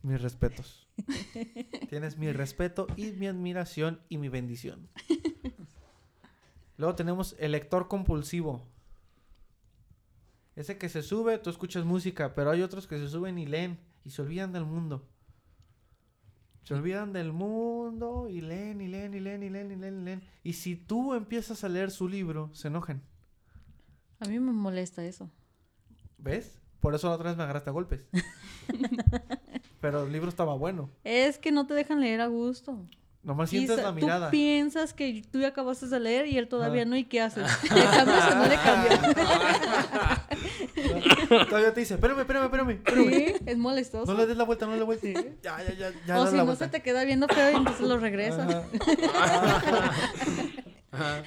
Mis 0.02 0.20
respetos. 0.22 0.88
Tienes 1.90 2.18
mi 2.18 2.30
respeto 2.32 2.86
y 2.96 3.12
mi 3.12 3.26
admiración 3.26 4.00
y 4.08 4.18
mi 4.18 4.28
bendición. 4.28 4.88
Luego 6.76 6.94
tenemos 6.94 7.34
el 7.40 7.52
lector 7.52 7.88
compulsivo. 7.88 8.64
Ese 10.54 10.78
que 10.78 10.88
se 10.88 11.02
sube, 11.02 11.38
tú 11.38 11.50
escuchas 11.50 11.84
música, 11.84 12.34
pero 12.34 12.50
hay 12.50 12.62
otros 12.62 12.86
que 12.86 12.98
se 12.98 13.08
suben 13.08 13.38
y 13.38 13.46
leen 13.46 13.78
y 14.04 14.10
se 14.10 14.22
olvidan 14.22 14.52
del 14.52 14.64
mundo. 14.64 15.08
Se 16.62 16.74
olvidan 16.74 17.12
del 17.12 17.32
mundo 17.32 18.28
y 18.28 18.40
leen 18.40 18.80
y 18.80 18.88
leen 18.88 19.14
y 19.14 19.20
leen 19.20 19.42
y 19.42 19.50
leen 19.50 19.72
y 19.72 19.76
leen 19.76 20.00
y 20.00 20.04
leen. 20.04 20.22
Y 20.44 20.52
si 20.52 20.76
tú 20.76 21.14
empiezas 21.14 21.64
a 21.64 21.68
leer 21.68 21.90
su 21.90 22.08
libro, 22.08 22.50
se 22.52 22.68
enojan. 22.68 23.02
A 24.20 24.26
mí 24.26 24.38
me 24.38 24.52
molesta 24.52 25.04
eso. 25.04 25.30
¿Ves? 26.18 26.58
Por 26.80 26.94
eso 26.94 27.08
la 27.08 27.14
otra 27.14 27.30
vez 27.30 27.36
me 27.36 27.42
agarraste 27.44 27.70
a 27.70 27.72
golpes. 27.72 28.00
pero 29.80 30.04
el 30.04 30.12
libro 30.12 30.28
estaba 30.28 30.54
bueno. 30.54 30.90
Es 31.04 31.38
que 31.38 31.50
no 31.50 31.66
te 31.66 31.74
dejan 31.74 32.00
leer 32.00 32.20
a 32.20 32.26
gusto. 32.26 32.86
Nomás 33.22 33.50
sientes 33.50 33.82
la 33.82 33.92
mirada. 33.92 34.26
Tú 34.26 34.30
piensas 34.30 34.94
que 34.94 35.22
tú 35.30 35.40
ya 35.40 35.48
acabaste 35.48 35.88
de 35.88 36.00
leer 36.00 36.26
y 36.26 36.38
él 36.38 36.48
todavía 36.48 36.84
no, 36.84 36.96
¿y 36.96 37.04
qué 37.04 37.20
haces? 37.20 37.44
¿Le 37.62 37.84
cambias 37.84 38.32
o 38.32 38.36
no 38.36 38.46
le 38.46 38.56
cambias? 38.56 39.00
Todavía 41.48 41.74
te 41.74 41.80
dice, 41.80 41.94
espérame, 41.94 42.20
espérame, 42.20 42.44
espérame. 42.44 42.70
espérame. 42.70 43.10
Sí, 43.10 43.34
es 43.44 43.58
molestoso. 43.58 44.10
No 44.10 44.18
le 44.18 44.26
des 44.26 44.36
la 44.36 44.44
vuelta, 44.44 44.66
no 44.66 44.72
le 44.72 44.78
des 44.78 44.80
la 44.80 44.86
vuelta. 44.86 45.08
Ya, 45.42 45.62
ya, 45.62 45.74
ya, 45.74 45.92
ya. 46.06 46.20
o 46.20 46.26
si 46.26 46.36
no 46.36 46.44
vuelta. 46.44 46.66
se 46.66 46.70
te 46.70 46.80
queda 46.80 47.04
viendo 47.04 47.26
feo 47.28 47.50
y 47.50 47.56
entonces 47.56 47.86
lo 47.86 47.98
regresas. 47.98 48.54
Ajá. 48.54 48.64
Ajá. 50.92 51.22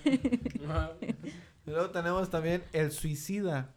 Ajá. 0.67 0.91
Y 1.01 1.69
Luego 1.69 1.89
tenemos 1.91 2.29
también 2.29 2.63
el 2.73 2.91
suicida. 2.91 3.73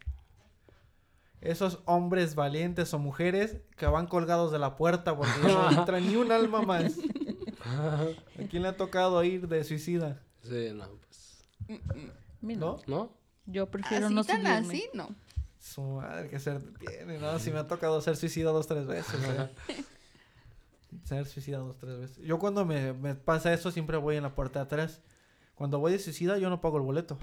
Esos 1.45 1.79
hombres 1.85 2.35
valientes 2.35 2.93
o 2.93 2.99
mujeres 2.99 3.57
que 3.77 3.85
van 3.85 4.07
colgados 4.07 4.51
de 4.51 4.59
la 4.59 4.75
puerta 4.75 5.15
porque 5.15 5.31
no 5.43 5.69
entra 5.79 5.99
ni 5.99 6.15
un 6.15 6.31
alma 6.31 6.61
más. 6.61 6.93
¿A 7.65 8.07
quién 8.49 8.63
le 8.63 8.69
ha 8.69 8.77
tocado 8.77 9.23
ir 9.23 9.47
de 9.47 9.63
suicida? 9.63 10.21
Sí, 10.43 10.71
no, 10.73 10.87
pues. 10.99 11.47
Mira, 12.41 12.59
¿No? 12.59 12.79
¿No? 12.87 13.11
Yo 13.47 13.69
prefiero 13.69 14.07
Así 14.07 14.15
no 14.15 14.23
tan 14.23 14.37
subirme. 14.37 14.49
así, 14.57 14.89
no. 14.93 15.09
Su 15.59 15.81
madre, 15.81 16.29
que 16.29 16.39
ser 16.39 16.61
tiene, 16.79 17.17
¿no? 17.17 17.39
Si 17.39 17.51
me 17.51 17.59
ha 17.59 17.67
tocado 17.67 17.99
ser 18.01 18.15
suicida 18.17 18.51
dos, 18.51 18.67
tres 18.67 18.85
veces, 18.85 19.19
güey. 19.25 19.85
Ser 21.03 21.25
suicida 21.25 21.57
dos, 21.57 21.77
tres 21.77 21.99
veces. 21.99 22.17
Yo 22.25 22.39
cuando 22.39 22.65
me, 22.65 22.93
me 22.93 23.15
pasa 23.15 23.53
eso 23.53 23.69
siempre 23.69 23.97
voy 23.97 24.15
en 24.15 24.23
la 24.23 24.33
puerta 24.33 24.59
de 24.59 24.65
atrás. 24.65 25.01
Cuando 25.55 25.79
voy 25.79 25.91
de 25.91 25.99
suicida 25.99 26.37
yo 26.37 26.49
no 26.49 26.61
pago 26.61 26.77
el 26.77 26.83
boleto. 26.83 27.17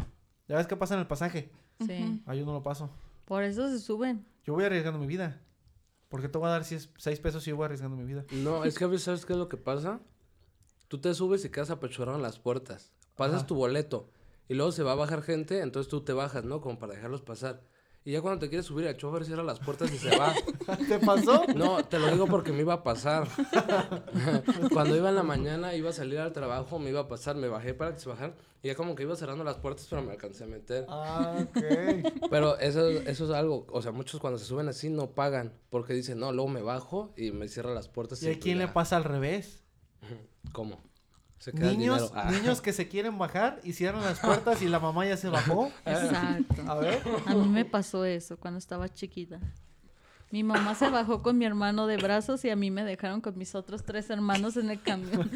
¿Ya 0.46 0.56
ves 0.56 0.66
qué 0.66 0.76
pasa 0.76 0.94
en 0.94 1.00
el 1.00 1.06
pasaje? 1.06 1.50
Sí. 1.86 2.22
Ah, 2.26 2.34
yo 2.34 2.44
no 2.44 2.52
lo 2.52 2.62
paso. 2.62 2.90
Por 3.24 3.42
eso 3.42 3.68
se 3.68 3.78
suben. 3.78 4.26
Yo 4.44 4.54
voy 4.54 4.64
arriesgando 4.64 4.98
mi 4.98 5.06
vida. 5.06 5.40
¿Por 6.08 6.20
qué 6.20 6.28
te 6.28 6.36
voy 6.38 6.48
a 6.48 6.50
dar 6.50 6.64
seis, 6.64 6.90
seis 6.98 7.20
pesos 7.20 7.42
si 7.42 7.50
yo 7.50 7.56
voy 7.56 7.64
arriesgando 7.64 7.96
mi 7.96 8.04
vida? 8.04 8.24
No, 8.32 8.64
es 8.64 8.76
que 8.78 8.84
a 8.84 8.86
veces, 8.86 9.04
¿sabes 9.04 9.24
qué 9.24 9.32
es 9.32 9.38
lo 9.38 9.48
que 9.48 9.56
pasa? 9.56 10.00
Tú 10.88 11.00
te 11.00 11.14
subes 11.14 11.44
y 11.44 11.48
quedas 11.50 11.70
apachurrado 11.70 12.16
en 12.16 12.22
las 12.22 12.38
puertas. 12.38 12.92
Pasas 13.16 13.38
Ajá. 13.38 13.46
tu 13.46 13.54
boleto. 13.54 14.10
Y 14.48 14.54
luego 14.54 14.72
se 14.72 14.82
va 14.82 14.92
a 14.92 14.96
bajar 14.96 15.22
gente, 15.22 15.60
entonces 15.60 15.88
tú 15.88 16.02
te 16.02 16.12
bajas, 16.12 16.44
¿no? 16.44 16.60
Como 16.60 16.78
para 16.78 16.94
dejarlos 16.94 17.22
pasar. 17.22 17.62
Y 18.04 18.12
ya 18.12 18.20
cuando 18.20 18.40
te 18.40 18.48
quieres 18.48 18.66
subir, 18.66 18.86
el 18.86 18.96
chofer 18.96 19.24
cierra 19.24 19.44
las 19.44 19.60
puertas 19.60 19.92
y 19.92 19.98
se 19.98 20.16
va. 20.16 20.34
¿Te 20.88 20.98
pasó? 20.98 21.44
No, 21.54 21.84
te 21.84 22.00
lo 22.00 22.10
digo 22.10 22.26
porque 22.26 22.52
me 22.52 22.60
iba 22.60 22.74
a 22.74 22.82
pasar. 22.82 23.28
Cuando 24.72 24.96
iba 24.96 25.08
en 25.08 25.14
la 25.14 25.22
mañana, 25.22 25.74
iba 25.74 25.90
a 25.90 25.92
salir 25.92 26.18
al 26.18 26.32
trabajo, 26.32 26.80
me 26.80 26.90
iba 26.90 27.00
a 27.00 27.08
pasar, 27.08 27.36
me 27.36 27.46
bajé 27.46 27.74
para 27.74 27.94
que 27.94 28.00
se 28.00 28.08
bajaran. 28.08 28.34
Y 28.60 28.68
ya 28.68 28.74
como 28.74 28.96
que 28.96 29.04
iba 29.04 29.14
cerrando 29.14 29.44
las 29.44 29.56
puertas, 29.58 29.86
pero 29.88 30.02
me 30.02 30.12
alcancé 30.12 30.44
a 30.44 30.46
meter. 30.48 30.84
Ah, 30.88 31.36
ok. 31.42 31.62
Pero 32.30 32.58
eso, 32.58 32.88
eso 32.88 33.24
es 33.24 33.30
algo, 33.30 33.66
o 33.68 33.82
sea, 33.82 33.90
muchos 33.90 34.20
cuando 34.20 34.38
se 34.38 34.44
suben 34.46 34.68
así 34.68 34.88
no 34.88 35.10
pagan. 35.10 35.52
Porque 35.68 35.94
dicen, 35.94 36.20
no, 36.20 36.32
luego 36.32 36.48
me 36.48 36.62
bajo 36.62 37.12
y 37.16 37.32
me 37.32 37.48
cierra 37.48 37.74
las 37.74 37.88
puertas. 37.88 38.22
¿Y 38.22 38.26
a 38.26 38.28
pues 38.30 38.38
quién 38.42 38.58
le 38.58 38.66
ya. 38.66 38.72
pasa 38.72 38.96
al 38.96 39.04
revés? 39.04 39.64
¿Cómo? 40.52 40.80
Se 41.42 41.50
queda 41.50 41.70
el 41.70 41.78
Niños. 41.78 42.12
Ah. 42.14 42.30
niños 42.30 42.60
que 42.60 42.72
se 42.72 42.86
quieren 42.86 43.18
bajar 43.18 43.58
y 43.64 43.72
cierran 43.72 44.04
las 44.04 44.20
puertas 44.20 44.62
y 44.62 44.68
la 44.68 44.78
mamá 44.78 45.04
ya 45.06 45.16
se 45.16 45.28
bajó. 45.28 45.72
Exacto. 45.84 46.62
A 46.68 46.76
ver. 46.76 47.02
A 47.26 47.34
mí 47.34 47.48
me 47.48 47.64
pasó 47.64 48.04
eso 48.04 48.36
cuando 48.36 48.58
estaba 48.58 48.88
chiquita. 48.88 49.40
Mi 50.30 50.44
mamá 50.44 50.76
se 50.76 50.88
bajó 50.88 51.20
con 51.20 51.36
mi 51.36 51.44
hermano 51.44 51.88
de 51.88 51.96
brazos 51.96 52.44
y 52.44 52.50
a 52.50 52.54
mí 52.54 52.70
me 52.70 52.84
dejaron 52.84 53.20
con 53.20 53.36
mis 53.36 53.56
otros 53.56 53.82
tres 53.82 54.08
hermanos 54.08 54.56
en 54.56 54.70
el 54.70 54.80
camión. 54.80 55.28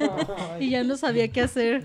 y 0.60 0.70
ya 0.70 0.84
no 0.84 0.96
sabía 0.96 1.26
qué 1.32 1.40
hacer. 1.40 1.84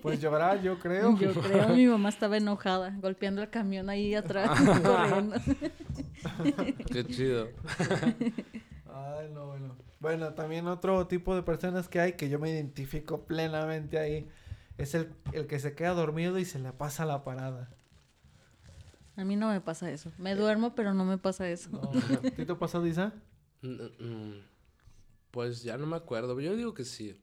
Pues 0.00 0.20
llorar, 0.20 0.62
yo 0.62 0.78
creo. 0.78 1.18
Yo 1.18 1.34
creo 1.34 1.70
mi 1.70 1.88
mamá 1.88 2.10
estaba 2.10 2.36
enojada, 2.36 2.96
golpeando 3.02 3.42
el 3.42 3.50
camión 3.50 3.90
ahí 3.90 4.14
atrás, 4.14 4.56
corriendo. 4.82 5.36
Qué 6.92 7.06
chido. 7.06 7.48
Ay, 8.92 9.30
no, 9.32 9.46
bueno. 9.46 9.76
Bueno, 10.00 10.34
también 10.34 10.66
otro 10.66 11.06
tipo 11.06 11.34
de 11.34 11.42
personas 11.42 11.88
que 11.88 12.00
hay 12.00 12.12
que 12.14 12.28
yo 12.28 12.38
me 12.38 12.50
identifico 12.50 13.24
plenamente 13.24 13.98
ahí 13.98 14.28
es 14.78 14.94
el, 14.94 15.12
el 15.32 15.46
que 15.46 15.58
se 15.60 15.74
queda 15.74 15.94
dormido 15.94 16.38
y 16.38 16.44
se 16.44 16.58
le 16.58 16.72
pasa 16.72 17.04
la 17.06 17.24
parada. 17.24 17.70
A 19.16 19.24
mí 19.24 19.36
no 19.36 19.48
me 19.48 19.60
pasa 19.60 19.90
eso. 19.90 20.10
Me 20.18 20.34
duermo, 20.34 20.74
pero 20.74 20.94
no 20.94 21.04
me 21.04 21.18
pasa 21.18 21.48
eso. 21.48 21.70
No, 21.70 21.82
¿A 21.82 22.20
ti 22.34 22.44
te 22.44 22.52
ha 22.52 22.58
pasado, 22.58 22.86
Isa? 22.86 23.12
Mm, 23.60 23.68
mm, 24.04 24.44
Pues 25.30 25.62
ya 25.62 25.76
no 25.76 25.86
me 25.86 25.96
acuerdo. 25.96 26.38
Yo 26.40 26.56
digo 26.56 26.74
que 26.74 26.84
sí. 26.84 27.20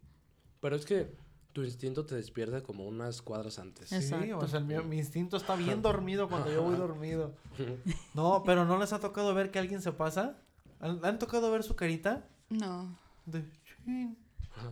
Pero 0.61 0.75
es 0.75 0.85
que 0.85 1.15
tu 1.51 1.63
instinto 1.63 2.05
te 2.05 2.15
despierta 2.15 2.61
como 2.61 2.85
unas 2.87 3.21
cuadras 3.21 3.57
antes. 3.59 3.89
Sí, 3.89 4.31
o 4.31 4.47
sea, 4.47 4.59
mío- 4.59 4.83
mi 4.83 4.97
instinto 4.97 5.35
está 5.37 5.55
bien 5.55 5.81
dormido 5.81 6.29
cuando 6.29 6.51
yo 6.51 6.61
voy 6.63 6.75
dormido. 6.77 7.35
No, 8.13 8.43
pero 8.45 8.65
¿no 8.65 8.77
les 8.79 8.93
ha 8.93 8.99
tocado 8.99 9.33
ver 9.33 9.51
que 9.51 9.59
alguien 9.59 9.81
se 9.81 9.91
pasa? 9.91 10.37
¿Han, 10.79 11.03
han 11.03 11.19
tocado 11.19 11.51
ver 11.51 11.63
su 11.63 11.75
carita? 11.75 12.25
No. 12.49 12.97
De, 13.25 13.43
"Chin, 13.85 14.17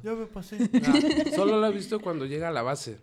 ya 0.04 0.14
me 0.14 0.26
pasé. 0.26 0.70
Ah, 0.86 1.32
solo 1.36 1.58
lo 1.60 1.68
he 1.68 1.72
visto 1.72 2.00
cuando 2.00 2.26
llega 2.26 2.48
a 2.50 2.52
la 2.52 2.62
base. 2.62 3.00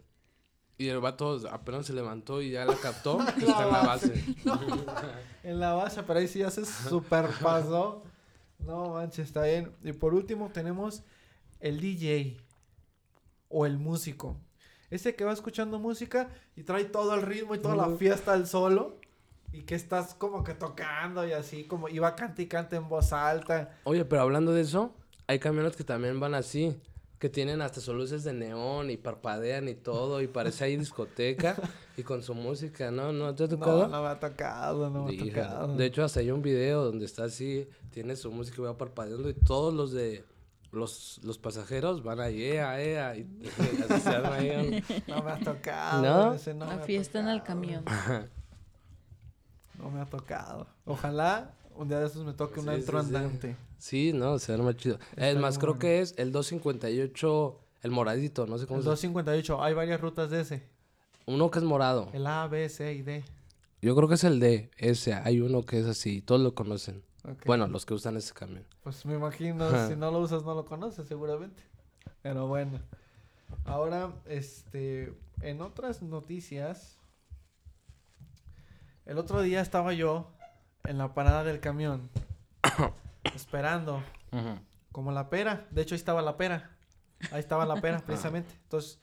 Y 0.76 0.88
el 0.88 0.98
vato 1.00 1.40
apenas 1.50 1.86
se 1.86 1.92
levantó 1.92 2.42
y 2.42 2.50
ya 2.50 2.64
la 2.64 2.74
captó. 2.76 3.18
que 3.38 3.44
está 3.46 3.64
en 3.66 3.72
la 3.72 3.82
base. 3.82 4.24
En 5.44 5.60
la 5.60 5.74
base, 5.74 6.02
pero 6.02 6.18
ahí 6.18 6.26
sí 6.26 6.38
ya 6.40 6.50
se 6.50 6.64
super 6.64 7.28
pasó. 7.42 8.02
No 8.58 8.94
manches, 8.94 9.26
está 9.26 9.42
bien. 9.42 9.70
Y 9.84 9.92
por 9.92 10.14
último 10.14 10.48
tenemos 10.52 11.02
el 11.60 11.80
DJ 11.80 12.38
o 13.50 13.66
el 13.66 13.78
músico. 13.78 14.36
Ese 14.90 15.14
que 15.14 15.24
va 15.24 15.32
escuchando 15.32 15.78
música 15.78 16.30
y 16.56 16.62
trae 16.62 16.84
todo 16.84 17.14
el 17.14 17.22
ritmo 17.22 17.54
y 17.54 17.58
toda 17.58 17.76
la 17.76 17.90
fiesta 17.96 18.32
al 18.32 18.46
solo. 18.46 18.96
Y 19.54 19.62
que 19.62 19.74
estás 19.76 20.14
como 20.14 20.42
que 20.42 20.52
tocando 20.54 21.26
y 21.26 21.32
así, 21.32 21.64
como 21.64 21.88
iba 21.88 22.14
canta 22.16 22.42
y 22.42 22.46
canta 22.46 22.74
en 22.76 22.88
voz 22.88 23.12
alta. 23.12 23.76
Oye, 23.84 24.04
pero 24.04 24.22
hablando 24.22 24.52
de 24.52 24.62
eso, 24.62 24.92
hay 25.28 25.38
camiones 25.38 25.76
que 25.76 25.84
también 25.84 26.18
van 26.18 26.34
así. 26.34 26.76
Que 27.20 27.28
tienen 27.30 27.62
hasta 27.62 27.80
sus 27.80 27.94
luces 27.94 28.24
de 28.24 28.32
neón 28.34 28.90
y 28.90 28.96
parpadean 28.98 29.68
y 29.68 29.74
todo. 29.74 30.20
Y 30.20 30.26
parece 30.26 30.64
ahí 30.64 30.76
discoteca. 30.76 31.54
y 31.96 32.02
con 32.02 32.22
su 32.22 32.34
música, 32.34 32.90
¿no? 32.90 33.12
¿No 33.12 33.32
te 33.34 33.44
ha 33.44 33.48
tocado? 33.48 33.82
No, 33.86 33.88
no 33.88 34.02
me 34.02 34.08
ha 34.08 34.18
tocado, 34.20 34.90
no 34.90 35.04
me 35.04 35.14
ha 35.14 35.24
tocado. 35.24 35.76
De 35.76 35.86
hecho, 35.86 36.04
hasta 36.04 36.18
hay 36.20 36.30
un 36.32 36.42
video 36.42 36.84
donde 36.84 37.04
está 37.06 37.24
así, 37.24 37.68
tiene 37.92 38.16
su 38.16 38.30
música 38.32 38.60
y 38.60 38.64
va 38.64 38.76
parpadeando 38.76 39.30
y 39.30 39.34
todos 39.34 39.72
los 39.72 39.92
de 39.92 40.24
los, 40.72 41.20
los 41.22 41.38
pasajeros 41.38 42.02
van 42.02 42.18
ahí, 42.18 42.42
ea, 42.42 42.82
ea, 42.82 43.16
y, 43.16 43.20
y 43.20 43.48
así 43.88 44.00
se 44.00 44.08
arma 44.10 44.34
ahí 44.34 44.50
un- 44.50 44.98
No 45.06 45.22
me 45.22 45.30
ha 45.30 45.38
tocado. 45.38 46.02
¿No? 46.02 46.34
ese 46.34 46.52
no 46.52 46.66
La 46.66 46.76
me 46.76 46.82
ha 46.82 46.84
fiesta 46.84 47.20
en 47.20 47.28
el 47.28 47.38
tocado. 47.38 47.60
camión. 47.60 47.84
No 49.84 49.90
me 49.90 50.00
ha 50.00 50.06
tocado. 50.06 50.66
Ojalá 50.86 51.50
un 51.76 51.88
día 51.88 52.00
de 52.00 52.06
esos 52.06 52.24
me 52.24 52.32
toque 52.32 52.60
un 52.60 52.66
Sí, 52.66 52.72
antro 52.72 53.00
sí, 53.02 53.06
andante. 53.06 53.56
Sí, 53.78 54.12
no, 54.14 54.38
se 54.38 54.54
arma 54.54 54.74
chido. 54.74 54.98
Está 55.10 55.28
es 55.30 55.36
más, 55.38 55.58
creo 55.58 55.72
bueno. 55.74 55.80
que 55.80 56.00
es 56.00 56.14
el 56.16 56.32
258, 56.32 57.58
el 57.82 57.90
moradito, 57.90 58.46
no 58.46 58.56
sé 58.56 58.66
cómo 58.66 58.78
El 58.78 58.84
se 58.84 58.88
258, 58.90 59.62
hay 59.62 59.74
varias 59.74 60.00
rutas 60.00 60.30
de 60.30 60.40
ese. 60.40 60.62
Uno 61.26 61.50
que 61.50 61.58
es 61.58 61.64
morado. 61.64 62.08
El 62.14 62.26
A, 62.26 62.46
B, 62.48 62.66
C 62.68 62.94
y 62.94 63.02
D. 63.02 63.24
Yo 63.82 63.94
creo 63.94 64.08
que 64.08 64.14
es 64.14 64.24
el 64.24 64.40
D, 64.40 64.70
ese. 64.78 65.12
Hay 65.12 65.40
uno 65.40 65.62
que 65.62 65.80
es 65.80 65.86
así, 65.86 66.22
todos 66.22 66.40
lo 66.40 66.54
conocen. 66.54 67.02
Bueno, 67.44 67.66
los 67.66 67.84
que 67.84 67.92
usan 67.94 68.16
ese 68.16 68.32
camión. 68.32 68.64
Pues 68.82 69.04
me 69.04 69.14
imagino, 69.14 69.68
si 69.88 69.96
no 69.96 70.10
lo 70.10 70.20
usas 70.20 70.44
no 70.44 70.54
lo 70.54 70.64
conoces 70.64 71.06
seguramente. 71.06 71.62
Pero 72.22 72.46
bueno. 72.46 72.80
Ahora, 73.66 74.12
este, 74.26 75.14
en 75.42 75.60
otras 75.62 76.02
noticias, 76.02 76.98
el 79.06 79.18
otro 79.18 79.42
día 79.42 79.60
estaba 79.60 79.92
yo 79.92 80.30
en 80.84 80.98
la 80.98 81.14
parada 81.14 81.44
del 81.44 81.60
camión, 81.60 82.10
esperando, 83.34 84.02
como 84.92 85.12
la 85.12 85.30
pera. 85.30 85.66
De 85.70 85.82
hecho, 85.82 85.94
ahí 85.94 85.98
estaba 85.98 86.22
la 86.22 86.36
pera. 86.36 86.70
Ahí 87.30 87.40
estaba 87.40 87.66
la 87.66 87.80
pera, 87.80 87.98
precisamente. 88.06 88.54
Entonces, 88.62 89.00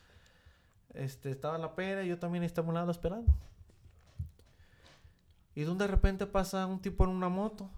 este, 0.93 1.31
estaba 1.31 1.57
la 1.57 1.75
pera 1.75 2.03
y 2.03 2.07
yo 2.07 2.19
también 2.19 2.43
estaba 2.43 2.67
a 2.67 2.69
un 2.69 2.75
lado 2.75 2.91
esperando. 2.91 3.33
Y 5.53 5.63
de 5.63 5.87
repente 5.87 6.25
pasa 6.25 6.65
un 6.65 6.81
tipo 6.81 7.03
en 7.03 7.09
una 7.09 7.29
moto 7.29 7.69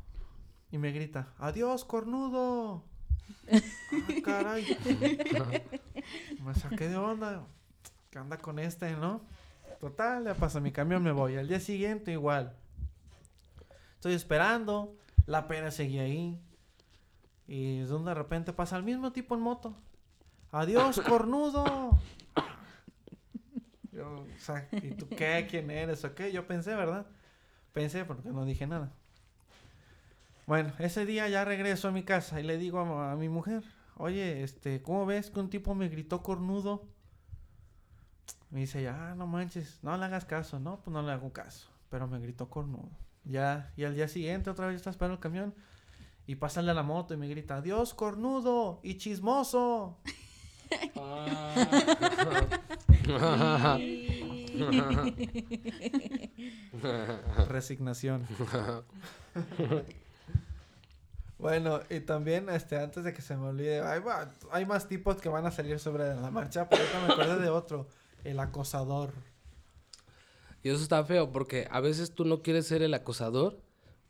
y 0.71 0.77
me 0.77 0.91
grita, 0.91 1.33
adiós, 1.37 1.85
cornudo. 1.85 2.83
Ah, 3.51 3.59
caray. 4.23 4.65
me 6.43 6.53
saqué 6.55 6.87
de 6.87 6.97
onda. 6.97 7.45
¿Qué 8.09 8.19
anda 8.19 8.37
con 8.37 8.59
este, 8.59 8.95
no? 8.95 9.21
Total, 9.83 10.23
ya 10.23 10.33
pasa 10.33 10.61
mi 10.61 10.71
camión, 10.71 11.03
me 11.03 11.11
voy. 11.11 11.35
Al 11.35 11.49
día 11.49 11.59
siguiente 11.59 12.13
igual. 12.13 12.55
Estoy 13.95 14.13
esperando. 14.13 14.95
La 15.25 15.49
pera 15.49 15.71
seguía 15.71 16.03
ahí. 16.03 16.39
Y 17.47 17.81
de 17.81 17.93
un 17.93 18.05
de 18.05 18.13
repente 18.13 18.53
pasa 18.53 18.77
el 18.77 18.83
mismo 18.83 19.11
tipo 19.11 19.35
en 19.35 19.41
moto. 19.41 19.75
Adiós, 20.53 21.01
cornudo. 21.09 21.99
Yo, 23.91 24.21
o 24.21 24.39
sea, 24.39 24.69
¿y 24.71 24.91
tú 24.91 25.09
qué? 25.09 25.47
¿Quién 25.49 25.69
eres? 25.69 26.05
¿O 26.05 26.15
qué? 26.15 26.31
Yo 26.31 26.47
pensé, 26.47 26.75
¿verdad? 26.75 27.05
Pensé 27.73 28.05
porque 28.05 28.29
no 28.29 28.45
dije 28.45 28.65
nada. 28.65 28.93
Bueno, 30.47 30.71
ese 30.79 31.05
día 31.05 31.27
ya 31.27 31.43
regreso 31.43 31.89
a 31.89 31.91
mi 31.91 32.03
casa 32.03 32.39
y 32.39 32.43
le 32.43 32.57
digo 32.57 32.79
a, 32.79 33.11
a 33.11 33.15
mi 33.17 33.27
mujer, 33.27 33.65
oye, 33.97 34.43
este, 34.43 34.81
¿cómo 34.81 35.05
ves 35.05 35.29
que 35.29 35.41
un 35.41 35.49
tipo 35.49 35.75
me 35.75 35.89
gritó 35.89 36.23
cornudo? 36.23 36.92
Me 38.53 38.59
dice 38.59 38.83
ya, 38.83 39.09
ah, 39.09 39.15
no 39.15 39.25
manches, 39.25 39.79
no 39.81 39.97
le 39.97 40.05
hagas 40.05 40.25
caso, 40.25 40.59
no, 40.59 40.79
pues 40.79 40.93
no 40.93 41.01
le 41.01 41.11
hago 41.11 41.33
caso, 41.33 41.71
pero 41.89 42.07
me 42.07 42.19
gritó 42.19 42.51
cornudo. 42.51 42.91
Ya, 43.23 43.73
y 43.75 43.83
al 43.83 43.95
día 43.95 44.07
siguiente 44.07 44.51
otra 44.51 44.67
vez 44.67 44.75
está 44.75 44.91
esperando 44.91 45.15
el 45.15 45.19
camión 45.19 45.55
y 46.27 46.35
pasa 46.35 46.59
el 46.59 46.67
de 46.67 46.75
la 46.75 46.83
moto 46.83 47.15
y 47.15 47.17
me 47.17 47.27
grita, 47.27 47.57
adiós 47.57 47.95
cornudo 47.95 48.79
y 48.83 48.99
chismoso. 48.99 49.97
Resignación. 57.49 58.27
Bueno, 61.39 61.79
y 61.89 62.01
también, 62.01 62.49
este, 62.49 62.79
antes 62.79 63.03
de 63.03 63.13
que 63.13 63.23
se 63.23 63.35
me 63.35 63.47
olvide, 63.47 63.81
hay, 63.81 63.99
hay 64.51 64.67
más 64.67 64.87
tipos 64.87 65.17
que 65.17 65.27
van 65.27 65.47
a 65.47 65.51
salir 65.51 65.79
sobre 65.79 66.13
la 66.13 66.29
marcha, 66.29 66.69
pero 66.69 66.83
ahorita 66.83 67.07
me 67.07 67.13
acuerdo 67.13 67.39
de 67.39 67.49
otro, 67.49 67.87
el 68.23 68.39
acosador. 68.39 69.13
Y 70.61 70.69
eso 70.69 70.81
está 70.81 71.03
feo 71.03 71.31
porque 71.31 71.67
a 71.71 71.79
veces 71.81 72.11
tú 72.15 72.23
no 72.25 72.41
quieres 72.41 72.65
ser 72.67 72.81
el 72.81 72.93
acosador, 72.93 73.59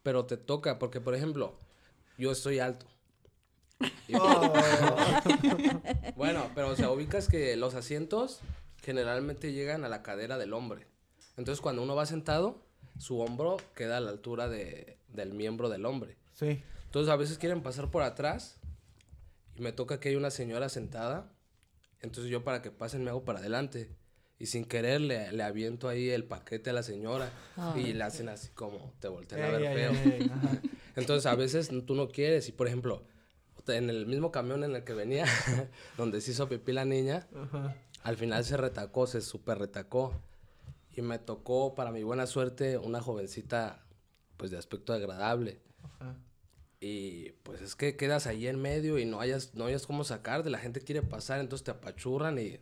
pero 0.04 0.26
te 0.26 0.38
toca. 0.38 0.78
Porque, 0.80 1.02
por 1.02 1.16
ejemplo, 1.16 1.56
yo 2.18 2.32
estoy 2.32 2.60
alto. 2.60 2.86
Y- 4.08 4.14
Oh, 4.16 4.54
Bueno, 6.16 6.50
pero 6.54 6.70
o 6.70 6.76
sea, 6.76 6.92
ubicas 6.92 7.28
que 7.28 7.56
los 7.58 7.74
asientos 7.74 8.40
generalmente 8.84 9.52
llegan 9.54 9.84
a 9.84 9.90
la 9.90 10.04
cadera 10.04 10.38
del 10.38 10.54
hombre. 10.54 10.86
Entonces, 11.38 11.62
cuando 11.62 11.82
uno 11.82 11.96
va 11.96 12.06
sentado, 12.06 12.62
su 13.00 13.20
hombro 13.20 13.58
queda 13.76 13.98
a 13.98 14.02
la 14.02 14.12
altura 14.12 14.48
de, 14.48 15.00
del 15.08 15.34
miembro 15.34 15.70
del 15.70 15.86
hombre. 15.86 16.18
sí. 16.34 16.62
Entonces, 16.86 17.12
a 17.12 17.16
veces 17.16 17.40
quieren 17.40 17.64
pasar 17.64 17.90
por 17.90 18.04
atrás 18.04 18.58
y 19.56 19.62
me 19.64 19.72
toca 19.72 20.00
que 20.00 20.10
hay 20.10 20.16
una 20.16 20.30
señora 20.30 20.70
sentada. 20.70 21.32
Entonces, 22.02 22.30
yo 22.32 22.44
para 22.44 22.62
que 22.62 22.70
pasen 22.70 23.04
me 23.04 23.10
hago 23.10 23.26
para 23.26 23.40
adelante. 23.40 23.90
Y 24.40 24.48
sin 24.48 24.66
querer 24.66 25.00
le, 25.00 25.32
le 25.32 25.44
aviento 25.44 25.88
ahí 25.88 26.10
el 26.10 26.26
paquete 26.26 26.72
a 26.72 26.74
la 26.74 26.84
señora 26.84 27.32
y 27.78 27.94
le 27.94 28.04
hacen 28.04 28.28
así 28.30 28.50
como 28.50 28.94
te 29.00 29.08
voltean 29.08 29.42
a 29.42 29.50
ver 29.58 29.62
Ey, 29.62 29.68
ey, 29.68 29.76
feo. 29.76 29.92
ey, 29.92 30.22
ey. 30.22 30.72
Entonces, 30.96 31.26
a 31.28 31.36
veces 31.36 31.70
tú 31.86 31.96
no 31.96 32.10
quieres. 32.10 32.50
Y, 32.50 32.52
por 32.52 32.68
ejemplo, 32.68 33.04
en 33.68 33.90
el 33.90 34.06
mismo 34.06 34.32
camión 34.32 34.64
en 34.64 34.76
el 34.76 34.84
que 34.84 34.94
venía, 34.94 35.26
donde 35.98 36.20
se 36.22 36.32
hizo 36.32 36.50
pipí 36.50 36.74
la 36.74 36.84
niña, 36.86 37.28
Ajá. 37.36 37.76
al 38.04 38.18
final 38.18 38.44
se 38.44 38.58
retacó, 38.58 39.08
se 39.08 39.22
super 39.22 39.58
retacó. 39.60 40.14
Y 40.96 41.02
me 41.02 41.18
tocó, 41.20 41.74
para 41.74 41.92
mi 41.92 42.04
buena 42.04 42.28
suerte, 42.28 42.78
una 42.78 43.02
jovencita, 43.02 43.86
pues, 44.38 44.52
de 44.52 44.58
aspecto 44.58 44.94
agradable. 44.94 45.62
Ajá. 45.84 46.16
Y, 46.82 47.32
pues, 47.44 47.62
es 47.62 47.76
que 47.76 47.96
quedas 47.96 48.28
ahí 48.28 48.48
en 48.48 48.62
medio 48.62 49.00
y 49.00 49.06
no 49.06 49.20
hayas, 49.22 49.56
no 49.56 49.66
hayas 49.66 49.88
cómo 49.88 50.04
sacar. 50.04 50.44
De 50.44 50.50
la 50.50 50.60
gente 50.60 50.82
quiere 50.82 51.02
pasar, 51.02 51.40
entonces 51.40 51.64
te 51.64 51.72
apachurran 51.72 52.38
y... 52.40 52.60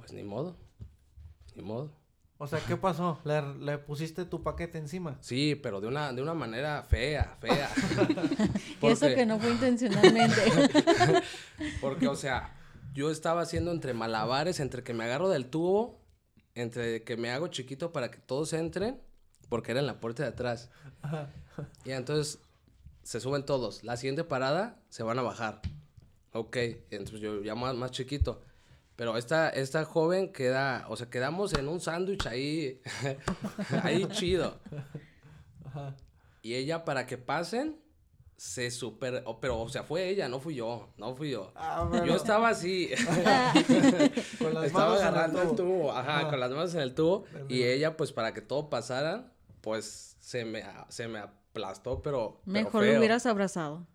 Pues, 0.00 0.12
ni 0.12 0.22
modo. 0.22 0.56
Ni 1.54 1.62
modo. 1.62 1.92
O 2.38 2.46
sea, 2.46 2.58
¿qué 2.66 2.76
pasó? 2.76 3.20
¿Le, 3.24 3.42
le 3.56 3.78
pusiste 3.78 4.24
tu 4.24 4.42
paquete 4.42 4.78
encima? 4.78 5.18
Sí, 5.20 5.56
pero 5.62 5.80
de 5.80 5.88
una, 5.88 6.12
de 6.12 6.22
una 6.22 6.32
manera 6.32 6.82
fea, 6.82 7.36
fea. 7.38 7.70
Y 8.82 8.86
eso 8.86 9.06
que 9.08 9.26
no 9.26 9.38
fue 9.38 9.50
intencionalmente. 9.50 10.40
Porque, 11.82 12.08
o 12.08 12.16
sea, 12.16 12.56
yo 12.94 13.10
estaba 13.10 13.42
haciendo 13.42 13.70
entre 13.72 13.92
malabares, 13.92 14.58
entre 14.58 14.82
que 14.82 14.94
me 14.94 15.04
agarro 15.04 15.28
del 15.28 15.50
tubo, 15.50 16.00
entre 16.54 17.04
que 17.04 17.18
me 17.18 17.30
hago 17.30 17.48
chiquito 17.48 17.92
para 17.92 18.10
que 18.10 18.18
todos 18.18 18.52
entren, 18.54 19.00
porque 19.48 19.72
era 19.72 19.80
en 19.80 19.86
la 19.86 20.00
puerta 20.00 20.22
de 20.22 20.30
atrás. 20.30 20.70
Y 21.84 21.90
entonces 21.90 22.40
se 23.02 23.20
suben 23.20 23.44
todos. 23.44 23.84
La 23.84 23.96
siguiente 23.96 24.24
parada 24.24 24.82
se 24.88 25.02
van 25.02 25.18
a 25.18 25.22
bajar. 25.22 25.60
Ok, 26.32 26.56
entonces 26.90 27.20
yo 27.20 27.42
ya 27.42 27.54
más, 27.54 27.74
más 27.74 27.90
chiquito. 27.90 28.42
Pero 29.00 29.16
esta, 29.16 29.48
esta 29.48 29.86
joven 29.86 30.30
queda, 30.30 30.84
o 30.90 30.94
sea, 30.94 31.08
quedamos 31.08 31.54
en 31.54 31.68
un 31.68 31.80
sándwich 31.80 32.26
ahí, 32.26 32.82
ahí 33.82 34.04
chido. 34.10 34.58
Y 36.42 36.52
ella 36.52 36.84
para 36.84 37.06
que 37.06 37.16
pasen, 37.16 37.80
se 38.36 38.70
super, 38.70 39.24
pero 39.40 39.58
o 39.58 39.68
sea, 39.70 39.84
fue 39.84 40.06
ella, 40.10 40.28
no 40.28 40.38
fui 40.38 40.54
yo, 40.56 40.92
no 40.98 41.16
fui 41.16 41.30
yo. 41.30 41.50
Ah, 41.54 41.86
bueno. 41.88 42.04
Yo 42.04 42.14
estaba 42.14 42.50
así, 42.50 42.90
Con 44.38 44.52
las 44.52 44.64
estaba 44.66 44.90
manos 44.90 45.00
en 45.00 45.06
el 45.06 45.14
agarrando 45.14 45.42
el 45.42 45.48
tubo. 45.48 45.56
tubo, 45.56 45.92
ajá, 45.92 46.18
Ajá. 46.18 46.28
con 46.28 46.40
las 46.40 46.50
manos 46.50 46.74
en 46.74 46.80
el 46.82 46.94
tubo. 46.94 47.24
Y 47.48 47.60
tubo. 47.60 47.68
ella, 47.70 47.96
pues 47.96 48.12
para 48.12 48.34
que 48.34 48.42
todo 48.42 48.68
pasara, 48.68 49.32
pues 49.62 50.18
se 50.20 50.44
me, 50.44 50.62
se 50.90 51.08
me 51.08 51.20
aplastó, 51.20 52.02
pero. 52.02 52.42
pero 52.44 52.52
Mejor 52.52 52.82
lo 52.84 52.90
feo. 52.90 52.98
hubieras 52.98 53.24
abrazado. 53.24 53.86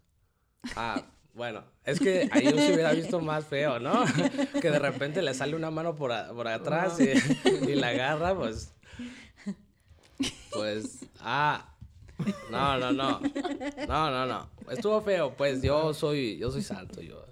Ah, 0.75 1.03
bueno, 1.35 1.63
es 1.83 1.99
que 1.99 2.27
ahí 2.31 2.45
yo 2.45 2.51
se 2.57 2.73
hubiera 2.73 2.93
visto 2.93 3.19
más 3.19 3.45
feo, 3.45 3.79
¿no? 3.79 4.03
que 4.61 4.71
de 4.71 4.79
repente 4.79 5.21
le 5.21 5.33
sale 5.33 5.55
una 5.55 5.69
mano 5.69 5.95
por, 5.95 6.11
a- 6.11 6.29
por 6.33 6.47
atrás 6.47 6.97
y, 6.99 7.09
y 7.71 7.75
la 7.75 7.89
agarra, 7.89 8.35
pues. 8.35 8.73
Pues. 10.51 11.05
Ah. 11.19 11.71
No, 12.49 12.77
no, 12.77 12.91
no. 12.93 13.19
No, 13.87 14.09
no, 14.11 14.25
no. 14.25 14.49
Estuvo 14.69 15.01
feo, 15.01 15.33
pues 15.35 15.61
yo 15.61 15.93
soy, 15.93 16.37
yo 16.37 16.49
soy 16.51 16.61
santo, 16.63 17.01
yo. 17.01 17.25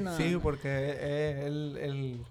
No. 0.00 0.16
Sí, 0.16 0.36
porque 0.42 0.68
eh, 0.68 1.44
él, 1.46 1.78
él 1.80 2.24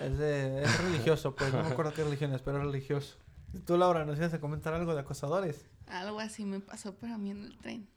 es, 0.00 0.18
de- 0.18 0.62
es 0.62 0.84
religioso, 0.84 1.34
pues 1.34 1.52
no 1.52 1.62
me 1.62 1.70
acuerdo 1.70 1.92
qué 1.94 2.04
religión 2.04 2.32
es, 2.34 2.42
pero 2.42 2.58
es 2.58 2.64
religioso. 2.64 3.16
¿Y 3.54 3.60
tú, 3.60 3.78
Laura, 3.78 4.04
nos 4.04 4.18
ibas 4.18 4.34
a 4.34 4.40
comentar 4.40 4.74
algo 4.74 4.94
de 4.94 5.00
acosadores? 5.00 5.64
Algo 5.86 6.20
así 6.20 6.44
me 6.44 6.60
pasó 6.60 6.94
para 6.94 7.16
mí 7.16 7.30
en 7.30 7.44
el 7.46 7.56
tren. 7.58 7.88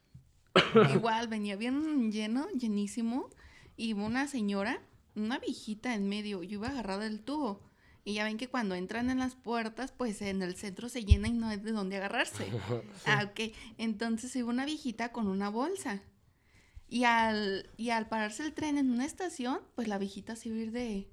Igual 0.94 1.28
venía 1.28 1.56
bien 1.56 2.12
lleno, 2.12 2.48
llenísimo, 2.50 3.30
y 3.76 3.92
una 3.94 4.28
señora, 4.28 4.82
una 5.14 5.38
viejita 5.38 5.94
en 5.94 6.08
medio, 6.08 6.42
yo 6.42 6.58
iba 6.58 6.68
agarrada 6.68 7.04
del 7.04 7.20
tubo. 7.20 7.60
Y 8.04 8.14
ya 8.14 8.24
ven 8.24 8.36
que 8.36 8.48
cuando 8.48 8.74
entran 8.74 9.10
en 9.10 9.20
las 9.20 9.36
puertas, 9.36 9.92
pues 9.92 10.22
en 10.22 10.42
el 10.42 10.56
centro 10.56 10.88
se 10.88 11.04
llena 11.04 11.28
y 11.28 11.32
no 11.32 11.48
hay 11.48 11.58
de 11.58 11.72
dónde 11.72 11.96
agarrarse. 11.96 12.46
Ah, 13.06 13.24
ok. 13.30 13.54
Entonces 13.78 14.34
iba 14.34 14.48
una 14.48 14.64
viejita 14.64 15.12
con 15.12 15.28
una 15.28 15.48
bolsa. 15.48 16.02
Y 16.88 17.04
al, 17.04 17.70
y 17.76 17.90
al 17.90 18.08
pararse 18.08 18.44
el 18.44 18.52
tren 18.52 18.76
en 18.76 18.90
una 18.90 19.06
estación, 19.06 19.60
pues 19.74 19.88
la 19.88 19.98
viejita 19.98 20.36
se 20.36 20.48
iba 20.48 20.58
a 20.58 20.60
ir 20.60 20.72
de... 20.72 21.10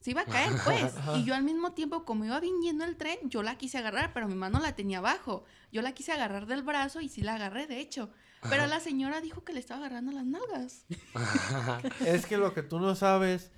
Se 0.00 0.12
iba 0.12 0.20
a 0.20 0.26
caer, 0.26 0.52
pues. 0.64 0.94
Y 1.16 1.24
yo 1.24 1.34
al 1.34 1.42
mismo 1.42 1.72
tiempo, 1.72 2.04
como 2.04 2.24
iba 2.24 2.38
bien 2.38 2.80
el 2.80 2.96
tren, 2.96 3.18
yo 3.24 3.42
la 3.42 3.58
quise 3.58 3.78
agarrar, 3.78 4.12
pero 4.12 4.28
mi 4.28 4.36
mano 4.36 4.60
la 4.60 4.76
tenía 4.76 4.98
abajo. 4.98 5.44
Yo 5.72 5.82
la 5.82 5.92
quise 5.92 6.12
agarrar 6.12 6.46
del 6.46 6.62
brazo 6.62 7.00
y 7.00 7.08
sí 7.08 7.22
la 7.22 7.34
agarré, 7.34 7.66
de 7.66 7.80
hecho. 7.80 8.10
Pero 8.48 8.66
la 8.66 8.80
señora 8.80 9.20
dijo 9.20 9.44
que 9.44 9.52
le 9.52 9.60
estaba 9.60 9.80
agarrando 9.80 10.12
las 10.12 10.24
nalgas. 10.24 10.84
Es 12.06 12.26
que 12.26 12.36
lo 12.36 12.54
que 12.54 12.62
tú 12.62 12.78
no 12.78 12.94
sabes, 12.94 13.50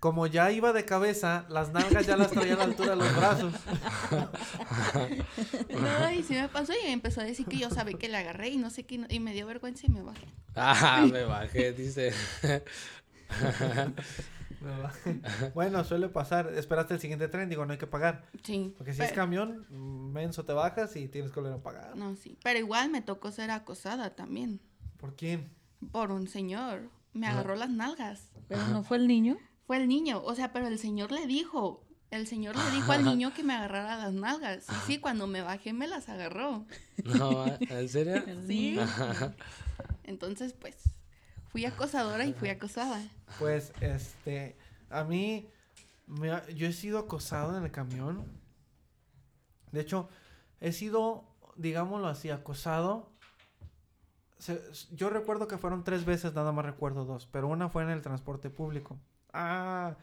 como 0.00 0.26
ya 0.26 0.50
iba 0.50 0.72
de 0.72 0.84
cabeza, 0.84 1.46
las 1.48 1.72
nalgas 1.72 2.06
ya 2.06 2.16
las 2.16 2.30
traía 2.32 2.54
a 2.54 2.56
la 2.56 2.64
altura 2.64 2.90
de 2.90 2.96
los 2.96 3.16
brazos. 3.16 3.54
No, 5.70 6.12
y 6.12 6.22
sí 6.22 6.34
me 6.34 6.48
pasó 6.48 6.72
y 6.72 6.84
me 6.84 6.92
empezó 6.92 7.20
a 7.20 7.24
decir 7.24 7.46
que 7.46 7.56
yo 7.56 7.70
sabía 7.70 7.96
que 7.96 8.08
le 8.08 8.16
agarré 8.16 8.50
y 8.50 8.58
no 8.58 8.70
sé 8.70 8.84
qué, 8.84 9.00
y 9.08 9.20
me 9.20 9.32
dio 9.32 9.46
vergüenza 9.46 9.86
y 9.86 9.90
me 9.90 10.02
bajé. 10.02 10.26
Ah, 10.54 11.06
me 11.10 11.24
bajé, 11.24 11.72
dice. 11.72 12.12
bueno, 15.54 15.84
suele 15.84 16.08
pasar. 16.08 16.52
Esperaste 16.54 16.94
el 16.94 17.00
siguiente 17.00 17.28
tren, 17.28 17.48
digo, 17.48 17.64
no 17.66 17.72
hay 17.72 17.78
que 17.78 17.86
pagar. 17.86 18.24
Sí. 18.42 18.74
Porque 18.76 18.92
si 18.92 19.02
es 19.02 19.12
camión, 19.12 19.66
menso 20.12 20.44
te 20.44 20.52
bajas 20.52 20.94
y 20.96 21.08
tienes 21.08 21.32
que 21.32 21.40
volver 21.40 21.54
a 21.58 21.62
pagar. 21.62 21.96
No, 21.96 22.16
sí. 22.16 22.38
Pero 22.42 22.58
igual 22.58 22.90
me 22.90 23.02
tocó 23.02 23.30
ser 23.30 23.50
acosada 23.50 24.14
también. 24.14 24.60
¿Por 24.96 25.16
quién? 25.16 25.50
Por 25.90 26.12
un 26.12 26.28
señor. 26.28 26.90
Me 27.12 27.26
agarró 27.26 27.56
las 27.56 27.70
nalgas. 27.70 28.30
Pero 28.48 28.66
no 28.68 28.82
fue 28.82 28.96
el 28.96 29.06
niño. 29.06 29.36
Fue 29.66 29.76
el 29.76 29.88
niño. 29.88 30.22
O 30.24 30.34
sea, 30.34 30.52
pero 30.52 30.66
el 30.66 30.78
señor 30.78 31.12
le 31.12 31.26
dijo. 31.26 31.84
El 32.10 32.26
señor 32.26 32.56
le 32.56 32.70
dijo 32.72 32.92
al 32.92 33.04
niño 33.04 33.32
que 33.32 33.42
me 33.42 33.54
agarrara 33.54 33.96
las 33.96 34.12
nalgas. 34.12 34.66
Y 34.68 34.74
sí, 34.86 34.98
cuando 34.98 35.26
me 35.26 35.40
bajé 35.40 35.72
me 35.72 35.86
las 35.86 36.08
agarró. 36.08 36.66
No, 37.04 37.46
¿en 37.46 37.88
serio? 37.88 38.22
Sí. 38.46 38.78
Entonces, 40.04 40.52
pues, 40.52 40.76
fui 41.52 41.64
acosadora 41.66 42.24
y 42.24 42.32
fui 42.32 42.48
acosada. 42.48 43.00
Pues, 43.38 43.72
este, 43.80 44.56
a 44.90 45.04
mí, 45.04 45.48
me 46.06 46.30
ha- 46.32 46.48
yo 46.48 46.66
he 46.66 46.72
sido 46.72 46.98
acosado 46.98 47.56
en 47.56 47.64
el 47.64 47.70
camión. 47.70 48.24
De 49.70 49.80
hecho, 49.80 50.08
he 50.60 50.72
sido, 50.72 51.24
digámoslo 51.56 52.08
así, 52.08 52.30
acosado. 52.30 53.10
Se- 54.38 54.60
yo 54.92 55.08
recuerdo 55.10 55.46
que 55.46 55.58
fueron 55.58 55.84
tres 55.84 56.04
veces, 56.04 56.34
nada 56.34 56.52
más 56.52 56.64
recuerdo 56.64 57.04
dos, 57.04 57.26
pero 57.30 57.48
una 57.48 57.68
fue 57.68 57.82
en 57.84 57.90
el 57.90 58.02
transporte 58.02 58.50
público. 58.50 58.98
Ah, 59.32 59.96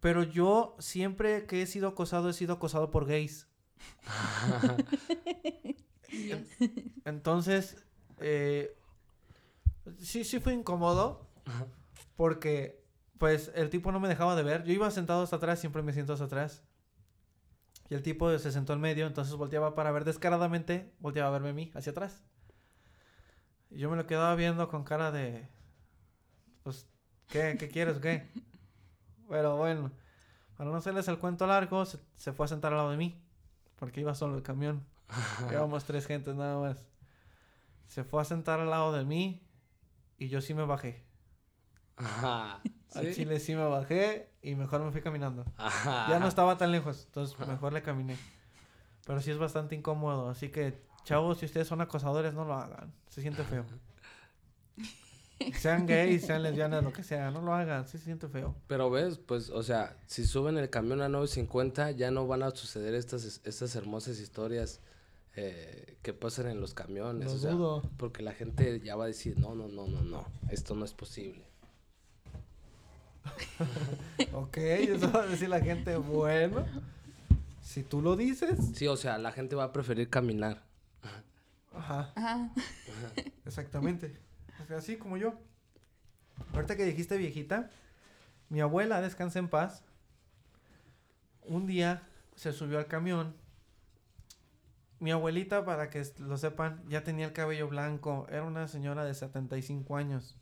pero 0.00 0.22
yo 0.22 0.76
siempre 0.78 1.46
que 1.46 1.62
he 1.62 1.66
sido 1.66 1.88
acosado, 1.88 2.28
he 2.28 2.34
sido 2.34 2.54
acosado 2.54 2.90
por 2.90 3.06
gays. 3.06 3.48
Entonces, 7.04 7.84
eh, 8.20 8.76
sí, 9.98 10.24
sí 10.24 10.40
fue 10.40 10.54
incómodo. 10.54 11.28
Porque, 12.16 12.84
pues, 13.18 13.50
el 13.54 13.70
tipo 13.70 13.92
no 13.92 14.00
me 14.00 14.08
dejaba 14.08 14.36
de 14.36 14.42
ver. 14.42 14.64
Yo 14.64 14.72
iba 14.72 14.90
sentado 14.90 15.22
hasta 15.22 15.36
atrás, 15.36 15.60
siempre 15.60 15.82
me 15.82 15.92
siento 15.92 16.12
hasta 16.12 16.26
atrás. 16.26 16.62
Y 17.88 17.94
el 17.94 18.02
tipo 18.02 18.36
se 18.38 18.52
sentó 18.52 18.72
en 18.72 18.80
medio, 18.80 19.06
entonces 19.06 19.34
volteaba 19.34 19.74
para 19.74 19.90
ver 19.90 20.04
descaradamente, 20.04 20.94
volteaba 20.98 21.28
a 21.28 21.32
verme 21.32 21.50
a 21.50 21.52
mí, 21.52 21.70
hacia 21.74 21.92
atrás. 21.92 22.22
Y 23.70 23.78
yo 23.78 23.90
me 23.90 23.96
lo 23.96 24.06
quedaba 24.06 24.34
viendo 24.34 24.68
con 24.68 24.84
cara 24.84 25.10
de... 25.10 25.48
Pues, 26.62 26.86
¿qué? 27.28 27.56
¿Qué 27.58 27.68
quieres 27.68 27.96
o 27.96 28.00
qué? 28.00 28.28
Pero 29.28 29.56
bueno, 29.56 29.90
para 30.56 30.70
no 30.70 30.76
hacerles 30.76 31.08
el 31.08 31.18
cuento 31.18 31.46
largo, 31.46 31.84
se, 31.84 31.98
se 32.16 32.32
fue 32.32 32.46
a 32.46 32.48
sentar 32.48 32.72
al 32.72 32.78
lado 32.78 32.90
de 32.90 32.96
mí. 32.96 33.22
Porque 33.76 34.00
iba 34.00 34.14
solo 34.14 34.36
el 34.36 34.42
camión. 34.42 34.86
Íbamos 35.50 35.84
tres 35.84 36.06
gentes 36.06 36.34
nada 36.34 36.58
más. 36.60 36.86
Se 37.88 38.04
fue 38.04 38.22
a 38.22 38.24
sentar 38.24 38.60
al 38.60 38.70
lado 38.70 38.92
de 38.92 39.04
mí 39.04 39.42
y 40.22 40.28
yo 40.28 40.40
sí 40.40 40.54
me 40.54 40.64
bajé. 40.64 41.02
Ajá. 41.96 42.60
Al 42.94 43.06
¿Sí? 43.06 43.14
chile 43.14 43.40
sí 43.40 43.56
me 43.56 43.64
bajé 43.64 44.28
y 44.40 44.54
mejor 44.54 44.82
me 44.82 44.92
fui 44.92 45.00
caminando. 45.00 45.44
Ajá. 45.56 46.06
Ya 46.10 46.20
no 46.20 46.28
estaba 46.28 46.56
tan 46.58 46.70
lejos, 46.70 47.04
entonces 47.06 47.36
mejor 47.48 47.72
le 47.72 47.82
caminé. 47.82 48.16
Pero 49.04 49.20
sí 49.20 49.32
es 49.32 49.38
bastante 49.38 49.74
incómodo, 49.74 50.28
así 50.28 50.50
que 50.50 50.78
chavos, 51.04 51.38
si 51.38 51.46
ustedes 51.46 51.66
son 51.66 51.80
acosadores, 51.80 52.34
no 52.34 52.44
lo 52.44 52.54
hagan. 52.54 52.92
Se 53.08 53.20
siente 53.20 53.42
feo. 53.42 53.64
Sean 55.58 55.86
gays, 55.86 56.24
sean 56.24 56.44
lesbianas, 56.44 56.84
lo 56.84 56.92
que 56.92 57.02
sea, 57.02 57.32
no 57.32 57.40
lo 57.40 57.52
hagan, 57.52 57.88
sí 57.88 57.98
se 57.98 58.04
siente 58.04 58.28
feo. 58.28 58.54
Pero 58.68 58.90
ves, 58.90 59.18
pues, 59.18 59.50
o 59.50 59.64
sea, 59.64 59.96
si 60.06 60.24
suben 60.24 60.56
el 60.56 60.70
camión 60.70 61.02
a 61.02 61.08
9.50, 61.08 61.96
ya 61.96 62.12
no 62.12 62.28
van 62.28 62.44
a 62.44 62.52
suceder 62.52 62.94
estas, 62.94 63.40
estas 63.42 63.74
hermosas 63.74 64.20
historias 64.20 64.80
eh, 65.36 65.96
que 66.02 66.12
pasan 66.12 66.48
en 66.48 66.60
los 66.60 66.74
camiones. 66.74 67.26
Lo 67.26 67.32
o 67.32 67.38
sea, 67.38 67.50
dudo. 67.52 67.82
porque 67.96 68.22
la 68.22 68.32
gente 68.32 68.80
ya 68.80 68.96
va 68.96 69.04
a 69.04 69.06
decir, 69.08 69.38
no, 69.38 69.54
no, 69.54 69.68
no, 69.68 69.86
no, 69.86 70.02
no, 70.02 70.26
esto 70.50 70.74
no 70.74 70.84
es 70.84 70.92
posible. 70.92 71.44
Ok, 74.32 74.56
eso 74.56 75.10
va 75.12 75.22
a 75.22 75.26
decir 75.26 75.48
la 75.48 75.60
gente, 75.60 75.96
bueno, 75.96 76.66
si 77.62 77.82
tú 77.82 78.02
lo 78.02 78.16
dices. 78.16 78.58
Sí, 78.74 78.86
o 78.88 78.96
sea, 78.96 79.18
la 79.18 79.32
gente 79.32 79.54
va 79.56 79.64
a 79.64 79.72
preferir 79.72 80.08
caminar. 80.10 80.62
Ajá, 81.74 82.12
Ajá. 82.14 82.52
exactamente. 83.46 84.14
O 84.62 84.66
sea, 84.66 84.78
así 84.78 84.96
como 84.96 85.16
yo. 85.16 85.34
Ahorita 86.52 86.76
que 86.76 86.84
dijiste 86.84 87.16
viejita, 87.16 87.70
mi 88.48 88.60
abuela, 88.60 89.00
descansa 89.00 89.38
en 89.38 89.48
paz, 89.48 89.82
un 91.44 91.66
día 91.66 92.02
se 92.36 92.52
subió 92.52 92.78
al 92.78 92.86
camión. 92.86 93.34
Mi 95.02 95.10
abuelita, 95.10 95.64
para 95.64 95.90
que 95.90 96.06
lo 96.18 96.38
sepan, 96.38 96.80
ya 96.88 97.02
tenía 97.02 97.26
el 97.26 97.32
cabello 97.32 97.66
blanco. 97.66 98.24
Era 98.28 98.44
una 98.44 98.68
señora 98.68 99.04
de 99.04 99.14
75 99.14 99.96
años. 99.96 100.36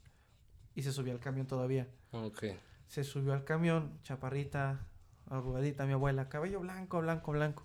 Y 0.74 0.82
se 0.82 0.92
subió 0.92 1.14
al 1.14 1.18
camión 1.18 1.46
todavía. 1.46 1.88
Ok. 2.12 2.44
Se 2.86 3.02
subió 3.02 3.32
al 3.32 3.44
camión, 3.44 3.98
chaparrita, 4.02 4.86
arrugadita, 5.30 5.86
mi 5.86 5.94
abuela, 5.94 6.28
cabello 6.28 6.60
blanco, 6.60 7.00
blanco, 7.00 7.32
blanco. 7.32 7.64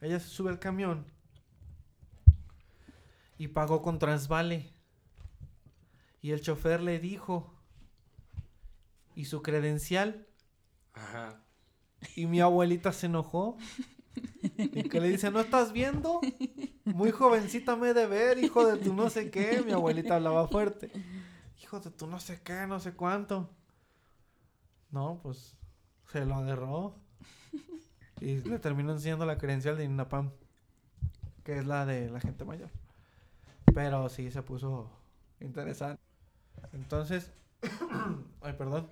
Ella 0.00 0.18
se 0.18 0.26
sube 0.26 0.50
al 0.50 0.58
camión 0.58 1.06
y 3.38 3.46
pagó 3.46 3.80
con 3.80 4.00
Transvale. 4.00 4.72
Y 6.20 6.32
el 6.32 6.40
chofer 6.40 6.80
le 6.80 6.98
dijo, 6.98 7.54
¿y 9.14 9.26
su 9.26 9.40
credencial? 9.40 10.26
Ajá. 10.94 11.44
Y 12.16 12.26
mi 12.26 12.40
abuelita 12.40 12.92
se 12.92 13.06
enojó. 13.06 13.56
Y 14.56 14.88
que 14.88 15.00
le 15.00 15.08
dice, 15.08 15.30
¿no 15.30 15.40
estás 15.40 15.72
viendo? 15.72 16.20
Muy 16.84 17.10
jovencita 17.10 17.76
me 17.76 17.90
he 17.90 17.94
de 17.94 18.06
ver, 18.06 18.38
hijo 18.38 18.66
de 18.66 18.78
tu 18.78 18.94
no 18.94 19.10
sé 19.10 19.30
qué. 19.30 19.62
Mi 19.64 19.72
abuelita 19.72 20.16
hablaba 20.16 20.46
fuerte. 20.48 20.90
Hijo 21.62 21.80
de 21.80 21.90
tu 21.90 22.06
no 22.06 22.20
sé 22.20 22.40
qué, 22.42 22.66
no 22.66 22.78
sé 22.78 22.92
cuánto. 22.92 23.50
No, 24.90 25.18
pues 25.22 25.56
se 26.12 26.24
lo 26.24 26.34
agarró. 26.36 26.94
Y 28.20 28.36
le 28.36 28.58
terminó 28.58 28.92
enseñando 28.92 29.26
la 29.26 29.38
credencial 29.38 29.76
de 29.76 29.84
INAPAM. 29.84 30.30
Que 31.42 31.58
es 31.58 31.66
la 31.66 31.84
de 31.84 32.10
la 32.10 32.20
gente 32.20 32.44
mayor. 32.44 32.70
Pero 33.74 34.08
sí 34.08 34.30
se 34.30 34.42
puso 34.42 34.90
interesante. 35.40 36.00
Entonces, 36.72 37.30
ay, 38.40 38.52
perdón. 38.52 38.88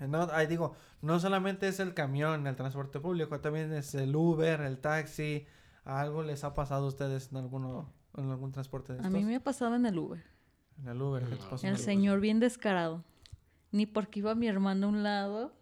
No, 0.00 0.28
ahí 0.32 0.46
digo, 0.46 0.74
no 1.02 1.20
solamente 1.20 1.68
es 1.68 1.80
el 1.80 1.94
camión, 1.94 2.46
el 2.46 2.56
transporte 2.56 3.00
público, 3.00 3.40
también 3.40 3.72
es 3.72 3.94
el 3.94 4.14
Uber, 4.14 4.60
el 4.60 4.78
taxi. 4.78 5.46
¿Algo 5.84 6.22
les 6.22 6.44
ha 6.44 6.54
pasado 6.54 6.86
a 6.86 6.88
ustedes 6.88 7.30
en 7.30 7.38
alguno, 7.38 7.92
en 8.16 8.30
algún 8.30 8.52
transporte 8.52 8.92
de 8.94 8.98
A 8.98 9.02
estos? 9.02 9.12
mí 9.12 9.24
me 9.24 9.36
ha 9.36 9.40
pasado 9.42 9.74
en 9.76 9.86
el 9.86 9.98
Uber. 9.98 10.22
En 10.78 10.88
el 10.88 11.00
Uber, 11.00 11.22
¿qué 11.24 11.36
te 11.36 11.42
pasó 11.44 11.66
en 11.66 11.72
El 11.72 11.74
Uber? 11.74 11.84
señor 11.84 12.20
bien 12.20 12.40
descarado. 12.40 13.04
Ni 13.70 13.86
porque 13.86 14.20
iba 14.20 14.34
mi 14.34 14.48
hermano 14.48 14.86
a 14.86 14.90
un 14.90 15.02
lado, 15.02 15.52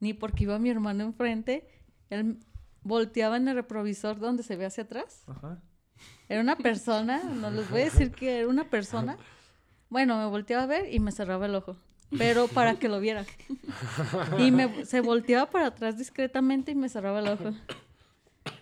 ni 0.00 0.14
porque 0.14 0.44
iba 0.44 0.58
mi 0.58 0.70
hermano 0.70 1.04
enfrente. 1.04 1.66
Él 2.10 2.38
volteaba 2.82 3.36
en 3.36 3.48
el 3.48 3.54
retrovisor 3.56 4.18
donde 4.18 4.42
se 4.42 4.56
ve 4.56 4.66
hacia 4.66 4.84
atrás. 4.84 5.22
Ajá. 5.26 5.60
Era 6.28 6.40
una 6.40 6.56
persona, 6.56 7.22
no 7.22 7.50
les 7.50 7.70
voy 7.70 7.82
a 7.82 7.84
decir 7.84 8.10
que 8.12 8.40
era 8.40 8.48
una 8.48 8.68
persona. 8.68 9.16
Bueno, 9.90 10.18
me 10.18 10.26
volteaba 10.26 10.64
a 10.64 10.66
ver 10.66 10.92
y 10.92 10.98
me 10.98 11.12
cerraba 11.12 11.46
el 11.46 11.54
ojo. 11.54 11.76
Pero 12.16 12.48
para 12.54 12.78
que 12.78 12.88
lo 12.88 13.00
viera. 13.00 13.24
Y 14.38 14.50
me, 14.50 14.84
se 14.84 15.00
volteaba 15.00 15.50
para 15.50 15.68
atrás 15.68 15.98
discretamente 15.98 16.72
y 16.72 16.74
me 16.74 16.88
cerraba 16.88 17.20
el 17.20 17.28
ojo. 17.28 17.52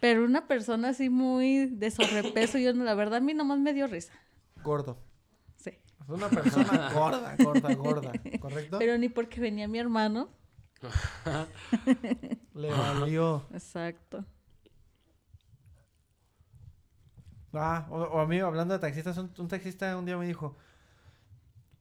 Pero 0.01 0.25
una 0.25 0.47
persona 0.47 0.91
así 0.91 1.11
muy 1.11 1.67
de 1.67 1.91
sobrepeso, 1.91 2.59
yo 2.59 2.73
la 2.73 2.95
verdad 2.95 3.17
a 3.17 3.21
mí 3.21 3.35
nomás 3.35 3.59
me 3.59 3.73
dio 3.73 3.87
risa. 3.87 4.13
Gordo. 4.63 4.99
Sí. 5.57 5.71
Es 5.71 6.09
una 6.09 6.29
persona 6.29 6.93
gorda, 6.95 7.37
gorda, 7.37 7.75
gorda. 7.75 8.13
¿Correcto? 8.41 8.79
Pero 8.79 8.97
ni 8.99 9.09
porque 9.09 9.41
venía 9.41 9.69
mi 9.69 9.79
hermano. 9.79 10.31
Le 12.55 12.71
valió. 12.71 13.47
Exacto. 13.53 14.25
Ah, 17.53 17.87
o, 17.91 17.97
o 17.97 18.21
a 18.21 18.27
mí, 18.27 18.39
hablando 18.41 18.75
de 18.75 18.81
taxistas, 18.81 19.19
un, 19.19 19.31
un 19.37 19.49
taxista 19.49 19.97
un 19.97 20.07
día 20.07 20.17
me 20.17 20.27
dijo, 20.27 20.57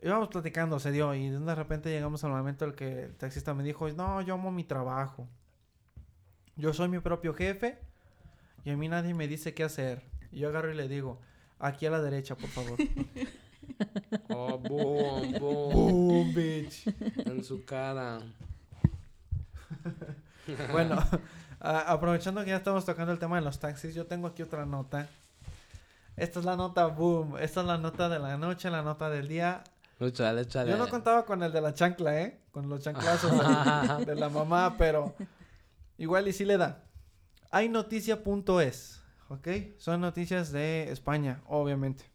íbamos 0.02 0.30
platicando, 0.30 0.80
se 0.80 0.92
dio, 0.92 1.14
y 1.14 1.30
de 1.30 1.56
repente 1.56 1.90
llegamos 1.90 2.24
al 2.24 2.32
momento 2.32 2.66
en 2.66 2.72
el 2.72 2.76
que 2.78 3.04
el 3.06 3.16
taxista 3.16 3.54
me 3.54 3.64
dijo, 3.64 3.88
no, 3.90 4.22
yo 4.22 4.34
amo 4.36 4.52
mi 4.52 4.64
trabajo. 4.64 5.28
Yo 6.56 6.74
soy 6.74 6.90
mi 6.90 7.00
propio 7.00 7.34
jefe 7.34 7.80
y 8.66 8.72
a 8.72 8.78
mí 8.78 8.88
nadie 8.90 9.14
me 9.14 9.28
dice 9.28 9.54
qué 9.54 9.64
hacer. 9.64 10.04
Y 10.32 10.40
yo 10.40 10.50
agarro 10.50 10.72
y 10.72 10.76
le 10.76 10.88
digo, 10.88 11.20
aquí 11.60 11.86
a 11.86 11.92
la 11.92 12.02
derecha, 12.02 12.36
por 12.36 12.50
favor. 12.50 12.78
Oh, 14.30 14.58
boom, 14.58 15.32
boom. 15.40 15.74
Boom, 15.74 16.34
bitch. 16.34 16.88
en 17.26 17.44
su 17.44 17.64
cara. 17.66 18.20
Bueno, 20.72 20.96
a- 21.60 21.92
aprovechando 21.92 22.44
que 22.44 22.50
ya 22.50 22.58
estamos 22.58 22.86
tocando 22.86 23.12
el 23.14 23.20
tema 23.20 23.38
de 23.38 23.44
los 23.44 23.60
taxis, 23.60 23.96
yo 23.96 24.06
tengo 24.08 24.28
aquí 24.28 24.42
otra 24.42 24.66
nota. 24.66 25.08
Esta 26.18 26.40
es 26.40 26.46
la 26.46 26.56
nota 26.58 26.88
boom. 26.88 27.38
Esta 27.40 27.62
es 27.62 27.68
la 27.68 27.78
nota 27.78 28.10
de 28.10 28.20
la 28.20 28.38
noche, 28.38 28.70
la 28.70 28.82
nota 28.82 29.10
del 29.10 29.28
día. 29.28 29.64
Yo 30.72 30.78
no 30.78 30.90
contaba 30.90 31.26
con 31.26 31.44
el 31.44 31.52
de 31.52 31.62
la 31.62 31.74
chancla, 31.74 32.22
¿eh? 32.22 32.42
Con 32.52 32.68
los 32.70 32.82
chanclazos 32.82 33.32
de, 34.00 34.06
de 34.06 34.16
la 34.16 34.30
mamá, 34.30 34.76
pero 34.78 35.14
igual 35.98 36.28
y 36.28 36.34
sí 36.34 36.46
le 36.46 36.58
da. 36.58 36.84
Hay 37.52 37.70
noticia.es, 37.70 39.04
¿ok? 39.30 39.48
Son 39.78 40.02
noticias 40.02 40.52
de 40.52 40.92
España, 40.92 41.42
obviamente. 41.48 42.10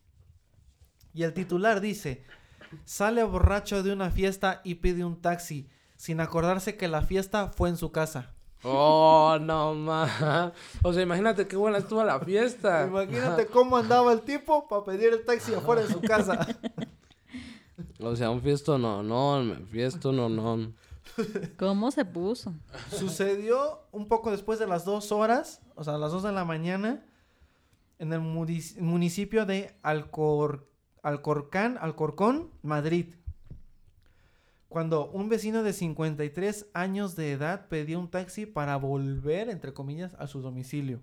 Y 1.14 1.22
el 1.22 1.32
titular 1.32 1.80
dice, 1.80 2.24
sale 2.84 3.22
borracho 3.22 3.82
de 3.82 3.92
una 3.92 4.10
fiesta 4.10 4.60
y 4.64 4.76
pide 4.76 5.04
un 5.04 5.20
taxi, 5.20 5.68
sin 5.96 6.20
acordarse 6.20 6.76
que 6.76 6.88
la 6.88 7.02
fiesta 7.02 7.48
fue 7.48 7.68
en 7.68 7.76
su 7.76 7.92
casa. 7.92 8.34
Oh, 8.62 9.38
no 9.40 9.74
más. 9.74 10.52
O 10.82 10.92
sea, 10.92 11.02
imagínate 11.02 11.46
qué 11.46 11.56
buena 11.56 11.78
estuvo 11.78 12.02
la 12.02 12.18
fiesta. 12.18 12.86
Imagínate 12.86 13.46
cómo 13.46 13.76
andaba 13.76 14.12
el 14.12 14.22
tipo 14.22 14.66
para 14.66 14.84
pedir 14.84 15.12
el 15.12 15.24
taxi 15.24 15.54
afuera 15.54 15.82
de 15.82 15.92
su 15.92 16.00
casa. 16.00 16.46
O 18.00 18.14
sea, 18.14 18.30
un 18.30 18.42
fiesto 18.42 18.78
no, 18.78 19.02
no, 19.02 19.56
fiesto 19.66 20.12
no, 20.12 20.28
no. 20.28 20.72
¿Cómo 21.58 21.90
se 21.90 22.04
puso? 22.04 22.54
Sucedió 22.90 23.80
un 23.92 24.08
poco 24.08 24.30
después 24.30 24.58
de 24.58 24.66
las 24.66 24.84
dos 24.84 25.12
horas, 25.12 25.62
o 25.74 25.84
sea, 25.84 25.94
a 25.94 25.98
las 25.98 26.12
dos 26.12 26.22
de 26.22 26.32
la 26.32 26.44
mañana, 26.44 27.04
en 27.98 28.12
el 28.12 28.20
municipio 28.20 29.46
de 29.46 29.74
Alcor 29.82 30.68
Alcorcán, 31.02 31.78
Alcorcón, 31.80 32.50
Madrid. 32.62 33.14
Cuando 34.68 35.08
un 35.10 35.28
vecino 35.28 35.62
de 35.62 35.72
53 35.72 36.66
años 36.74 37.14
de 37.14 37.30
edad 37.30 37.68
pedía 37.68 37.98
un 37.98 38.10
taxi 38.10 38.44
para 38.44 38.76
volver, 38.76 39.48
entre 39.48 39.72
comillas, 39.72 40.14
a 40.14 40.26
su 40.26 40.42
domicilio. 40.42 41.00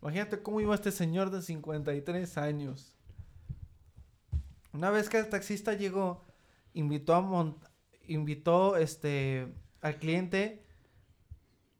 Imagínate 0.00 0.40
cómo 0.40 0.60
iba 0.60 0.74
este 0.74 0.92
señor 0.92 1.30
de 1.30 1.42
53 1.42 2.38
años. 2.38 2.96
Una 4.72 4.90
vez 4.90 5.08
que 5.08 5.18
el 5.18 5.28
taxista 5.28 5.74
llegó, 5.74 6.24
invitó 6.74 7.14
a 7.14 7.20
mont- 7.22 7.56
invitó 8.06 8.76
este 8.76 9.52
al 9.80 9.96
cliente, 9.98 10.64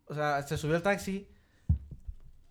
o 0.07 0.15
sea, 0.15 0.43
se 0.43 0.57
subió 0.57 0.77
al 0.77 0.83
taxi 0.83 1.29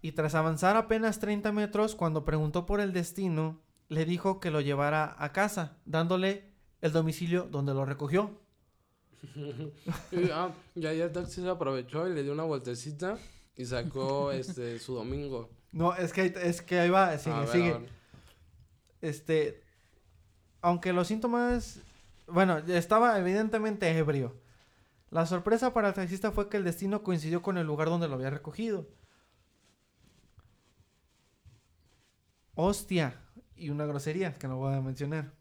y 0.02 0.12
tras 0.14 0.36
avanzar 0.36 0.78
apenas 0.78 1.20
30 1.20 1.52
metros, 1.52 1.96
cuando 1.96 2.24
preguntó 2.24 2.66
por 2.66 2.80
el 2.80 2.94
destino, 2.94 3.60
le 3.90 4.06
dijo 4.06 4.40
que 4.40 4.52
lo 4.52 4.62
llevara 4.62 5.16
a 5.18 5.32
casa, 5.34 5.78
dándole 5.86 6.46
el 6.82 6.92
domicilio 6.94 7.48
donde 7.52 7.74
lo 7.74 7.86
recogió. 7.86 8.40
Y, 10.12 10.30
ah, 10.32 10.52
y 10.76 10.86
ahí 10.86 11.02
el 11.02 11.12
taxi 11.12 11.42
se 11.42 11.50
aprovechó 11.50 12.08
y 12.08 12.14
le 12.14 12.24
dio 12.24 12.32
una 12.32 12.44
vueltecita 12.44 13.18
y 13.58 13.66
sacó 13.66 14.32
este 14.32 14.80
su 14.80 14.94
domingo. 14.96 15.50
No, 15.74 15.94
es 15.96 16.14
que, 16.14 16.34
es 16.42 16.62
que 16.62 16.80
ahí 16.80 16.90
va, 16.90 17.18
sigue, 17.18 17.36
A 17.36 17.40
ver, 17.42 17.50
a 17.50 17.52
sigue. 17.52 17.76
Este, 19.02 19.64
aunque 20.62 20.94
los 20.94 21.08
síntomas, 21.08 21.82
bueno, 22.28 22.58
estaba 22.60 23.18
evidentemente 23.18 23.98
ebrio. 23.98 24.36
La 25.10 25.26
sorpresa 25.26 25.74
para 25.74 25.90
el 25.90 25.94
taxista 25.94 26.32
fue 26.32 26.50
que 26.50 26.58
el 26.58 26.64
destino 26.64 27.04
coincidió 27.04 27.42
con 27.42 27.58
el 27.58 27.66
lugar 27.66 27.90
donde 27.90 28.08
lo 28.08 28.16
había 28.16 28.30
recogido. 28.30 28.88
Hostia, 32.54 33.20
y 33.56 33.70
una 33.70 33.86
grosería 33.86 34.36
que 34.36 34.48
no 34.48 34.58
voy 34.58 34.74
a 34.74 34.82
mencionar. 34.82 35.34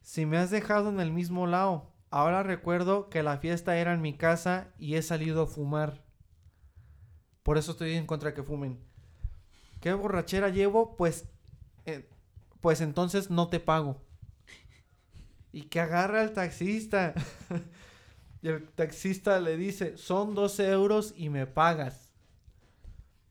Si 0.00 0.26
me 0.26 0.38
has 0.38 0.50
dejado 0.50 0.88
en 0.88 0.98
el 0.98 1.12
mismo 1.12 1.46
lado, 1.46 1.92
ahora 2.10 2.42
recuerdo 2.42 3.08
que 3.08 3.22
la 3.22 3.38
fiesta 3.38 3.76
era 3.76 3.92
en 3.92 4.00
mi 4.00 4.16
casa 4.16 4.72
y 4.78 4.96
he 4.96 5.02
salido 5.02 5.42
a 5.42 5.46
fumar. 5.46 6.04
Por 7.42 7.58
eso 7.58 7.72
estoy 7.72 7.94
en 7.94 8.06
contra 8.06 8.30
de 8.30 8.34
que 8.34 8.42
fumen. 8.42 8.80
¿Qué 9.80 9.92
borrachera 9.92 10.48
llevo? 10.48 10.96
Pues 10.96 11.28
eh, 11.86 12.08
pues 12.60 12.80
entonces 12.80 13.30
no 13.30 13.48
te 13.48 13.60
pago. 13.60 14.00
Y 15.52 15.62
que 15.64 15.80
agarra 15.80 16.22
al 16.22 16.32
taxista. 16.32 17.14
y 18.42 18.48
el 18.48 18.66
taxista 18.70 19.38
le 19.40 19.56
dice, 19.56 19.96
son 19.98 20.34
12 20.34 20.70
euros 20.70 21.14
y 21.16 21.28
me 21.28 21.46
pagas. 21.46 22.10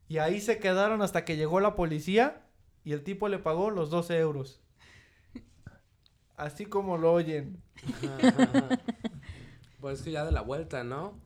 Y 0.07 0.17
ahí 0.19 0.39
se 0.41 0.59
quedaron 0.59 1.01
hasta 1.01 1.25
que 1.25 1.37
llegó 1.37 1.59
la 1.59 1.75
policía 1.75 2.41
y 2.83 2.91
el 2.93 3.03
tipo 3.03 3.27
le 3.29 3.39
pagó 3.39 3.69
los 3.71 3.89
12 3.89 4.17
euros. 4.19 4.59
Así 6.37 6.65
como 6.65 6.97
lo 6.97 7.13
oyen. 7.13 7.61
Pues 9.79 9.97
es 9.97 10.03
que 10.05 10.11
ya 10.11 10.23
de 10.23 10.31
la 10.31 10.41
vuelta, 10.41 10.83
¿no? 10.83 11.19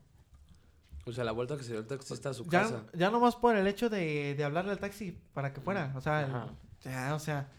O 1.06 1.12
sea, 1.12 1.26
la 1.26 1.34
vuelta 1.34 1.58
que 1.58 1.64
se 1.64 1.72
dio 1.72 1.80
el 1.82 1.88
taxista 1.88 2.30
a 2.30 2.34
su 2.34 2.46
Ya, 2.46 2.62
casa. 2.62 2.86
ya 2.94 3.12
nomás 3.12 3.36
por 3.36 3.54
el 3.58 3.68
hecho 3.68 3.90
de, 3.90 4.34
de 4.34 4.44
hablarle 4.46 4.72
al 4.72 4.80
taxi 4.80 5.12
para 5.34 5.52
que 5.52 5.60
fuera. 5.60 5.92
O 5.98 6.00
sea, 6.00 6.48
ya, 6.82 7.14
o 7.16 7.20
sea, 7.20 7.50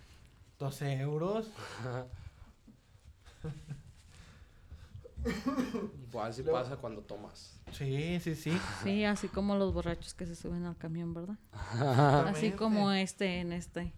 12 0.59 1.01
euros. 1.01 1.51
así 6.23 6.43
Luego- 6.43 6.59
pasa 6.59 6.77
cuando 6.77 7.03
tomas. 7.03 7.59
Sí, 7.73 8.19
sí, 8.21 8.35
sí. 8.37 8.57
Sí, 8.85 9.05
así 9.05 9.29
como 9.29 9.57
los 9.57 9.75
borrachos 9.75 10.15
que 10.15 10.25
se 10.27 10.37
suben 10.37 10.65
al 10.65 10.77
camión, 10.77 11.13
¿verdad? 11.15 11.37
Así 11.53 12.53
como 12.53 12.93
este 12.93 13.41
en 13.41 13.53
este. 13.53 13.93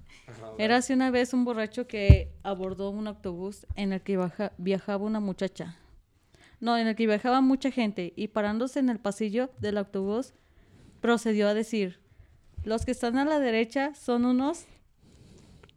Era 0.59 0.77
así 0.79 0.93
una 0.95 1.11
vez 1.11 1.33
un 1.35 1.45
borracho 1.45 1.87
que 1.87 2.33
abordó 2.43 2.91
un 2.91 3.07
autobús 3.07 3.67
en 3.77 3.93
el 3.93 4.01
que 4.03 4.17
baja- 4.17 4.53
viajaba 4.59 5.05
una 5.05 5.21
muchacha. 5.21 5.77
No, 6.61 6.77
en 6.77 6.87
el 6.89 6.97
que 6.97 7.07
viajaba 7.07 7.41
mucha 7.41 7.71
gente 7.71 8.13
y 8.17 8.29
parándose 8.29 8.81
en 8.81 8.89
el 8.89 8.99
pasillo 8.99 9.51
del 9.59 9.79
autobús 9.79 10.33
procedió 11.01 11.47
a 11.49 11.55
decir, 11.55 12.01
los 12.65 12.85
que 12.85 12.91
están 12.91 13.17
a 13.19 13.25
la 13.25 13.39
derecha 13.39 13.95
son 13.95 14.25
unos 14.25 14.65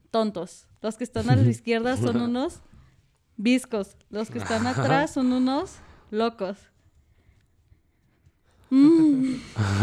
tontos, 0.09 0.65
los 0.81 0.95
que 0.97 1.03
están 1.03 1.29
a 1.29 1.35
la 1.35 1.43
izquierda 1.49 1.97
son 1.97 2.19
unos 2.21 2.61
viscos, 3.41 3.95
los 4.09 4.29
que 4.29 4.39
están 4.39 4.67
atrás 4.67 5.13
son 5.13 5.31
unos 5.31 5.77
locos. 6.09 6.57
Mm. 8.69 9.35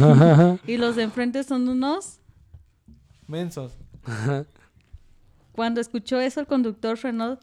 y 0.67 0.77
los 0.79 0.97
de 0.97 1.03
enfrente 1.03 1.45
son 1.45 1.69
unos 1.69 2.19
Mensos. 3.29 3.77
Cuando 5.53 5.83
escuchó 5.83 6.19
eso, 6.19 6.41
el 6.41 6.47
conductor 6.47 6.97
frenó 6.97 7.39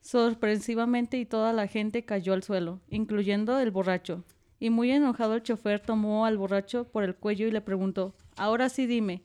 sorpresivamente 0.00 1.18
y 1.18 1.26
toda 1.26 1.52
la 1.52 1.66
gente 1.66 2.04
cayó 2.04 2.32
al 2.32 2.42
suelo, 2.42 2.80
incluyendo 2.88 3.58
el 3.58 3.70
borracho. 3.70 4.24
Y 4.58 4.70
muy 4.70 4.90
enojado 4.90 5.34
el 5.34 5.42
chofer 5.42 5.80
tomó 5.80 6.24
al 6.24 6.38
borracho 6.38 6.84
por 6.88 7.04
el 7.04 7.14
cuello 7.14 7.46
y 7.46 7.50
le 7.50 7.60
preguntó, 7.60 8.14
ahora 8.36 8.70
sí 8.70 8.86
dime, 8.86 9.22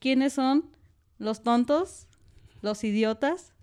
¿quiénes 0.00 0.32
son 0.32 0.68
los 1.18 1.44
tontos, 1.44 2.08
los 2.60 2.82
idiotas? 2.82 3.53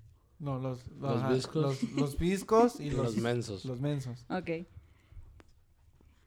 No, 0.42 0.58
los, 0.58 0.88
Los 1.00 1.22
ajá, 1.22 1.34
viscos. 1.34 1.62
Los, 1.62 1.84
los 1.94 2.18
viscos 2.18 2.80
y 2.80 2.86
Y 2.88 2.90
los, 2.92 3.14
los 3.14 3.18
mensos. 3.18 3.64
Los 3.64 3.80
mensos. 3.80 4.26
Ok. 4.28 4.66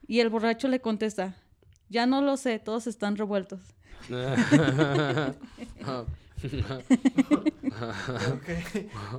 Y 0.06 0.20
el 0.20 0.30
borracho 0.30 0.68
le 0.68 0.80
contesta, 0.80 1.36
ya 1.88 2.06
no 2.06 2.22
lo 2.22 2.36
sé, 2.36 2.60
todos 2.60 2.86
están 2.86 3.16
revueltos. 3.16 3.60
Ok. 8.34 8.48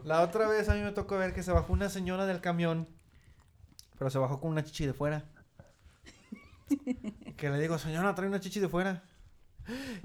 La 0.05 0.21
otra 0.21 0.47
vez 0.47 0.69
a 0.69 0.75
mí 0.75 0.81
me 0.81 0.91
tocó 0.91 1.17
ver 1.17 1.33
que 1.33 1.41
se 1.41 1.51
bajó 1.51 1.73
una 1.73 1.89
señora 1.89 2.27
del 2.27 2.39
camión, 2.39 2.87
pero 3.97 4.11
se 4.11 4.19
bajó 4.19 4.39
con 4.39 4.51
una 4.51 4.63
chichi 4.63 4.85
de 4.85 4.93
fuera. 4.93 5.25
Que 7.35 7.49
le 7.49 7.59
digo, 7.59 7.79
señora, 7.79 8.13
trae 8.13 8.29
una 8.29 8.39
chichi 8.39 8.59
de 8.59 8.69
fuera. 8.69 9.03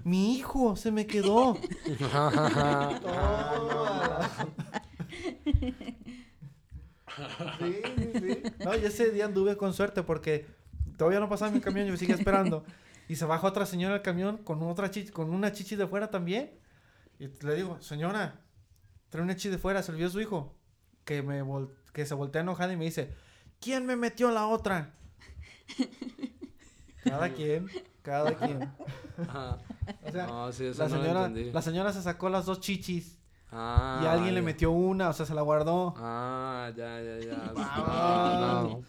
Mi 0.05 0.35
hijo 0.37 0.77
se 0.77 0.91
me 0.91 1.07
quedó. 1.07 1.59
Sí, 7.59 7.77
sí, 7.97 8.13
sí. 8.21 8.43
No, 8.65 8.75
y 8.77 8.85
ese 8.85 9.11
día 9.11 9.25
anduve 9.27 9.57
con 9.57 9.75
suerte 9.75 10.03
porque 10.03 10.47
todavía 10.97 11.19
no 11.21 11.29
pasaba 11.29 11.51
mi 11.51 11.61
camión, 11.61 11.87
yo 11.87 11.93
me 11.93 11.99
seguía 11.99 12.15
esperando. 12.15 12.65
Y 13.09 13.17
se 13.17 13.25
baja 13.25 13.47
otra 13.47 13.67
señora 13.67 13.95
del 13.95 14.03
camión 14.03 14.39
con 14.39 14.63
otra 14.63 14.91
chichi, 14.91 15.11
con 15.11 15.31
una 15.31 15.53
chichi 15.53 15.75
de 15.75 15.87
fuera 15.89 16.11
también. 16.11 16.53
Y 17.19 17.27
le 17.45 17.55
digo, 17.57 17.81
señora, 17.83 18.41
trae 19.09 19.25
una 19.25 19.35
chichi 19.35 19.49
de 19.49 19.59
fuera, 19.59 19.83
se 19.83 19.91
olvidó 19.93 20.09
su 20.11 20.21
hijo. 20.21 20.55
Que 21.05 21.23
me 21.23 21.43
vol- 21.43 21.71
que 21.93 22.07
se 22.07 22.15
voltea 22.15 22.43
enojada 22.43 22.73
y 22.73 22.77
me 22.77 22.85
dice, 22.85 23.13
¿quién 23.61 23.85
me 23.87 23.97
metió 23.97 24.31
la 24.31 24.47
otra? 24.47 24.95
Cada 27.03 27.31
quien, 27.31 27.67
cada 28.03 28.35
quien. 28.37 28.63
Ajá. 29.29 29.59
O 30.07 30.13
sea, 30.13 30.27
No, 30.27 30.53
sí, 30.53 30.67
eso 30.67 30.83
la 30.83 30.89
señora, 30.89 31.29
la 31.29 31.63
señora 31.63 31.93
se 31.93 32.03
sacó 32.03 32.29
las 32.29 32.47
dos 32.47 32.61
chichis 32.61 33.19
Ah, 33.53 34.01
y 34.03 34.07
alguien 34.07 34.35
le 34.35 34.43
metió 34.43 34.71
una, 34.71 35.09
o 35.09 35.13
sea, 35.13 35.27
se 35.27 35.35
la 35.35 35.43
guardó. 35.43 35.95
Ah, 35.97 36.71
ya, 36.77 37.01
ya, 37.03 37.19
ya. 37.19 37.53
Ah. 37.57 38.63
No, 38.65 38.69
no. 38.69 38.83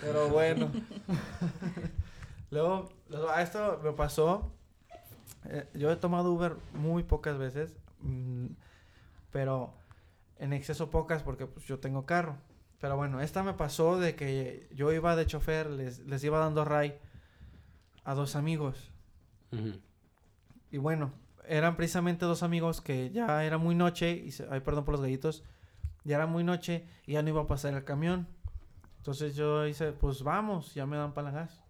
Pero 0.00 0.28
bueno. 0.28 0.70
luego, 2.50 2.88
a 3.32 3.42
esto 3.42 3.80
me 3.82 3.92
pasó. 3.92 4.52
eh, 5.44 5.66
yo 5.74 5.90
he 5.90 5.96
tomado 5.96 6.32
Uber 6.32 6.56
muy 6.74 7.02
pocas 7.02 7.38
veces. 7.38 7.74
mm, 8.00 8.46
pero 9.30 9.72
en 10.38 10.52
exceso 10.52 10.90
pocas 10.90 11.22
porque 11.22 11.46
pues, 11.46 11.66
yo 11.66 11.78
tengo 11.78 12.06
carro. 12.06 12.36
Pero 12.80 12.96
bueno, 12.96 13.20
esta 13.20 13.42
me 13.42 13.54
pasó 13.54 13.98
de 13.98 14.14
que 14.14 14.68
yo 14.72 14.92
iba 14.92 15.16
de 15.16 15.26
chofer, 15.26 15.68
les, 15.68 15.98
les 16.00 16.22
iba 16.22 16.38
dando 16.38 16.64
ray 16.64 16.96
a 18.04 18.14
dos 18.14 18.36
amigos. 18.36 18.92
Y 20.70 20.78
bueno, 20.78 21.10
eran 21.48 21.76
precisamente 21.76 22.24
dos 22.24 22.42
amigos 22.42 22.80
que 22.80 23.10
ya 23.10 23.44
era 23.44 23.58
muy 23.58 23.74
noche, 23.74 24.12
y 24.12 24.32
se- 24.32 24.46
ay, 24.50 24.60
perdón 24.60 24.84
por 24.84 24.92
los 24.92 25.00
gallitos, 25.02 25.44
ya 26.04 26.16
era 26.16 26.26
muy 26.26 26.44
noche 26.44 26.86
y 27.06 27.12
ya 27.14 27.22
no 27.22 27.28
iba 27.30 27.42
a 27.42 27.46
pasar 27.46 27.74
el 27.74 27.84
camión. 27.84 28.26
Entonces 28.98 29.34
yo 29.36 29.66
hice, 29.66 29.92
pues 29.92 30.22
vamos, 30.22 30.74
ya 30.74 30.86
me 30.86 30.96
dan 30.96 31.14
para 31.14 31.30
la 31.30 31.40
gas. 31.40 31.60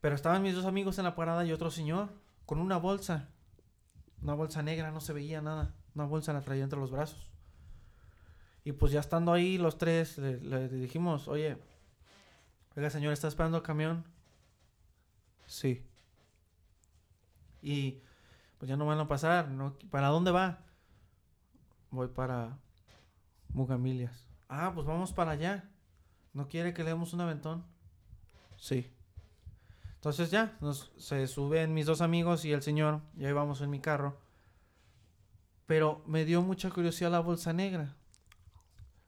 Pero 0.00 0.14
estaban 0.14 0.42
mis 0.42 0.54
dos 0.54 0.64
amigos 0.64 0.98
en 0.98 1.04
la 1.04 1.14
parada 1.16 1.44
y 1.44 1.52
otro 1.52 1.70
señor 1.70 2.08
con 2.46 2.60
una 2.60 2.76
bolsa. 2.76 3.28
Una 4.22 4.34
bolsa 4.34 4.62
negra, 4.62 4.90
no 4.90 5.00
se 5.00 5.12
veía 5.12 5.40
nada. 5.42 5.74
Una 5.94 6.04
bolsa 6.04 6.32
la 6.32 6.40
traía 6.42 6.64
entre 6.64 6.78
los 6.78 6.90
brazos. 6.90 7.30
Y 8.64 8.72
pues 8.72 8.92
ya 8.92 9.00
estando 9.00 9.32
ahí 9.32 9.58
los 9.58 9.78
tres, 9.78 10.18
le, 10.18 10.40
le 10.40 10.68
dijimos, 10.68 11.26
oye, 11.26 11.56
oiga 12.76 12.90
señor, 12.90 13.12
¿está 13.12 13.26
esperando 13.28 13.56
el 13.56 13.62
camión? 13.62 14.04
Sí. 15.46 15.87
Y 17.62 18.00
pues 18.58 18.68
ya 18.68 18.76
no 18.76 18.86
van 18.86 18.98
a 18.98 19.08
pasar. 19.08 19.48
¿no? 19.48 19.74
¿Para 19.90 20.08
dónde 20.08 20.30
va? 20.30 20.60
Voy 21.90 22.08
para 22.08 22.58
Mugamilias. 23.48 24.26
Ah, 24.48 24.72
pues 24.74 24.86
vamos 24.86 25.12
para 25.12 25.32
allá. 25.32 25.68
¿No 26.32 26.48
quiere 26.48 26.74
que 26.74 26.84
le 26.84 26.90
demos 26.90 27.12
un 27.12 27.20
aventón? 27.20 27.64
Sí. 28.56 28.90
Entonces 29.94 30.30
ya, 30.30 30.56
nos, 30.60 30.92
se 30.96 31.26
suben 31.26 31.74
mis 31.74 31.86
dos 31.86 32.00
amigos 32.00 32.44
y 32.44 32.52
el 32.52 32.62
señor. 32.62 33.00
Y 33.16 33.24
ahí 33.24 33.32
vamos 33.32 33.60
en 33.60 33.70
mi 33.70 33.80
carro. 33.80 34.20
Pero 35.66 36.02
me 36.06 36.24
dio 36.24 36.40
mucha 36.42 36.70
curiosidad 36.70 37.10
la 37.10 37.20
bolsa 37.20 37.52
negra. 37.52 37.96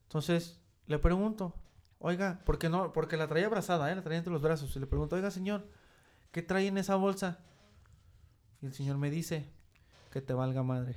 Entonces 0.03 0.61
le 0.87 0.99
pregunto, 0.99 1.55
oiga, 1.99 2.43
¿por 2.45 2.59
qué 2.59 2.69
no? 2.69 2.93
Porque 2.93 3.17
la 3.17 3.29
traía 3.29 3.47
abrazada, 3.47 3.91
¿eh? 3.93 3.95
la 3.95 4.03
traía 4.03 4.19
entre 4.19 4.33
los 4.33 4.43
brazos. 4.43 4.75
Y 4.75 4.81
le 4.81 4.87
pregunto, 4.87 5.17
oiga, 5.17 5.31
señor, 5.31 5.69
¿qué 6.33 6.43
trae 6.43 6.67
en 6.67 6.79
esa 6.79 6.97
bolsa? 6.97 7.39
Y 8.63 8.67
el 8.67 8.73
señor 8.75 8.97
me 8.99 9.11
dice, 9.11 9.47
que 10.11 10.21
te 10.21 10.33
valga 10.35 10.63
madre. 10.63 10.97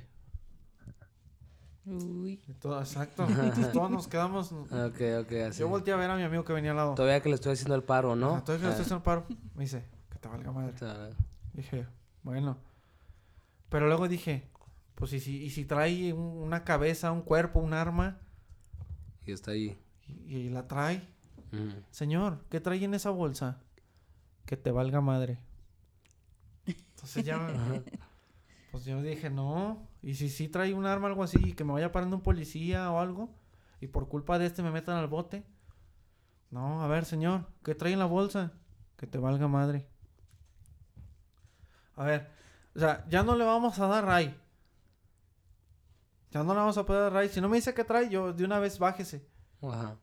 Uy. 1.86 2.40
Y 2.48 2.52
todo, 2.54 2.80
exacto. 2.80 3.24
Entonces 3.28 3.72
todos 3.72 3.90
nos 3.90 4.08
quedamos. 4.08 4.52
Ok, 4.52 5.00
ok, 5.22 5.32
así. 5.48 5.60
Yo 5.60 5.68
volteé 5.68 5.92
a 5.92 5.96
ver 5.96 6.10
a 6.10 6.16
mi 6.16 6.22
amigo 6.22 6.44
que 6.44 6.52
venía 6.52 6.70
al 6.70 6.76
lado. 6.78 6.94
Todavía 6.94 7.20
que 7.20 7.28
le 7.28 7.34
estoy 7.34 7.52
haciendo 7.52 7.74
el 7.74 7.82
paro, 7.82 8.16
¿no? 8.16 8.36
Ajá, 8.36 8.44
todavía 8.44 8.62
que 8.62 8.66
le 8.66 8.70
estoy 8.70 8.84
haciendo 8.86 9.02
paro. 9.04 9.26
Me 9.54 9.64
dice, 9.64 9.84
que 10.10 10.18
te 10.18 10.28
valga 10.28 10.50
madre. 10.52 10.74
Ah, 10.82 11.10
Dije, 11.52 11.86
bueno. 12.22 12.56
Pero 13.68 13.86
luego 13.86 14.08
dije, 14.08 14.48
Pues 14.94 15.12
y 15.12 15.20
si, 15.20 15.42
y 15.42 15.50
si 15.50 15.64
trae 15.64 16.12
un- 16.12 16.20
una 16.42 16.62
cabeza, 16.64 17.10
un 17.12 17.22
cuerpo, 17.22 17.58
un 17.60 17.74
arma, 17.74 18.18
Y 19.26 19.32
está 19.32 19.50
ahí. 19.50 19.76
y, 20.06 20.36
y 20.36 20.48
la 20.50 20.66
trae. 20.68 21.02
Señor, 21.90 22.44
¿qué 22.50 22.60
trae 22.60 22.82
en 22.84 22.94
esa 22.94 23.10
bolsa? 23.10 23.58
Que 24.46 24.56
te 24.56 24.70
valga 24.72 25.00
madre. 25.00 25.38
Entonces 27.04 27.24
ya... 27.24 27.38
pues 28.72 28.86
yo 28.86 29.02
dije, 29.02 29.28
no. 29.28 29.86
Y 30.02 30.14
si 30.14 30.30
sí 30.30 30.48
trae 30.48 30.72
un 30.72 30.86
arma, 30.86 31.08
algo 31.08 31.22
así, 31.22 31.38
y 31.42 31.52
que 31.52 31.64
me 31.64 31.72
vaya 31.72 31.92
parando 31.92 32.16
un 32.16 32.22
policía 32.22 32.90
o 32.90 32.98
algo, 32.98 33.28
y 33.80 33.88
por 33.88 34.08
culpa 34.08 34.38
de 34.38 34.46
este 34.46 34.62
me 34.62 34.70
metan 34.70 34.96
al 34.96 35.06
bote. 35.06 35.44
No, 36.50 36.82
a 36.82 36.86
ver, 36.86 37.04
señor, 37.04 37.46
¿qué 37.62 37.74
trae 37.74 37.92
en 37.92 37.98
la 37.98 38.06
bolsa? 38.06 38.52
Que 38.96 39.06
te 39.06 39.18
valga 39.18 39.48
madre. 39.48 39.86
A 41.96 42.04
ver, 42.04 42.30
o 42.74 42.78
sea, 42.78 43.04
ya 43.08 43.22
no 43.22 43.36
le 43.36 43.44
vamos 43.44 43.78
a 43.78 43.86
dar 43.86 44.04
ray. 44.06 44.34
Ya 46.30 46.42
no 46.42 46.54
le 46.54 46.60
vamos 46.60 46.78
a 46.78 46.86
poder 46.86 47.02
dar 47.02 47.12
ray. 47.12 47.28
Si 47.28 47.40
no 47.40 47.48
me 47.48 47.56
dice 47.56 47.74
qué 47.74 47.84
trae, 47.84 48.08
yo 48.08 48.32
de 48.32 48.44
una 48.44 48.58
vez 48.58 48.78
bájese. 48.78 49.28
Ajá. 49.62 49.98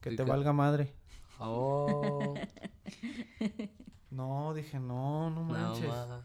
Que 0.00 0.12
¿Y 0.12 0.16
te 0.16 0.22
valga 0.22 0.52
madre. 0.52 0.94
Oh, 1.38 2.34
No, 4.10 4.52
dije, 4.54 4.78
no, 4.80 5.30
no 5.30 5.44
no 5.44 5.52
manches. 5.52 5.88
ma. 5.88 6.24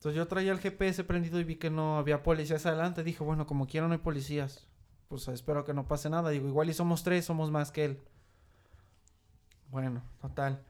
Entonces 0.00 0.16
yo 0.16 0.26
traía 0.26 0.52
el 0.52 0.58
GPS 0.58 1.04
prendido 1.04 1.38
y 1.38 1.44
vi 1.44 1.56
que 1.56 1.70
no 1.70 1.98
había 1.98 2.22
policías 2.22 2.64
adelante. 2.66 3.04
Dije, 3.04 3.22
bueno, 3.22 3.46
como 3.46 3.66
quiera 3.66 3.86
no 3.86 3.92
hay 3.92 3.98
policías. 3.98 4.66
Pues 5.08 5.28
espero 5.28 5.64
que 5.64 5.74
no 5.74 5.86
pase 5.86 6.08
nada. 6.08 6.30
Digo, 6.30 6.48
igual 6.48 6.70
y 6.70 6.74
somos 6.74 7.02
tres, 7.02 7.26
somos 7.26 7.50
más 7.50 7.70
que 7.70 7.84
él. 7.84 8.02
Bueno, 9.70 10.02
total. 10.20 10.64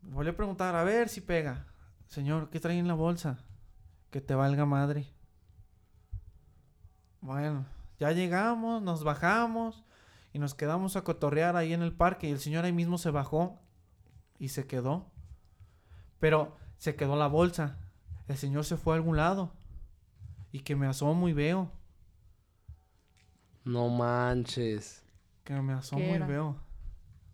Volví 0.00 0.30
a 0.30 0.36
preguntar, 0.36 0.74
a 0.74 0.84
ver 0.84 1.08
si 1.08 1.20
pega. 1.20 1.66
Señor, 2.06 2.48
¿qué 2.48 2.60
trae 2.60 2.78
en 2.78 2.88
la 2.88 2.94
bolsa? 2.94 3.38
Que 4.10 4.20
te 4.20 4.34
valga 4.34 4.64
madre. 4.64 5.06
Bueno, 7.20 7.66
ya 8.00 8.12
llegamos, 8.12 8.80
nos 8.82 9.04
bajamos 9.04 9.84
y 10.32 10.38
nos 10.38 10.54
quedamos 10.54 10.96
a 10.96 11.02
cotorrear 11.02 11.56
ahí 11.56 11.74
en 11.74 11.82
el 11.82 11.92
parque. 11.92 12.28
Y 12.28 12.32
el 12.32 12.38
señor 12.38 12.64
ahí 12.64 12.72
mismo 12.72 12.96
se 12.96 13.10
bajó 13.10 13.60
y 14.38 14.48
se 14.48 14.66
quedó. 14.66 15.10
Pero 16.20 16.56
se 16.78 16.96
quedó 16.96 17.16
la 17.16 17.26
bolsa. 17.26 17.78
El 18.28 18.36
señor 18.36 18.64
se 18.64 18.76
fue 18.76 18.94
a 18.94 18.96
algún 18.96 19.16
lado. 19.16 19.52
Y 20.52 20.60
que 20.60 20.76
me 20.76 20.86
asomo 20.86 21.28
y 21.28 21.32
veo. 21.32 21.70
No 23.64 23.88
manches. 23.88 25.04
Que 25.44 25.54
me 25.54 25.72
asomo 25.74 26.02
¿Qué 26.02 26.16
y 26.16 26.18
veo. 26.18 26.56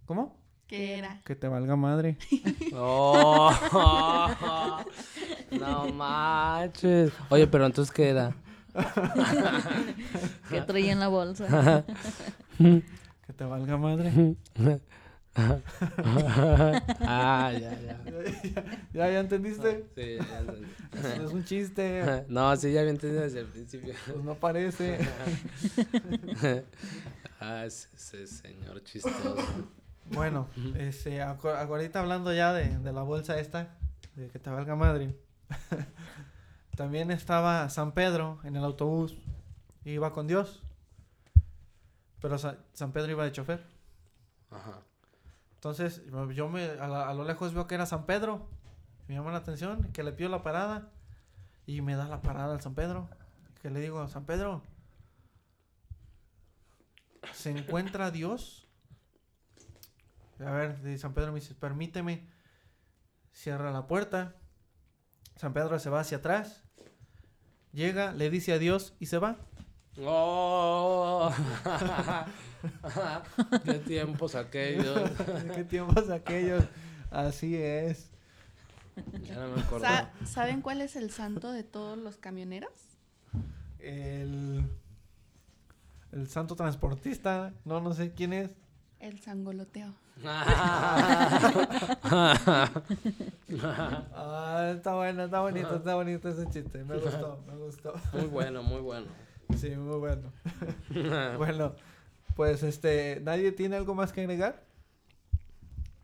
¿Cómo? 0.07 0.37
¿Qué 0.67 0.99
era? 0.99 1.21
Que 1.25 1.37
te 1.37 1.49
valga 1.49 1.77
madre. 1.77 2.17
Oh, 2.77 3.53
no 5.53 5.93
manches. 5.93 7.13
Oye, 7.29 7.47
pero 7.47 7.67
entonces 7.67 7.95
¿qué 7.95 8.09
era? 8.09 8.35
que 10.51 10.61
traía 10.63 10.91
en 10.91 10.99
la 10.99 11.07
bolsa. 11.07 11.85
Que 12.59 13.33
te 13.33 13.45
valga 13.45 13.77
madre. 13.77 14.35
Ah, 15.37 15.61
ya, 17.53 17.81
ya. 17.81 18.01
¿Ya, 18.93 19.11
ya 19.11 19.21
entendiste? 19.21 19.87
Sí, 19.95 20.17
ya 20.19 20.39
entendí. 20.41 20.67
Es, 20.93 21.05
es 21.05 21.33
un 21.33 21.45
chiste. 21.45 22.25
No, 22.29 22.55
sí, 22.57 22.73
ya 22.73 22.81
había 22.81 22.93
entendido 22.93 23.23
desde 23.23 23.41
el 23.41 23.47
principio. 23.47 23.95
Pues 24.07 24.25
no 24.25 24.35
parece. 24.35 24.99
ah, 27.41 27.65
ese, 27.65 27.89
ese 27.95 28.27
señor 28.27 28.83
chistoso. 28.85 29.37
Bueno, 30.11 30.49
este, 30.77 31.23
ahorita 31.23 32.01
hablando 32.01 32.33
ya 32.33 32.53
de, 32.53 32.79
de 32.79 32.93
la 32.93 33.03
bolsa 33.03 33.39
esta, 33.39 33.77
de 34.17 34.29
que 34.29 34.39
te 34.39 34.51
valga 34.51 34.77
madre. 34.77 35.15
También 36.77 37.11
estaba 37.11 37.69
San 37.71 37.93
Pedro 37.93 38.41
en 38.45 38.57
el 38.57 38.65
autobús. 38.65 39.17
y 39.85 39.93
Iba 39.93 40.13
con 40.13 40.27
Dios. 40.27 40.63
Pero 42.21 42.39
Sa- 42.39 42.59
San 42.73 42.93
Pedro 42.93 43.13
iba 43.13 43.25
de 43.25 43.33
chofer. 43.33 43.65
Ajá. 44.51 44.81
Entonces, 45.65 46.03
yo 46.35 46.51
me, 46.51 46.63
a, 46.63 47.15
lo 47.15 47.25
lejos 47.25 47.55
veo 47.55 47.67
que 47.67 47.75
era 47.75 47.87
San 47.87 48.05
Pedro. 48.05 48.51
Me 49.09 49.15
llama 49.15 49.33
la 49.33 49.39
atención, 49.39 49.91
que 49.95 50.03
le 50.03 50.13
pido 50.13 50.29
la 50.29 50.43
parada. 50.43 50.93
Y 51.65 51.81
me 51.81 51.97
da 51.97 52.07
la 52.07 52.21
parada 52.21 52.53
al 52.53 52.61
San 52.61 52.75
Pedro. 52.75 53.09
Que 53.63 53.71
le 53.71 53.81
digo, 53.81 54.07
San 54.09 54.27
Pedro, 54.27 54.63
¿se 57.33 57.51
encuentra 57.51 58.11
Dios? 58.11 58.69
A 60.39 60.51
ver, 60.51 60.99
San 60.99 61.15
Pedro 61.15 61.33
me 61.33 61.41
dice, 61.41 61.55
permíteme. 61.55 62.29
Cierra 63.33 63.73
la 63.73 63.87
puerta. 63.87 64.37
San 65.37 65.55
Pedro 65.55 65.79
se 65.79 65.89
va 65.89 66.01
hacia 66.01 66.19
atrás. 66.19 66.63
Llega, 67.73 68.13
le 68.13 68.29
dice 68.29 68.53
adiós 68.53 68.95
y 69.01 69.07
se 69.07 69.17
va. 69.17 69.39
¡Oh! 69.97 71.33
¡Qué 73.65 73.75
tiempos 73.75 74.35
aquellos! 74.35 75.11
¿Qué 75.55 75.65
tiempos 75.65 76.11
aquellos? 76.11 76.65
Así 77.11 77.57
es. 77.57 78.11
Ya 79.23 79.35
no 79.37 79.49
me 79.57 79.63
acuerdo. 79.63 79.87
Sa- 79.87 80.11
¿Saben 80.25 80.61
cuál 80.63 80.81
es 80.81 80.97
el 80.97 81.11
santo 81.11 81.51
de 81.53 81.65
todos 81.65 81.99
los 81.99 82.17
camioneros? 82.17 82.71
El, 83.81 84.65
el 86.13 86.29
santo 86.29 86.55
transportista, 86.57 87.53
no, 87.65 87.81
no 87.81 87.93
sé 87.93 88.13
quién 88.13 88.33
es. 88.33 88.51
El 89.01 89.21
sangoloteo. 89.21 89.93
Ah, 94.15 94.73
está 94.77 94.95
bueno, 94.95 95.25
está 95.25 95.41
bonito, 95.41 95.77
está 95.77 95.95
bonito 95.95 96.29
ese 96.29 96.49
chiste. 96.51 96.85
Me 96.85 96.97
gustó, 96.99 97.43
me 97.47 97.57
gustó. 97.57 97.95
muy 98.13 98.27
bueno, 98.27 98.63
muy 98.63 98.81
bueno. 98.81 99.07
Sí, 99.57 99.71
muy 99.71 99.99
bueno. 99.99 100.33
Bueno, 101.39 101.75
pues 102.35 102.63
este, 102.63 103.21
¿nadie 103.23 103.53
tiene 103.53 103.77
algo 103.77 103.95
más 103.95 104.13
que 104.13 104.21
agregar? 104.23 104.65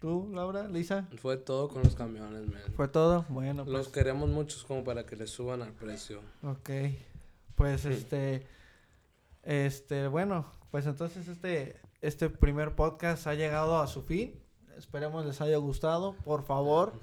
¿Tú, 0.01 0.31
Laura, 0.33 0.67
Lisa? 0.67 1.07
Fue 1.19 1.37
todo 1.37 1.69
con 1.69 1.83
los 1.83 1.95
camiones, 1.95 2.47
man. 2.47 2.61
¿Fue 2.75 2.89
todo? 2.89 3.27
Bueno, 3.29 3.65
Los 3.67 3.89
pues, 3.89 3.89
queremos 3.89 4.31
muchos 4.31 4.65
como 4.65 4.83
para 4.83 5.05
que 5.05 5.15
les 5.17 5.31
suban 5.31 5.61
al 5.63 5.73
precio. 5.73 6.21
ok. 6.43 6.71
Pues 7.55 7.85
este, 7.85 8.47
este, 9.43 10.09
bueno, 10.09 10.47
pues 10.71 10.87
entonces 10.87 11.29
este, 11.29 11.79
este 12.01 12.31
primer 12.31 12.75
podcast 12.75 13.27
ha 13.27 13.35
llegado 13.35 13.79
a 13.79 13.87
su 13.87 14.01
fin. 14.03 14.41
Esperemos 14.79 15.27
les 15.27 15.43
haya 15.43 15.59
gustado. 15.59 16.15
Por 16.25 16.43
favor, 16.43 16.95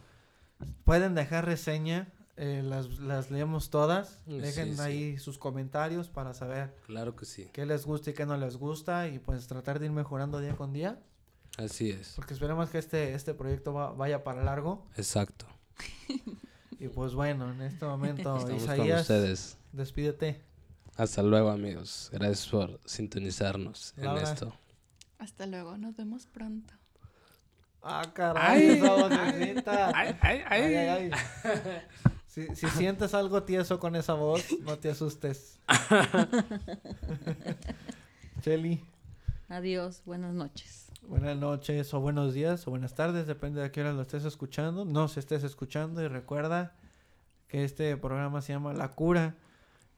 pueden 0.83 1.13
dejar 1.13 1.45
reseña. 1.45 2.11
Eh, 2.37 2.61
las, 2.63 2.99
las 2.99 3.29
leemos 3.31 3.69
todas. 3.69 4.21
Dejen 4.25 4.69
sí, 4.69 4.75
sí. 4.75 4.81
ahí 4.81 5.17
sus 5.17 5.37
comentarios 5.37 6.07
para 6.09 6.33
saber 6.33 6.75
Claro 6.85 7.15
que 7.15 7.25
sí. 7.25 7.49
qué 7.51 7.65
les 7.65 7.85
gusta 7.85 8.11
y 8.11 8.13
qué 8.13 8.25
no 8.25 8.37
les 8.37 8.55
gusta. 8.57 9.07
Y 9.07 9.19
pues 9.19 9.47
tratar 9.47 9.79
de 9.79 9.87
ir 9.87 9.91
mejorando 9.91 10.39
día 10.39 10.55
con 10.55 10.71
día. 10.73 10.99
Así 11.57 11.89
es. 11.89 12.13
Porque 12.15 12.33
esperemos 12.33 12.69
que 12.69 12.77
este, 12.77 13.13
este 13.15 13.33
proyecto 13.33 13.73
va- 13.73 13.91
vaya 13.91 14.23
para 14.23 14.43
largo. 14.43 14.85
Exacto. 14.95 15.45
Y 16.79 16.89
pues 16.89 17.15
bueno, 17.15 17.51
en 17.51 17.61
este 17.63 17.85
momento, 17.85 18.19
Estamos 18.37 18.45
con 18.45 18.55
Isaías, 18.55 19.01
ustedes. 19.01 19.57
despídete. 19.71 20.43
Hasta 20.95 21.23
luego, 21.23 21.49
amigos. 21.49 22.09
Gracias 22.13 22.45
por 22.49 22.79
sintonizarnos 22.85 23.95
en 23.97 24.15
esto. 24.17 24.53
Hasta 25.17 25.47
luego, 25.47 25.75
nos 25.79 25.95
vemos 25.95 26.27
pronto. 26.27 26.75
Ah, 27.81 28.03
caray, 28.13 28.61
Ay. 28.69 28.77
esa 28.77 28.93
vocecita. 28.93 29.91
Ay, 29.95 30.17
ay, 30.21 30.41
Ay, 30.47 30.75
ay, 30.75 30.87
ay. 30.87 31.11
Si, 32.37 32.55
si 32.55 32.67
sientes 32.67 33.15
algo 33.15 33.41
tieso 33.41 33.79
con 33.79 33.95
esa 33.95 34.13
voz, 34.13 34.45
no 34.61 34.77
te 34.77 34.91
asustes. 34.91 35.59
Chelly, 38.41 38.79
Adiós, 39.49 40.03
buenas 40.05 40.35
noches. 40.35 40.91
buenas 41.01 41.35
noches 41.35 41.91
o 41.95 41.99
buenos 41.99 42.35
días 42.35 42.67
o 42.67 42.69
buenas 42.69 42.93
tardes, 42.93 43.25
depende 43.25 43.61
de 43.61 43.65
a 43.65 43.71
qué 43.71 43.81
hora 43.81 43.91
lo 43.93 44.03
estés 44.03 44.23
escuchando. 44.23 44.85
No 44.85 45.07
se 45.07 45.19
estés 45.19 45.43
escuchando 45.43 46.03
y 46.03 46.07
recuerda 46.07 46.75
que 47.47 47.63
este 47.63 47.97
programa 47.97 48.41
se 48.41 48.53
llama 48.53 48.71
La 48.73 48.89
Cura 48.89 49.33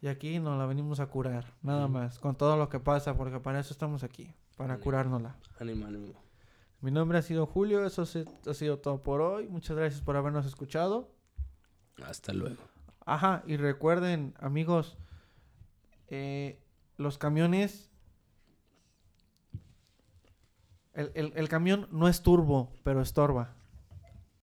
y 0.01 0.07
aquí 0.07 0.39
nos 0.39 0.57
la 0.57 0.65
venimos 0.65 1.01
a 1.01 1.07
curar, 1.07 1.53
nada 1.61 1.89
Mm. 1.89 1.91
más, 1.91 2.19
con 2.19 2.37
todo 2.37 2.55
lo 2.55 2.69
que 2.69 2.79
pasa, 2.79 3.17
porque 3.17 3.41
para 3.41 3.59
eso 3.59 3.73
estamos 3.73 4.03
aquí, 4.03 4.33
para 4.55 4.77
Mm. 4.77 4.79
curárnosla. 4.79 5.35
Ánimo, 5.59 5.87
ánimo. 5.87 6.13
Mi 6.79 6.91
nombre 6.91 7.17
ha 7.17 7.21
sido 7.21 7.45
Julio, 7.45 7.85
eso 7.85 8.03
ha 8.03 8.53
sido 8.53 8.79
todo 8.79 9.03
por 9.03 9.19
hoy. 9.19 9.49
Muchas 9.49 9.75
gracias 9.75 10.01
por 10.01 10.15
habernos 10.15 10.45
escuchado. 10.45 11.09
Hasta 12.05 12.33
luego. 12.33 12.61
Ajá, 13.05 13.43
y 13.47 13.57
recuerden, 13.57 14.33
amigos, 14.39 14.97
eh, 16.07 16.59
los 16.97 17.17
camiones. 17.17 17.89
El, 20.93 21.11
el- 21.15 21.33
el 21.35 21.49
camión 21.49 21.87
no 21.91 22.07
es 22.07 22.21
turbo, 22.21 22.71
pero 22.83 23.01
estorba. 23.01 23.55